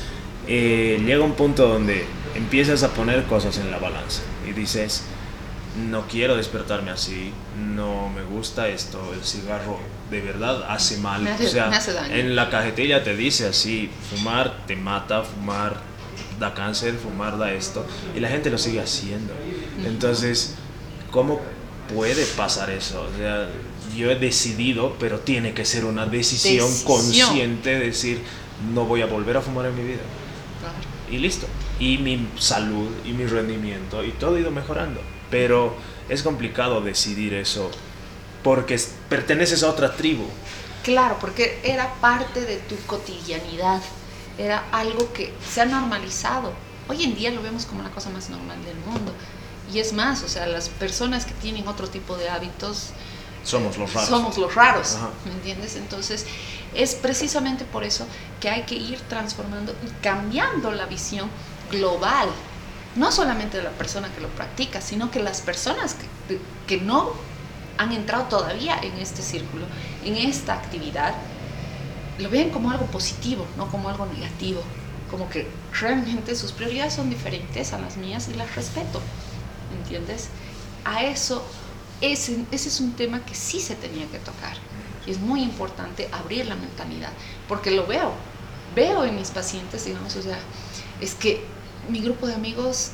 eh, 0.46 1.02
llega 1.04 1.24
un 1.24 1.34
punto 1.34 1.68
donde 1.68 2.06
empiezas 2.34 2.82
a 2.82 2.90
poner 2.90 3.24
cosas 3.24 3.58
en 3.58 3.70
la 3.70 3.78
balanza 3.78 4.22
y 4.48 4.52
dices, 4.52 5.04
no 5.76 6.06
quiero 6.06 6.36
despertarme 6.36 6.90
así, 6.90 7.32
no 7.58 8.08
me 8.08 8.22
gusta 8.22 8.68
esto, 8.68 9.12
el 9.12 9.24
cigarro 9.24 9.78
de 10.10 10.20
verdad 10.20 10.64
hace 10.68 10.98
mal. 10.98 11.26
o 11.26 11.46
sea, 11.46 11.70
en 12.10 12.36
la 12.36 12.50
cajetilla 12.50 13.02
te 13.02 13.16
dice 13.16 13.46
así, 13.46 13.90
fumar 14.10 14.66
te 14.66 14.76
mata, 14.76 15.22
fumar 15.22 15.80
da 16.38 16.54
cáncer, 16.54 16.94
fumar 16.94 17.38
da 17.38 17.52
esto, 17.52 17.84
y 18.14 18.20
la 18.20 18.28
gente 18.28 18.50
lo 18.50 18.58
sigue 18.58 18.80
haciendo. 18.80 19.32
Entonces, 19.84 20.54
¿cómo 21.10 21.40
puede 21.92 22.24
pasar 22.26 22.70
eso? 22.70 23.02
O 23.02 23.18
sea, 23.18 23.48
yo 23.96 24.10
he 24.10 24.16
decidido, 24.16 24.96
pero 24.98 25.20
tiene 25.20 25.54
que 25.54 25.64
ser 25.64 25.84
una 25.84 26.06
decisión, 26.06 26.70
consciente 26.84 27.70
de 27.70 27.86
decir, 27.86 28.20
no 28.72 28.84
voy 28.84 29.02
a 29.02 29.06
volver 29.06 29.36
a 29.36 29.40
fumar 29.40 29.66
en 29.66 29.76
mi 29.76 29.82
vida. 29.82 30.02
Y 31.10 31.18
listo. 31.18 31.46
Y 31.78 31.98
mi 31.98 32.28
salud 32.38 32.88
y 33.04 33.12
mi 33.12 33.26
rendimiento 33.26 34.04
y 34.04 34.10
todo 34.12 34.36
ha 34.36 34.40
ido 34.40 34.50
mejorando. 34.50 35.00
Pero 35.34 35.74
es 36.08 36.22
complicado 36.22 36.80
decidir 36.80 37.34
eso 37.34 37.68
porque 38.44 38.80
perteneces 39.08 39.64
a 39.64 39.68
otra 39.68 39.96
tribu. 39.96 40.22
Claro, 40.84 41.16
porque 41.20 41.58
era 41.64 41.92
parte 41.94 42.42
de 42.42 42.58
tu 42.58 42.76
cotidianidad, 42.86 43.82
era 44.38 44.62
algo 44.70 45.12
que 45.12 45.34
se 45.44 45.62
ha 45.62 45.64
normalizado. 45.64 46.52
Hoy 46.86 47.02
en 47.02 47.16
día 47.16 47.32
lo 47.32 47.42
vemos 47.42 47.66
como 47.66 47.82
la 47.82 47.90
cosa 47.90 48.10
más 48.10 48.30
normal 48.30 48.64
del 48.64 48.76
mundo. 48.76 49.12
Y 49.72 49.80
es 49.80 49.92
más, 49.92 50.22
o 50.22 50.28
sea, 50.28 50.46
las 50.46 50.68
personas 50.68 51.24
que 51.24 51.34
tienen 51.34 51.66
otro 51.66 51.88
tipo 51.88 52.16
de 52.16 52.28
hábitos... 52.28 52.90
Somos 53.42 53.76
los 53.76 53.92
raros. 53.92 54.08
Somos 54.08 54.38
los 54.38 54.54
raros, 54.54 54.98
¿me 55.24 55.32
entiendes? 55.32 55.74
Entonces, 55.74 56.26
es 56.76 56.94
precisamente 56.94 57.64
por 57.64 57.82
eso 57.82 58.06
que 58.40 58.50
hay 58.50 58.62
que 58.62 58.76
ir 58.76 59.00
transformando 59.08 59.72
y 59.84 59.90
cambiando 60.00 60.70
la 60.70 60.86
visión 60.86 61.28
global, 61.72 62.28
no 62.96 63.10
solamente 63.10 63.62
la 63.62 63.70
persona 63.70 64.08
que 64.14 64.20
lo 64.20 64.28
practica, 64.28 64.80
sino 64.80 65.10
que 65.10 65.20
las 65.20 65.40
personas 65.40 65.94
que, 66.28 66.38
que 66.66 66.80
no 66.80 67.12
han 67.78 67.92
entrado 67.92 68.24
todavía 68.24 68.78
en 68.82 68.94
este 68.98 69.22
círculo, 69.22 69.66
en 70.04 70.16
esta 70.16 70.54
actividad, 70.54 71.14
lo 72.18 72.30
ven 72.30 72.50
como 72.50 72.70
algo 72.70 72.86
positivo, 72.86 73.46
no 73.56 73.68
como 73.68 73.88
algo 73.88 74.06
negativo. 74.06 74.62
Como 75.10 75.28
que 75.28 75.48
realmente 75.72 76.34
sus 76.34 76.52
prioridades 76.52 76.94
son 76.94 77.10
diferentes 77.10 77.72
a 77.72 77.78
las 77.78 77.96
mías 77.96 78.28
y 78.28 78.34
las 78.34 78.54
respeto. 78.54 79.00
¿Entiendes? 79.80 80.28
A 80.84 81.04
eso, 81.04 81.44
ese, 82.00 82.44
ese 82.50 82.68
es 82.68 82.80
un 82.80 82.92
tema 82.92 83.24
que 83.24 83.34
sí 83.34 83.60
se 83.60 83.74
tenía 83.74 84.06
que 84.06 84.18
tocar. 84.18 84.56
Y 85.06 85.10
es 85.10 85.18
muy 85.18 85.42
importante 85.42 86.08
abrir 86.12 86.46
la 86.46 86.54
mentalidad, 86.54 87.10
porque 87.48 87.70
lo 87.70 87.86
veo, 87.86 88.12
veo 88.74 89.04
en 89.04 89.16
mis 89.16 89.30
pacientes, 89.30 89.84
digamos, 89.84 90.16
o 90.16 90.22
sea, 90.22 90.38
es 91.00 91.14
que 91.14 91.44
mi 91.88 92.00
grupo 92.00 92.26
de 92.26 92.34
amigos 92.34 92.92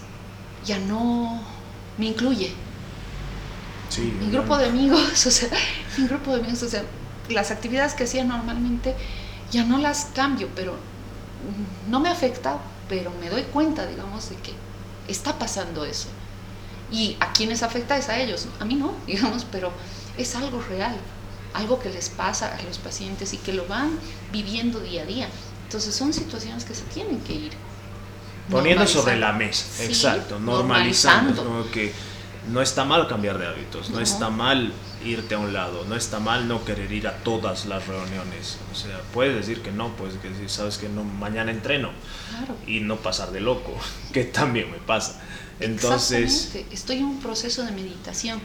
ya 0.65 0.79
no 0.79 1.41
me 1.99 2.07
incluye, 2.07 2.53
mi 3.99 4.31
grupo 4.31 4.57
de 4.57 4.67
amigos, 4.67 5.27
o 5.27 5.31
sea, 5.31 5.51
mi 5.99 6.07
grupo 6.07 6.33
de 6.33 6.41
amigos, 6.41 6.63
o 6.63 6.69
sea, 6.69 6.85
las 7.29 7.51
actividades 7.51 7.95
que 7.95 8.05
hacía 8.05 8.25
normalmente 8.25 8.95
ya 9.51 9.65
no 9.65 9.79
las 9.79 10.07
cambio, 10.15 10.49
pero 10.55 10.77
no 11.89 12.01
me 12.01 12.09
afecta, 12.09 12.59
pero 12.89 13.11
me 13.21 13.29
doy 13.29 13.43
cuenta, 13.43 13.87
digamos, 13.87 14.31
de 14.31 14.37
que 14.37 14.53
está 15.09 15.39
pasando 15.39 15.85
eso. 15.85 16.09
Y 16.93 17.17
a 17.21 17.33
quienes 17.33 17.63
afecta 17.63 17.97
es 17.97 18.09
a 18.09 18.19
ellos, 18.19 18.47
a 18.61 18.65
mí 18.65 18.75
no, 18.75 18.95
digamos, 19.07 19.45
pero 19.51 19.73
es 20.17 20.37
algo 20.37 20.63
real, 20.63 20.97
algo 21.55 21.81
que 21.81 21.91
les 21.91 22.11
pasa 22.11 22.55
a 22.55 22.63
los 22.63 22.79
pacientes 22.79 23.33
y 23.33 23.39
que 23.39 23.53
lo 23.53 23.67
van 23.67 23.99
viviendo 24.33 24.79
día 24.81 25.03
a 25.03 25.07
día. 25.07 25.29
Entonces 25.65 25.95
son 25.95 26.13
situaciones 26.13 26.65
que 26.65 26.75
se 26.75 26.83
tienen 26.85 27.21
que 27.21 27.33
ir. 27.33 27.53
Poniendo 28.51 28.87
sobre 28.87 29.17
la 29.17 29.33
mesa, 29.33 29.85
exacto, 29.85 30.39
normalizando, 30.39 31.43
normalizando. 31.43 31.71
que 31.71 31.93
no 32.49 32.61
está 32.63 32.85
mal 32.85 33.07
cambiar 33.07 33.39
de 33.39 33.47
hábitos, 33.47 33.91
no, 33.91 34.01
está 34.01 34.31
mal 34.31 34.73
irte 35.05 35.35
a 35.35 35.39
un 35.39 35.53
lado, 35.53 35.85
no 35.85 35.95
está 35.95 36.21
mal 36.21 36.49
no 36.49 36.65
querer 36.65 36.91
ir 36.93 37.07
a 37.07 37.17
todas 37.19 37.67
las 37.67 37.87
reuniones. 37.87 38.59
O 38.73 38.75
sea, 38.75 39.01
puedes 39.13 39.35
decir 39.35 39.63
que 39.63 39.71
no, 39.73 39.95
puedes 39.97 40.21
decir, 40.23 40.49
sabes 40.49 40.79
que 40.79 40.89
no, 40.89 41.05
mañana 41.05 41.51
entreno 41.51 41.91
y 42.67 42.81
no 42.81 42.97
pasar 42.97 43.31
de 43.31 43.41
loco, 43.41 43.75
que 44.13 44.25
también 44.25 44.71
me 44.71 44.79
pasa. 44.79 45.21
Entonces, 45.61 46.57
estoy 46.71 46.99
en 46.99 47.05
un 47.05 47.21
proceso 47.21 47.65
de 47.65 47.73
meditación. 47.73 48.41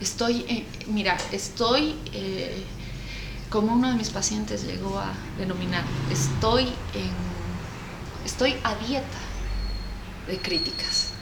Estoy, 0.00 0.66
mira, 0.86 1.16
estoy, 1.32 1.94
eh, 2.12 2.62
como 3.50 3.74
uno 3.74 3.90
de 3.90 3.96
mis 3.96 4.10
pacientes 4.10 4.64
llegó 4.64 4.98
a 4.98 5.12
denominar, 5.38 5.84
estoy 6.10 6.64
en, 6.94 7.10
estoy 8.24 8.54
a 8.62 8.74
dieta 8.76 9.29
de 10.30 10.38
críticas. 10.38 11.12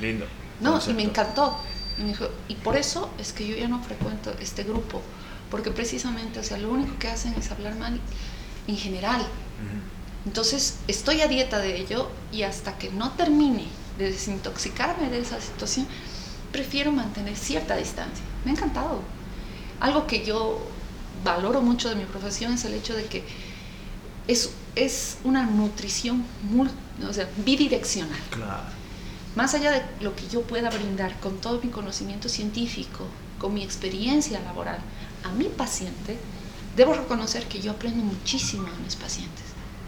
lindo. 0.00 0.26
No, 0.60 0.80
y 0.86 0.92
me 0.92 1.02
encantó. 1.02 1.58
Y 1.98 2.02
me 2.02 2.08
dijo, 2.08 2.28
y 2.48 2.54
por 2.54 2.76
eso 2.76 3.10
es 3.18 3.32
que 3.32 3.46
yo 3.46 3.56
ya 3.56 3.68
no 3.68 3.82
frecuento 3.82 4.32
este 4.40 4.62
grupo, 4.62 5.02
porque 5.50 5.70
precisamente, 5.70 6.38
o 6.40 6.42
sea, 6.42 6.58
lo 6.58 6.70
único 6.70 6.98
que 6.98 7.08
hacen 7.08 7.34
es 7.34 7.50
hablar 7.50 7.76
mal 7.76 8.00
en 8.66 8.76
general. 8.76 9.26
Entonces, 10.24 10.78
estoy 10.88 11.20
a 11.20 11.28
dieta 11.28 11.58
de 11.58 11.80
ello 11.80 12.10
y 12.32 12.42
hasta 12.42 12.76
que 12.78 12.90
no 12.90 13.12
termine 13.12 13.66
de 13.98 14.10
desintoxicarme 14.12 15.08
de 15.10 15.20
esa 15.20 15.40
situación, 15.40 15.86
prefiero 16.52 16.92
mantener 16.92 17.36
cierta 17.36 17.76
distancia. 17.76 18.24
Me 18.44 18.50
ha 18.50 18.54
encantado. 18.54 19.00
Algo 19.80 20.06
que 20.06 20.24
yo 20.24 20.60
valoro 21.24 21.62
mucho 21.62 21.88
de 21.88 21.96
mi 21.96 22.04
profesión 22.04 22.52
es 22.52 22.64
el 22.64 22.74
hecho 22.74 22.94
de 22.94 23.04
que 23.06 23.24
es, 24.28 24.50
es 24.74 25.18
una 25.24 25.46
nutrición 25.46 26.24
muy, 26.42 26.68
o 27.06 27.12
sea, 27.12 27.28
bidireccional. 27.44 28.18
Claro 28.30 28.78
más 29.38 29.54
allá 29.54 29.70
de 29.70 29.82
lo 30.00 30.16
que 30.16 30.26
yo 30.28 30.42
pueda 30.42 30.68
brindar 30.68 31.18
con 31.20 31.38
todo 31.40 31.60
mi 31.62 31.70
conocimiento 31.70 32.28
científico, 32.28 33.06
con 33.38 33.54
mi 33.54 33.62
experiencia 33.62 34.40
laboral 34.40 34.80
a 35.22 35.30
mi 35.30 35.44
paciente, 35.44 36.16
debo 36.76 36.94
reconocer 36.94 37.46
que 37.46 37.60
yo 37.60 37.70
aprendo 37.70 38.02
muchísimo 38.02 38.64
de 38.64 38.76
mis 38.84 38.96
pacientes. 38.96 39.44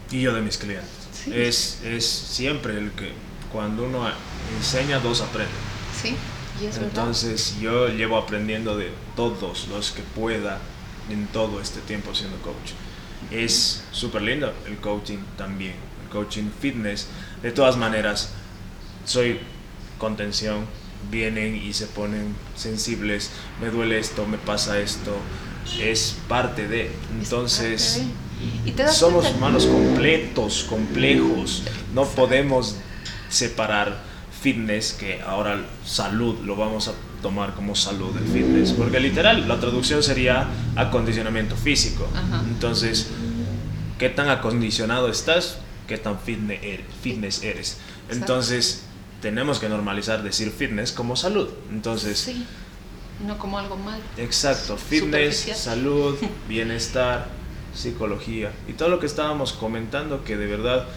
Y 0.09 0.21
yo 0.21 0.33
de 0.33 0.41
mis 0.41 0.57
clientes. 0.57 0.89
Es, 1.27 1.81
es 1.83 2.05
siempre 2.05 2.77
el 2.77 2.91
que 2.91 3.11
cuando 3.51 3.83
uno 3.83 4.03
enseña, 4.57 4.99
dos 4.99 5.19
aprenden. 5.19 5.53
Sí, 6.01 6.15
y 6.61 6.67
es 6.67 6.77
Entonces 6.77 7.59
yo 7.59 7.89
llevo 7.89 8.17
aprendiendo 8.17 8.77
de 8.77 8.91
todos 9.17 9.67
los 9.67 9.91
que 9.91 10.01
pueda 10.01 10.59
en 11.09 11.27
todo 11.27 11.59
este 11.59 11.81
tiempo 11.81 12.15
siendo 12.15 12.37
coach. 12.37 12.71
Es 13.31 13.83
súper 13.91 14.21
lindo 14.21 14.53
el 14.65 14.77
coaching 14.77 15.19
también, 15.37 15.75
coaching 16.11 16.49
fitness. 16.59 17.07
De 17.41 17.51
todas 17.51 17.77
maneras, 17.77 18.31
soy 19.05 19.39
contención, 19.97 20.65
vienen 21.09 21.55
y 21.55 21.73
se 21.73 21.87
ponen 21.87 22.35
sensibles, 22.55 23.31
me 23.61 23.69
duele 23.69 23.99
esto, 23.99 24.25
me 24.25 24.37
pasa 24.37 24.79
esto, 24.79 25.15
es 25.79 26.17
parte 26.27 26.67
de. 26.67 26.91
Entonces, 27.19 28.03
somos 28.91 29.31
humanos 29.31 29.65
completos, 29.65 30.65
complejos, 30.69 31.63
no 31.93 32.05
podemos 32.05 32.75
separar 33.29 34.01
fitness, 34.41 34.93
que 34.93 35.21
ahora 35.21 35.63
salud 35.85 36.39
lo 36.43 36.55
vamos 36.55 36.87
a 36.87 36.93
tomar 37.21 37.53
como 37.53 37.75
salud 37.75 38.15
el 38.17 38.25
fitness, 38.25 38.71
porque 38.71 38.99
literal 38.99 39.47
la 39.47 39.59
traducción 39.59 40.01
sería 40.01 40.47
acondicionamiento 40.75 41.55
físico. 41.55 42.07
Entonces, 42.49 43.09
¿qué 43.99 44.09
tan 44.09 44.29
acondicionado 44.29 45.09
estás? 45.09 45.59
¿Qué 45.91 45.97
tan 45.97 46.17
fitness 46.21 47.43
eres? 47.43 47.77
Entonces, 48.09 48.83
tenemos 49.21 49.59
que 49.59 49.67
normalizar 49.67 50.23
decir 50.23 50.49
fitness 50.49 50.93
como 50.93 51.17
salud. 51.17 51.49
Entonces, 51.69 52.17
sí, 52.17 52.45
no 53.27 53.37
como 53.37 53.59
algo 53.59 53.75
mal. 53.75 53.99
Exacto, 54.15 54.77
fitness, 54.77 55.51
salud, 55.53 56.17
bienestar, 56.47 57.27
psicología 57.75 58.53
y 58.69 58.71
todo 58.71 58.87
lo 58.87 59.01
que 59.01 59.05
estábamos 59.05 59.51
comentando 59.51 60.23
que 60.23 60.37
de 60.37 60.47
verdad 60.47 60.87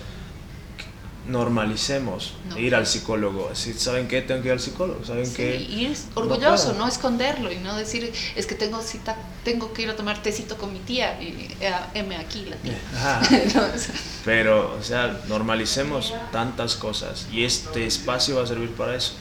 normalicemos 1.26 2.34
ir 2.56 2.74
al 2.74 2.86
psicólogo. 2.86 3.50
¿Saben 3.54 4.08
qué? 4.08 4.22
Tengo 4.22 4.42
que 4.42 4.48
ir 4.48 4.52
al 4.52 4.60
psicólogo. 4.60 5.04
¿Saben 5.04 5.26
sí, 5.26 5.42
Y 5.42 5.86
es 5.86 6.06
orgulloso, 6.14 6.74
no, 6.74 6.86
esconderlo 6.86 7.50
y 7.50 7.56
no 7.56 7.76
decir, 7.76 8.12
es 8.36 8.46
que 8.46 8.54
tengo 8.54 8.80
cita, 8.82 9.16
tengo 9.44 9.72
que 9.72 9.82
ir 9.82 9.90
a 9.90 9.96
tomar 9.96 10.22
tecito 10.22 10.56
con 10.56 10.72
mi 10.72 10.80
tía 10.80 11.20
y 11.20 11.48
eh, 11.60 11.72
M 11.94 12.16
aquí 12.16 12.46
la 12.46 12.56
tía. 12.56 12.78
Pero, 14.24 14.76
o 14.78 14.82
sea, 14.82 15.20
normalicemos 15.28 16.12
tantas 16.32 16.76
cosas 16.76 17.26
y 17.32 17.44
este 17.44 17.86
espacio 17.86 18.36
va 18.36 18.44
a 18.44 18.46
servir 18.46 18.70
para 18.70 18.96
eso. 18.96 19.14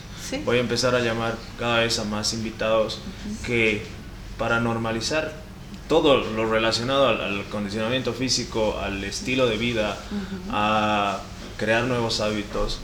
Voy 0.45 0.57
a 0.57 0.61
empezar 0.61 0.95
a 0.95 0.99
llamar 0.99 1.37
cada 1.59 1.79
vez 1.79 1.99
a 1.99 2.05
más 2.05 2.33
invitados 2.33 2.99
que 3.45 3.85
para 4.37 4.59
normalizar 4.59 5.43
todo 5.87 6.17
lo 6.17 6.49
relacionado 6.49 7.07
al, 7.09 7.43
condicionamiento 7.49 8.13
físico, 8.13 8.79
al 8.79 9.03
estilo 9.03 9.47
de 9.47 9.57
vida, 9.57 9.97
a 10.49 11.21
crear 11.63 11.85
nuevos 11.85 12.19
hábitos 12.19 12.79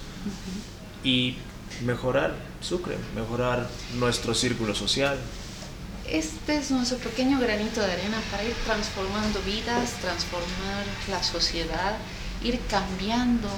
y 1.03 1.36
mejorar 1.84 2.34
Sucre, 2.61 2.97
mejorar 3.13 3.69
nuestro 3.99 4.34
círculo 4.34 4.73
social. 4.73 5.17
Este 6.09 6.57
es 6.57 6.71
nuestro 6.71 6.97
pequeño 6.97 7.39
granito 7.39 7.82
de 7.82 7.91
arena 7.91 8.17
para 8.32 8.43
ir 8.43 8.53
transformando 8.65 9.41
vidas, 9.41 9.91
transformar 10.01 10.86
la 11.09 11.21
sociedad, 11.21 11.97
ir 12.41 12.59
cambiando 12.69 13.49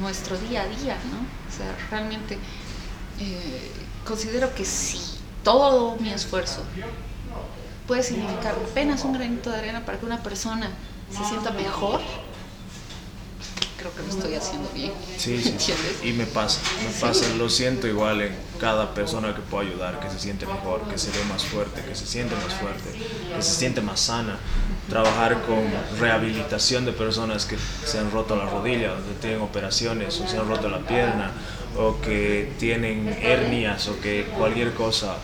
nuestro 0.00 0.38
día 0.38 0.62
a 0.62 0.66
día, 0.66 0.96
¿no? 1.10 1.18
O 1.48 1.56
sea, 1.56 1.76
realmente 1.90 2.38
eh, 3.20 3.70
considero 4.06 4.54
que 4.54 4.64
si 4.64 5.00
todo 5.44 5.96
mi 5.96 6.10
esfuerzo 6.10 6.62
puede 7.86 8.02
significar 8.02 8.54
apenas 8.54 9.04
un 9.04 9.12
granito 9.12 9.50
de 9.50 9.58
arena 9.58 9.84
para 9.84 9.98
que 9.98 10.06
una 10.06 10.22
persona 10.22 10.70
se 11.10 11.24
sienta 11.26 11.50
mejor, 11.50 12.00
creo 13.82 13.94
que 13.94 14.02
lo 14.02 14.08
estoy 14.08 14.34
haciendo 14.34 14.70
bien. 14.72 14.92
Sí, 15.18 15.42
sí, 15.42 15.54
sí. 15.58 15.72
Y 16.04 16.12
me 16.12 16.24
pasa, 16.26 16.60
me 16.84 17.00
pasa, 17.00 17.26
lo 17.36 17.50
siento 17.50 17.88
igual 17.88 18.22
en 18.22 18.32
cada 18.60 18.94
persona 18.94 19.34
que 19.34 19.40
puedo 19.42 19.68
ayudar, 19.68 19.98
que 19.98 20.08
se 20.08 20.20
siente 20.20 20.46
mejor, 20.46 20.82
que 20.88 20.98
se 20.98 21.10
ve 21.10 21.24
más 21.28 21.44
fuerte, 21.44 21.82
que 21.82 21.94
se 21.94 22.06
siente 22.06 22.34
más 22.36 22.54
fuerte, 22.54 22.90
que 23.34 23.42
se 23.42 23.54
siente 23.54 23.80
más 23.80 24.00
sana. 24.00 24.38
Trabajar 24.88 25.42
con 25.42 25.64
rehabilitación 25.98 26.84
de 26.84 26.92
personas 26.92 27.44
que 27.44 27.56
se 27.84 27.98
han 27.98 28.10
roto 28.12 28.36
la 28.36 28.46
rodilla, 28.46 28.94
que 28.96 29.14
tienen 29.20 29.40
operaciones, 29.40 30.20
o 30.20 30.28
se 30.28 30.38
han 30.38 30.48
roto 30.48 30.68
la 30.68 30.78
pierna, 30.78 31.32
o 31.76 32.00
que 32.00 32.52
tienen 32.58 33.08
hernias, 33.20 33.88
o 33.88 34.00
que 34.00 34.26
cualquier 34.36 34.74
cosa 34.74 35.16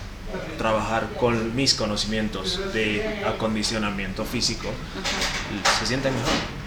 trabajar 0.59 1.09
con 1.18 1.54
mis 1.54 1.74
conocimientos 1.74 2.61
de 2.72 3.22
acondicionamiento 3.24 4.24
físico, 4.24 4.68
se 5.78 5.86
sienten 5.86 6.12
mejor. 6.12 6.57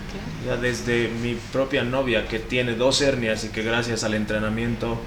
Ya 0.45 0.57
desde 0.57 1.09
mi 1.21 1.35
propia 1.51 1.83
novia 1.83 2.27
que 2.27 2.39
tiene 2.39 2.75
dos 2.75 3.01
hernias 3.01 3.43
y 3.43 3.49
que 3.49 3.61
gracias 3.61 4.03
al 4.03 4.15
entrenamiento 4.15 4.97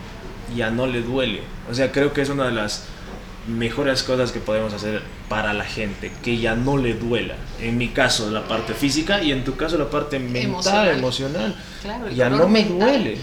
ya 0.56 0.70
no 0.70 0.86
le 0.86 1.02
duele. 1.02 1.40
O 1.70 1.74
sea, 1.74 1.90
creo 1.92 2.12
que 2.12 2.22
es 2.22 2.28
una 2.28 2.46
de 2.46 2.52
las 2.52 2.84
mejores 3.46 4.02
cosas 4.02 4.32
que 4.32 4.40
podemos 4.40 4.72
hacer 4.72 5.02
para 5.28 5.52
la 5.52 5.64
gente, 5.64 6.12
que 6.22 6.38
ya 6.38 6.54
no 6.54 6.76
le 6.76 6.94
duela. 6.94 7.34
En 7.60 7.76
mi 7.76 7.88
caso 7.88 8.30
la 8.30 8.46
parte 8.46 8.74
física 8.74 9.22
y 9.22 9.32
en 9.32 9.44
tu 9.44 9.56
caso 9.56 9.76
la 9.78 9.90
parte 9.90 10.18
mental, 10.18 10.88
emocional. 10.88 11.54
ya 12.14 12.30
no 12.30 12.48
me 12.48 12.64
duele. 12.64 13.18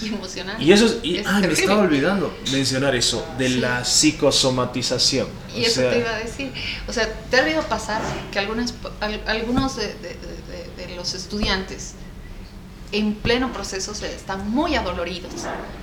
y 0.00 0.08
emocional. 0.08 0.62
Y 0.62 0.72
eso 0.72 1.00
y, 1.02 1.18
ah, 1.24 1.40
me 1.40 1.52
estaba 1.52 1.82
olvidando 1.82 2.34
mencionar 2.52 2.94
eso, 2.94 3.26
de 3.38 3.48
la 3.50 3.84
psicosomatización. 3.84 5.28
Y 5.54 5.64
eso 5.64 5.82
te 5.82 5.98
iba 5.98 6.10
a 6.10 6.18
decir. 6.18 6.52
O 6.86 6.92
sea, 6.92 7.08
te 7.30 7.36
ha 7.36 7.42
debido 7.42 7.62
pasar 7.62 8.00
que 8.32 8.38
algunas, 8.38 8.74
algunos 9.26 9.76
de, 9.76 9.86
de, 9.86 10.16
los 11.04 11.12
estudiantes 11.12 11.92
en 12.92 13.14
pleno 13.14 13.52
proceso 13.52 13.94
se 13.94 14.14
están 14.14 14.50
muy 14.50 14.74
adoloridos, 14.74 15.32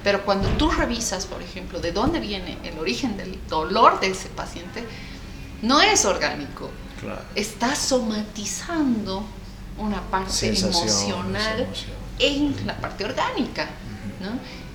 pero 0.04 0.26
cuando 0.26 0.48
tú 0.58 0.72
revisas, 0.72 1.28
por 1.28 1.44
ejemplo, 1.44 1.80
de 1.80 1.92
dónde 1.92 2.20
viene 2.20 2.58
el 2.64 2.80
origen 2.80 3.18
del 3.18 3.38
dolor 3.48 4.00
de 4.00 4.08
ese 4.08 4.30
paciente, 4.30 4.84
no 5.62 5.80
es 5.80 6.06
orgánico. 6.06 6.72
Claro. 7.00 7.22
Está 7.36 7.76
somatizando 7.76 9.24
una 9.78 10.02
parte 10.10 10.48
emocional 10.48 11.68
en 12.18 12.56
la 12.66 12.78
parte 12.78 13.06
orgánica. 13.06 13.68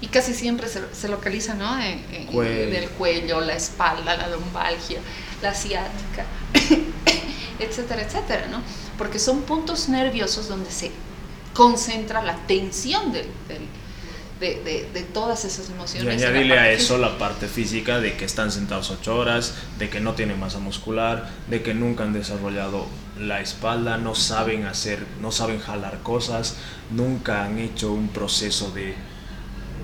Y 0.00 0.08
casi 0.08 0.32
siempre 0.32 0.68
se, 0.68 1.08
localiza, 1.08 1.54
¿no? 1.54 1.80
En, 1.80 2.04
el 2.10 2.88
cuello, 2.90 3.40
la 3.40 3.54
espalda, 3.54 4.16
la 4.16 4.28
lumbalgia, 4.28 5.00
la 5.42 5.54
ciática, 5.54 6.24
etcétera, 7.58 8.02
etcétera, 8.02 8.46
¿no? 8.48 8.62
Porque 8.98 9.18
son 9.18 9.42
puntos 9.42 9.88
nerviosos 9.88 10.48
donde 10.48 10.70
se 10.70 10.90
concentra 11.54 12.22
la 12.22 12.36
tensión 12.46 13.12
del, 13.12 13.26
de, 14.40 15.06
todas 15.12 15.44
esas 15.44 15.70
emociones. 15.70 16.20
Y 16.20 16.24
añadirle 16.24 16.58
a 16.58 16.70
eso 16.70 16.98
la 16.98 17.18
parte 17.18 17.46
física 17.46 18.00
de 18.00 18.16
que 18.16 18.24
están 18.24 18.50
sentados 18.50 18.90
ocho 18.90 19.16
horas, 19.16 19.54
de 19.78 19.88
que 19.88 20.00
no 20.00 20.14
tienen 20.14 20.38
masa 20.38 20.58
muscular, 20.58 21.30
de 21.48 21.62
que 21.62 21.74
nunca 21.74 22.04
han 22.04 22.12
desarrollado 22.12 22.86
la 23.18 23.40
espalda, 23.40 23.96
no 23.96 24.14
saben 24.14 24.64
hacer, 24.66 25.06
no 25.20 25.32
saben 25.32 25.58
jalar 25.60 26.02
cosas, 26.02 26.56
nunca 26.90 27.44
han 27.44 27.58
hecho 27.58 27.92
un 27.92 28.08
proceso 28.08 28.70
de 28.70 28.94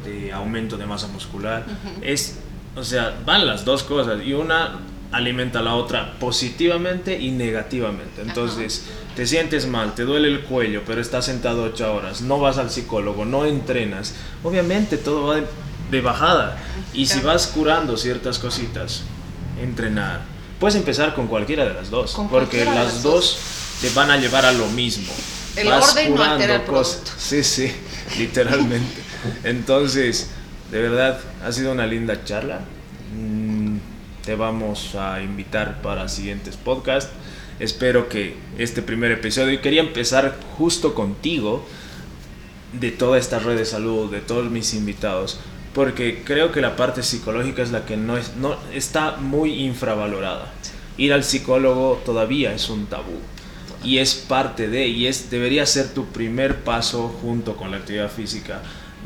de 0.05 0.33
aumento 0.33 0.77
de 0.77 0.87
masa 0.87 1.09
muscular. 1.09 1.65
Es, 2.01 2.39
o 2.77 2.85
sea, 2.85 3.15
van 3.25 3.47
las 3.47 3.65
dos 3.65 3.83
cosas 3.83 4.21
y 4.25 4.33
una 4.33 4.81
alimenta 5.13 5.61
a 5.61 5.63
la 5.63 5.75
otra 5.75 6.15
positivamente 6.19 7.19
y 7.19 7.31
negativamente. 7.31 8.23
Entonces, 8.23 8.85
te 9.15 9.27
sientes 9.27 9.67
mal, 9.67 9.95
te 9.95 10.03
duele 10.05 10.29
el 10.29 10.41
cuello, 10.41 10.83
pero 10.87 11.01
estás 11.01 11.27
sentado 11.27 11.65
ocho 11.65 11.95
horas, 11.95 12.23
no 12.23 12.41
vas 12.41 12.59
al 12.59 12.71
psicólogo, 12.71 13.25
no 13.25 13.45
entrenas. 13.45 14.15
Obviamente 14.43 14.97
todo 14.97 15.27
va 15.27 15.41
de, 15.91 16.01
bajada. 16.01 16.57
Y 16.95 17.07
si 17.07 17.21
vas 17.21 17.47
curando 17.49 17.97
ciertas 17.97 18.39
cositas, 18.39 19.03
entrenar. 19.61 20.23
Puedes 20.59 20.77
empezar 20.77 21.15
con 21.15 21.27
cualquiera 21.27 21.67
de 21.67 21.75
las 21.75 21.91
dos, 21.91 22.19
porque 22.31 22.65
las, 22.65 23.03
dos, 23.03 23.39
te 23.81 23.91
van 23.91 24.11
a 24.11 24.17
llevar 24.17 24.47
a 24.47 24.53
lo 24.53 24.67
mismo. 24.69 25.13
El 25.57 25.69
orden 25.69 26.15
no 26.15 26.23
altera 26.23 26.55
el 26.57 26.63
producto. 26.63 27.11
Sí, 27.19 27.45
sí, 27.45 27.71
literalmente. 28.19 29.03
Entonces, 29.45 30.31
de 30.71 30.81
verdad, 30.81 31.21
ha 31.45 31.53
sido 31.53 31.73
una 31.73 31.87
linda 31.87 32.25
charla. 32.25 32.61
Te 34.25 34.37
vamos 34.37 34.95
a 34.95 35.21
invitar 35.21 35.83
para 35.83 36.09
siguientes 36.09 36.57
podcasts. 36.57 37.11
Espero 37.59 38.09
que 38.09 38.37
este 38.57 38.81
primer 38.81 39.11
episodio, 39.11 39.55
y 39.55 39.59
quería 39.59 39.83
empezar 39.83 40.39
justo 40.57 40.95
contigo, 40.95 41.67
de 42.73 42.91
toda 42.91 43.19
esta 43.19 43.39
red 43.39 43.57
de 43.57 43.65
salud, 43.65 44.11
de 44.11 44.21
todos 44.21 44.51
mis 44.51 44.75
invitados, 44.75 45.41
porque 45.75 46.23
creo 46.25 46.53
que 46.53 46.61
la 46.61 46.77
parte 46.77 47.03
psicológica 47.03 47.63
es 47.63 47.71
la 47.71 47.85
que 47.85 47.97
no, 47.97 48.17
es, 48.17 48.37
no 48.37 48.57
está 48.73 49.17
muy 49.17 49.65
infravalorada. 49.65 50.53
Ir 50.97 51.13
al 51.13 51.25
psicólogo 51.25 52.01
todavía 52.05 52.55
es 52.55 52.69
un 52.71 52.87
tabú 52.87 53.19
y 53.83 53.99
es 53.99 54.15
parte 54.15 54.69
de, 54.69 54.87
y 54.87 55.07
es, 55.07 55.31
debería 55.31 55.67
ser 55.67 55.93
tu 55.93 56.07
primer 56.07 56.63
paso 56.63 57.09
junto 57.09 57.57
con 57.57 57.71
la 57.71 57.79
actividad 57.79 58.11
física 58.11 58.63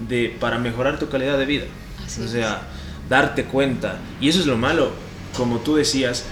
de, 0.09 0.37
para 0.39 0.59
mejorar 0.59 0.99
tu 0.99 1.09
calidad 1.09 1.39
de 1.39 1.47
vida. 1.47 1.65
o 2.05 2.29
sea, 2.29 2.63
darte 3.09 3.45
cuenta. 3.45 3.99
Y 4.21 4.29
eso 4.29 4.41
es 4.41 4.47
lo 4.47 4.57
malo, 4.57 4.91
como 5.37 5.59
tú 5.59 5.77
decías, 5.77 6.25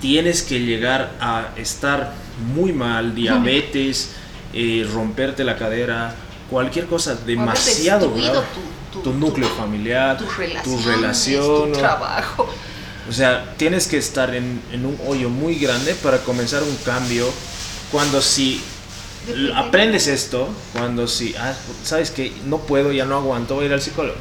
tienes 0.00 0.42
que 0.42 0.60
llegar 0.60 1.12
a 1.20 1.48
estar 1.56 2.12
muy 2.54 2.72
mal, 2.72 3.14
diabetes, 3.14 4.12
eh, 4.52 4.88
romperte 4.92 5.44
la 5.44 5.56
cadera, 5.56 6.14
cualquier 6.50 6.86
cosa 6.86 7.14
demasiado 7.14 8.12
grave. 8.14 8.40
Tu, 9.02 9.12
núcleo 9.12 9.48
familiar, 9.50 10.18
tu 10.64 10.78
relación, 10.78 11.72
tu 11.72 11.78
trabajo. 11.78 12.48
O 13.08 13.12
sea, 13.12 13.54
tienes 13.56 13.86
que 13.86 13.96
estar 13.98 14.34
en, 14.34 14.60
en 14.72 14.86
un 14.86 14.98
hoyo 15.06 15.30
muy 15.30 15.54
grande 15.56 15.94
para 15.94 16.18
comenzar 16.18 16.62
un 16.62 16.74
cambio 16.84 17.26
cuando 17.90 18.20
si 18.20 18.60
aprendes 19.54 20.06
esto 20.06 20.48
cuando 20.72 21.06
si, 21.06 21.34
ah, 21.36 21.54
sabes 21.82 22.10
que 22.10 22.32
no 22.46 22.58
puedo, 22.58 22.92
ya 22.92 23.04
no 23.04 23.16
aguanto, 23.16 23.56
voy 23.56 23.64
a 23.64 23.66
ir 23.66 23.72
al 23.72 23.82
psicólogo. 23.82 24.16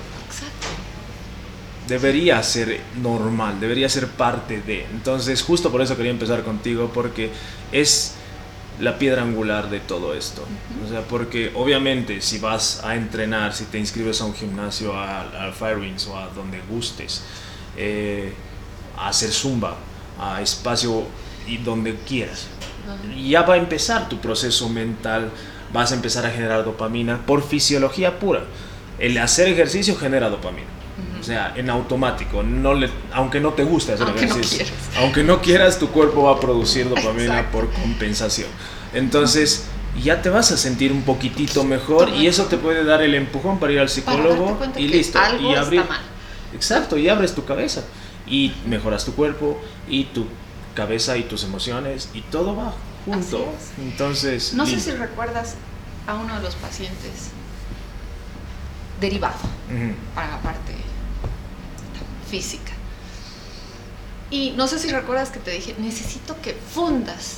Debería 1.87 2.41
ser 2.43 2.81
normal, 3.01 3.59
debería 3.59 3.87
ser 3.89 4.07
parte 4.07 4.61
de. 4.61 4.85
Entonces, 4.85 5.41
justo 5.41 5.71
por 5.71 5.81
eso 5.81 5.95
quería 5.95 6.11
empezar 6.11 6.43
contigo, 6.43 6.91
porque 6.93 7.31
es 7.71 8.15
la 8.79 8.99
piedra 8.99 9.23
angular 9.23 9.69
de 9.69 9.79
todo 9.79 10.13
esto. 10.13 10.43
O 10.85 10.89
sea, 10.89 11.01
porque 11.01 11.51
obviamente 11.55 12.21
si 12.21 12.39
vas 12.39 12.83
a 12.83 12.95
entrenar, 12.95 13.53
si 13.53 13.65
te 13.65 13.79
inscribes 13.79 14.21
a 14.21 14.25
un 14.25 14.33
gimnasio, 14.33 14.97
al 14.97 15.53
Firewings 15.53 16.07
o 16.07 16.17
a 16.17 16.27
donde 16.29 16.61
gustes, 16.69 17.23
eh, 17.75 18.33
a 18.97 19.09
hacer 19.09 19.31
zumba, 19.31 19.77
a 20.19 20.41
espacio 20.41 21.05
y 21.47 21.57
donde 21.57 21.95
quieras, 21.95 22.47
ya 23.17 23.41
va 23.41 23.55
a 23.55 23.57
empezar 23.57 24.09
tu 24.09 24.19
proceso 24.19 24.69
mental, 24.69 25.31
vas 25.73 25.91
a 25.91 25.95
empezar 25.95 26.25
a 26.25 26.29
generar 26.29 26.63
dopamina 26.63 27.25
por 27.25 27.43
fisiología 27.43 28.19
pura. 28.19 28.43
El 28.99 29.17
hacer 29.17 29.47
ejercicio 29.47 29.95
genera 29.95 30.29
dopamina. 30.29 30.76
O 31.27 31.29
sea, 31.29 31.51
en 31.57 31.69
automático, 31.69 32.41
no 32.41 32.73
le, 32.73 32.89
aunque 33.11 33.41
no 33.41 33.51
te 33.51 33.65
guste 33.65 33.91
hacer 33.91 34.07
ejercicio, 34.15 34.65
aunque 34.97 35.23
no 35.25 35.41
quieras, 35.41 35.77
tu 35.77 35.89
cuerpo 35.89 36.23
va 36.23 36.31
a 36.31 36.39
producir 36.39 36.87
dopamina 36.87 37.51
por 37.51 37.69
compensación. 37.69 38.47
Entonces, 38.93 39.65
ya 40.01 40.21
te 40.21 40.29
vas 40.29 40.53
a 40.53 40.57
sentir 40.57 40.93
un 40.93 41.01
poquitito 41.01 41.65
mejor 41.65 42.07
y 42.07 42.27
eso 42.27 42.45
te 42.45 42.55
puede 42.55 42.85
dar 42.85 43.01
el 43.01 43.13
empujón 43.13 43.59
para 43.59 43.73
ir 43.73 43.79
al 43.79 43.89
psicólogo 43.89 44.57
y 44.77 44.87
listo. 44.87 45.19
y 45.41 45.53
abrir, 45.53 45.83
Exacto, 46.53 46.97
y 46.97 47.09
abres 47.09 47.35
tu 47.35 47.43
cabeza 47.43 47.83
y 48.25 48.53
mejoras 48.65 49.03
tu 49.03 49.13
cuerpo 49.13 49.59
y 49.89 50.05
tu 50.05 50.27
cabeza 50.75 51.17
y 51.17 51.23
tus 51.23 51.43
emociones 51.43 52.07
y 52.13 52.21
todo 52.21 52.55
va 52.55 52.73
junto. 53.03 53.53
Entonces, 53.81 54.53
no 54.53 54.65
sé 54.65 54.79
si 54.79 54.91
recuerdas 54.91 55.55
a 56.07 56.13
uno 56.13 56.37
de 56.37 56.43
los 56.43 56.55
pacientes 56.55 57.31
derivado 59.01 59.35
para 60.15 60.31
la 60.31 60.41
parte 60.41 60.86
física. 62.29 62.73
Y 64.29 64.51
no 64.51 64.67
sé 64.67 64.79
si 64.79 64.89
recuerdas 64.89 65.29
que 65.29 65.39
te 65.39 65.51
dije, 65.51 65.75
necesito 65.77 66.39
que 66.41 66.53
fundas 66.53 67.37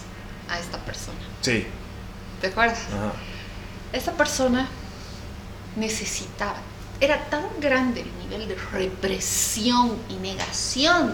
a 0.50 0.60
esta 0.60 0.80
persona. 0.80 1.20
Sí. 1.42 1.66
¿Te 2.42 2.48
acuerdas? 2.48 2.80
Esta 3.94 4.14
persona 4.14 4.68
necesitaba, 5.76 6.58
era 7.00 7.30
tan 7.30 7.44
grande 7.60 8.02
el 8.02 8.18
nivel 8.20 8.48
de 8.48 8.56
represión 8.56 9.98
y 10.10 10.16
negación 10.16 11.14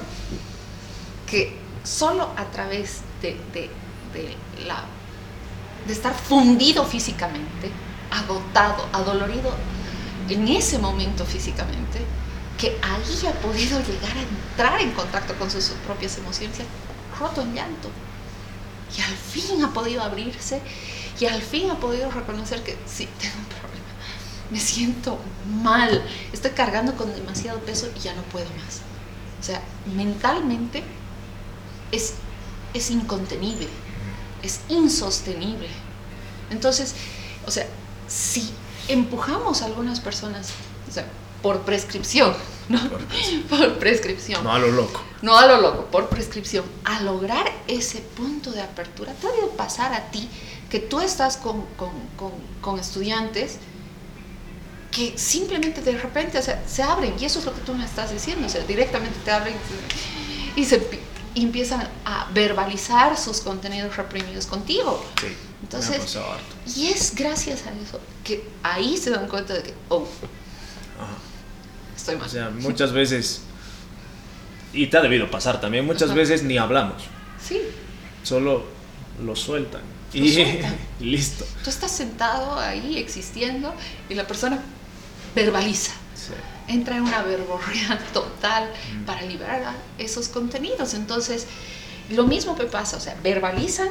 que 1.27 1.57
solo 1.83 2.31
a 2.37 2.45
través 2.45 3.01
de, 3.21 3.37
la, 4.65 4.83
de 5.85 5.93
estar 5.93 6.13
fundido 6.13 6.85
físicamente, 6.85 7.71
agotado, 8.11 8.87
adolorido 8.93 9.53
en 10.29 10.47
ese 10.47 10.79
momento 10.79 11.25
físicamente, 11.25 12.01
que 12.57 12.77
ahí 12.81 13.27
ha 13.27 13.33
podido 13.41 13.79
llegar 13.79 14.17
a 14.17 14.21
entrar 14.21 14.81
en 14.81 14.91
contacto 14.91 15.35
con 15.35 15.51
sus 15.51 15.69
propias 15.85 16.17
emociones, 16.17 16.57
roto 17.19 17.41
en 17.41 17.53
llanto. 17.53 17.89
Y 18.95 19.01
al 19.01 19.15
fin 19.15 19.63
ha 19.63 19.73
podido 19.73 20.03
abrirse 20.03 20.61
Y 21.19 21.25
al 21.25 21.41
fin 21.41 21.71
ha 21.71 21.79
podido 21.79 22.11
reconocer 22.11 22.61
que 22.63 22.77
sí, 22.85 23.07
tengo 23.19 23.35
un 23.37 23.45
problema. 23.45 23.85
Me 24.51 24.59
siento 24.59 25.17
mal, 25.63 26.03
estoy 26.31 26.51
cargando 26.51 26.95
con 26.95 27.13
demasiado 27.13 27.59
peso 27.59 27.89
y 27.95 27.99
ya 27.99 28.13
no 28.13 28.21
puedo 28.23 28.45
más. 28.63 28.81
O 29.39 29.43
sea, 29.43 29.61
mentalmente 29.95 30.83
es, 31.91 32.15
es 32.73 32.91
incontenible, 32.91 33.67
es 34.43 34.61
insostenible. 34.69 35.67
Entonces, 36.51 36.95
o 37.45 37.51
sea, 37.51 37.65
si 38.07 38.49
empujamos 38.87 39.61
a 39.61 39.65
algunas 39.65 39.99
personas, 39.99 40.49
o 40.87 40.91
sea, 40.91 41.05
por 41.45 41.61
prescripción, 41.61 42.33
¿no? 42.69 42.79
Por 43.51 43.77
prescripción. 43.77 44.43
No 44.43 44.51
a 44.51 44.57
lo 44.57 44.71
loco. 44.71 44.99
No 45.21 45.37
a 45.37 45.45
lo 45.45 45.61
loco, 45.61 45.85
por 45.91 46.09
prescripción. 46.09 46.65
A 46.83 47.01
lograr 47.01 47.45
ese 47.67 47.99
punto 47.99 48.51
de 48.51 48.61
apertura, 48.61 49.13
te 49.13 49.27
debe 49.27 49.49
pasar 49.55 49.93
a 49.93 50.09
ti 50.09 50.27
que 50.71 50.79
tú 50.79 51.01
estás 51.01 51.37
con, 51.37 51.61
con, 51.77 51.91
con, 52.17 52.31
con 52.61 52.79
estudiantes 52.79 53.59
que 54.89 55.15
simplemente 55.19 55.81
de 55.81 55.95
repente 55.95 56.39
o 56.39 56.41
sea, 56.41 56.63
se 56.67 56.81
abren, 56.81 57.13
y 57.19 57.25
eso 57.25 57.37
es 57.37 57.45
lo 57.45 57.53
que 57.53 57.61
tú 57.61 57.75
me 57.75 57.85
estás 57.85 58.11
diciendo, 58.11 58.47
o 58.47 58.49
sea, 58.49 58.63
directamente 58.63 59.19
te 59.23 59.29
abren 59.29 59.53
y 60.55 60.65
se 60.65 60.81
y 61.35 61.43
empiezan 61.43 61.87
a 62.05 62.27
verbalizar 62.33 63.17
sus 63.17 63.41
contenidos 63.41 63.95
reprimidos 63.97 64.47
contigo. 64.47 65.05
Sí. 65.21 65.27
Entonces, 65.61 66.17
y 66.75 66.87
es 66.87 67.13
gracias 67.13 67.67
a 67.67 67.71
eso 67.73 67.99
que 68.23 68.49
ahí 68.63 68.97
se 68.97 69.11
dan 69.11 69.27
cuenta 69.27 69.53
de 69.53 69.61
que, 69.61 69.73
oh, 69.89 70.07
estoy 72.11 72.15
mal. 72.15 72.27
O 72.27 72.29
sea, 72.29 72.49
muchas 72.49 72.91
veces, 72.91 73.41
y 74.73 74.87
te 74.87 74.97
ha 74.97 75.01
debido 75.01 75.29
pasar 75.29 75.59
también, 75.61 75.85
muchas 75.85 76.13
veces 76.13 76.43
ni 76.43 76.57
hablamos. 76.57 77.03
Sí. 77.43 77.61
Solo 78.23 78.65
lo 79.23 79.35
sueltan. 79.35 79.81
y 80.13 80.45
listo. 80.99 81.45
Tú 81.63 81.69
estás 81.69 81.91
sentado 81.91 82.59
ahí 82.59 82.97
existiendo 82.97 83.73
y 84.09 84.13
la 84.13 84.25
persona 84.27 84.59
verbaliza. 85.35 85.93
Sí 86.15 86.33
entra 86.67 86.97
en 86.97 87.03
una 87.03 87.23
verborrea 87.23 87.99
total 88.13 88.71
mm. 88.93 89.05
para 89.05 89.21
liberar 89.23 89.73
esos 89.97 90.29
contenidos. 90.29 90.93
Entonces, 90.93 91.47
lo 92.09 92.25
mismo 92.25 92.55
que 92.55 92.65
pasa, 92.65 92.97
o 92.97 92.99
sea, 92.99 93.15
verbalizan, 93.23 93.89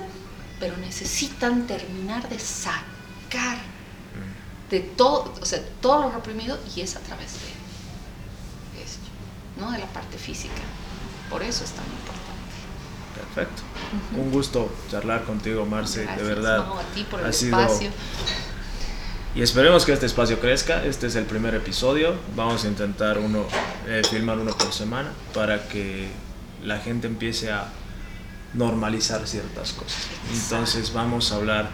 pero 0.61 0.77
necesitan 0.79 1.67
terminar 1.67 2.29
de 2.29 2.39
sacar 2.39 3.57
mm. 3.59 4.71
de 4.71 4.81
todo, 4.81 5.35
o 5.41 5.47
sea, 5.47 5.61
todo 5.81 6.03
lo 6.03 6.11
reprimido 6.13 6.59
y 6.75 6.81
es 6.81 6.97
a 6.97 7.01
través 7.01 7.33
de 7.33 7.39
¿no? 9.59 9.71
De 9.71 9.79
la 9.79 9.87
parte 9.87 10.19
física. 10.19 10.63
Por 11.31 11.43
eso 11.43 11.65
es 11.65 11.71
tan 11.71 11.85
importante. 11.85 12.25
Perfecto. 13.15 13.63
Un 14.17 14.31
gusto 14.31 14.73
charlar 14.91 15.25
contigo, 15.25 15.67
Marce, 15.67 16.07
de 16.07 16.23
verdad. 16.23 16.67
No, 16.67 16.79
a 16.79 16.83
ti 16.95 17.05
por 17.05 17.21
el 17.21 17.27
espacio. 17.27 17.91
Y 19.35 19.43
esperemos 19.43 19.85
que 19.85 19.93
este 19.93 20.07
espacio 20.07 20.39
crezca. 20.41 20.85
Este 20.85 21.09
es 21.09 21.17
el 21.17 21.25
primer 21.25 21.55
episodio. 21.55 22.15
Vamos 22.37 22.65
a 22.65 22.69
intentar 22.69 23.19
uno, 23.19 23.47
eh, 23.87 24.03
filmar 24.09 24.39
uno 24.39 24.57
por 24.57 24.73
semana 24.73 25.13
para 25.33 25.67
que 25.69 26.09
la 26.63 26.79
gente 26.79 27.07
empiece 27.09 27.51
a 27.51 27.67
normalizar 28.55 29.27
ciertas 29.27 29.73
cosas. 29.73 30.07
Entonces 30.33 30.93
vamos 30.93 31.33
a 31.33 31.37
hablar 31.37 31.69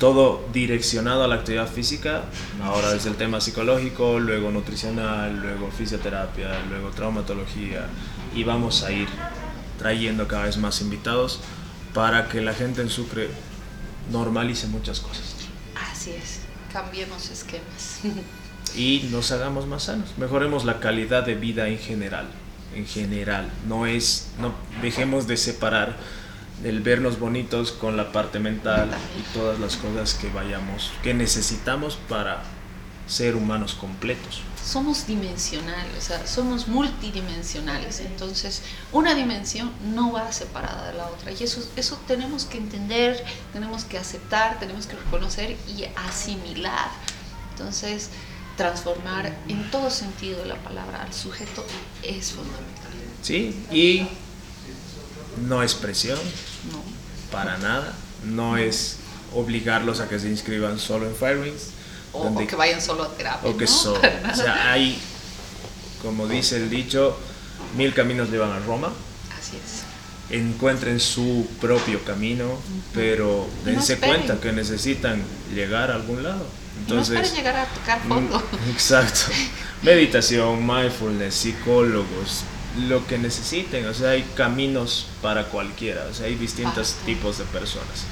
todo 0.00 0.42
direccionado 0.50 1.22
a 1.22 1.28
la 1.28 1.36
actividad 1.36 1.68
física, 1.68 2.22
ahora 2.64 2.94
desde 2.94 3.10
el 3.10 3.16
tema 3.16 3.38
psicológico, 3.38 4.18
luego 4.18 4.50
nutricional, 4.50 5.38
luego 5.40 5.70
fisioterapia, 5.70 6.58
luego 6.70 6.88
traumatología 6.90 7.86
y 8.34 8.42
vamos 8.42 8.82
a 8.82 8.92
ir 8.92 9.08
trayendo 9.78 10.26
cada 10.26 10.44
vez 10.46 10.56
más 10.56 10.80
invitados 10.80 11.40
para 11.92 12.28
que 12.28 12.40
la 12.40 12.54
gente 12.54 12.80
en 12.80 12.88
Sucre 12.88 13.28
normalice 14.10 14.68
muchas 14.68 15.00
cosas. 15.00 15.34
Así 15.92 16.12
es. 16.12 16.40
Cambiemos 16.72 17.28
esquemas. 17.30 18.00
y 18.74 19.06
nos 19.12 19.30
hagamos 19.32 19.66
más 19.66 19.84
sanos. 19.84 20.16
Mejoremos 20.16 20.64
la 20.64 20.80
calidad 20.80 21.26
de 21.26 21.34
vida 21.34 21.68
en 21.68 21.78
general. 21.78 22.26
En 22.74 22.86
general. 22.86 23.50
No 23.68 23.84
es. 23.84 24.28
No 24.40 24.54
dejemos 24.80 25.26
de 25.26 25.36
separar 25.36 25.96
el 26.64 26.80
vernos 26.80 27.18
bonitos 27.18 27.72
con 27.72 27.96
la 27.96 28.12
parte 28.12 28.38
mental 28.38 28.90
y 29.18 29.22
todas 29.34 29.58
las 29.58 29.76
cosas 29.76 30.14
que 30.14 30.28
vayamos, 30.30 30.90
que 31.02 31.14
necesitamos 31.14 31.96
para 32.08 32.42
ser 33.06 33.34
humanos 33.34 33.74
completos. 33.74 34.42
Somos 34.64 35.06
dimensionales, 35.06 35.96
o 35.98 36.00
sea, 36.00 36.26
somos 36.26 36.68
multidimensionales, 36.68 38.00
entonces 38.00 38.62
una 38.92 39.14
dimensión 39.14 39.72
no 39.94 40.12
va 40.12 40.30
separada 40.32 40.92
de 40.92 40.98
la 40.98 41.08
otra 41.08 41.32
y 41.32 41.42
eso, 41.42 41.66
eso 41.76 41.98
tenemos 42.06 42.44
que 42.44 42.58
entender, 42.58 43.24
tenemos 43.52 43.84
que 43.84 43.98
aceptar, 43.98 44.60
tenemos 44.60 44.86
que 44.86 44.96
reconocer 44.96 45.56
y 45.66 45.84
asimilar. 45.96 46.90
Entonces, 47.52 48.10
transformar 48.56 49.34
en 49.48 49.70
todo 49.70 49.90
sentido 49.90 50.40
de 50.40 50.46
la 50.46 50.56
palabra 50.56 51.02
al 51.02 51.12
sujeto 51.12 51.64
es 52.02 52.32
fundamental. 52.32 52.92
Sí, 53.22 53.64
y 53.72 54.06
no 55.48 55.62
es 55.62 55.74
presión. 55.74 56.18
Para 57.30 57.58
nada, 57.58 57.94
no 58.24 58.56
es 58.56 58.96
obligarlos 59.34 60.00
a 60.00 60.08
que 60.08 60.18
se 60.18 60.28
inscriban 60.28 60.78
solo 60.78 61.06
en 61.06 61.14
Firewings 61.14 61.80
o, 62.12 62.46
que 62.46 62.56
vayan 62.56 62.80
solo 62.80 63.04
a 63.04 63.08
terapia. 63.08 63.50
O 63.50 63.56
que 63.56 63.66
solo. 63.66 64.00
O 64.32 64.34
sea, 64.34 64.72
hay, 64.72 64.98
como 66.02 66.26
dice 66.26 66.56
el 66.56 66.68
dicho, 66.68 67.16
mil 67.76 67.94
caminos 67.94 68.30
llevan 68.30 68.50
a 68.50 68.58
Roma. 68.60 68.92
Así 69.38 69.56
es. 69.56 70.34
Encuentren 70.34 71.00
su 71.00 71.46
propio 71.60 72.04
camino, 72.04 72.58
pero 72.94 73.48
dense 73.64 73.98
cuenta 73.98 74.40
que 74.40 74.52
necesitan 74.52 75.22
llegar 75.54 75.90
a 75.90 75.94
algún 75.94 76.22
lado. 76.22 76.46
Entonces, 76.80 77.30
no 77.30 77.36
llegar 77.36 77.56
a 77.56 77.66
tocar 77.66 78.00
fondo. 78.00 78.38
Mm, 78.38 78.70
exacto. 78.72 79.32
Meditación, 79.82 80.66
mindfulness, 80.66 81.34
psicólogos, 81.34 82.44
lo 82.78 83.06
que 83.06 83.18
necesiten. 83.18 83.86
O 83.86 83.94
sea, 83.94 84.10
hay 84.10 84.22
caminos 84.34 85.06
para 85.22 85.46
cualquiera. 85.46 86.06
O 86.10 86.14
sea, 86.14 86.26
hay 86.26 86.34
distintos 86.36 86.96
tipos 87.04 87.38
de 87.38 87.44
personas. 87.44 88.04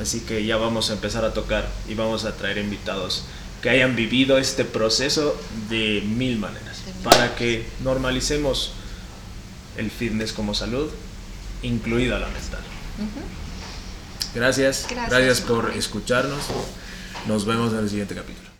Así 0.00 0.20
que 0.20 0.44
ya 0.44 0.56
vamos 0.56 0.90
a 0.90 0.94
empezar 0.94 1.24
a 1.24 1.32
tocar 1.32 1.68
y 1.88 1.94
vamos 1.94 2.24
a 2.24 2.36
traer 2.36 2.58
invitados 2.58 3.24
que 3.62 3.70
hayan 3.70 3.96
vivido 3.96 4.38
este 4.38 4.64
proceso 4.64 5.36
de 5.68 6.02
mil 6.06 6.38
maneras 6.38 6.82
para 7.02 7.34
que 7.34 7.66
normalicemos 7.82 8.72
el 9.76 9.90
fitness 9.90 10.32
como 10.32 10.54
salud, 10.54 10.90
incluida 11.62 12.18
la 12.18 12.28
mental. 12.28 12.60
Gracias, 14.34 14.86
gracias 14.88 15.40
por 15.40 15.72
escucharnos. 15.72 16.44
Nos 17.26 17.46
vemos 17.46 17.72
en 17.72 17.80
el 17.80 17.88
siguiente 17.88 18.14
capítulo. 18.14 18.47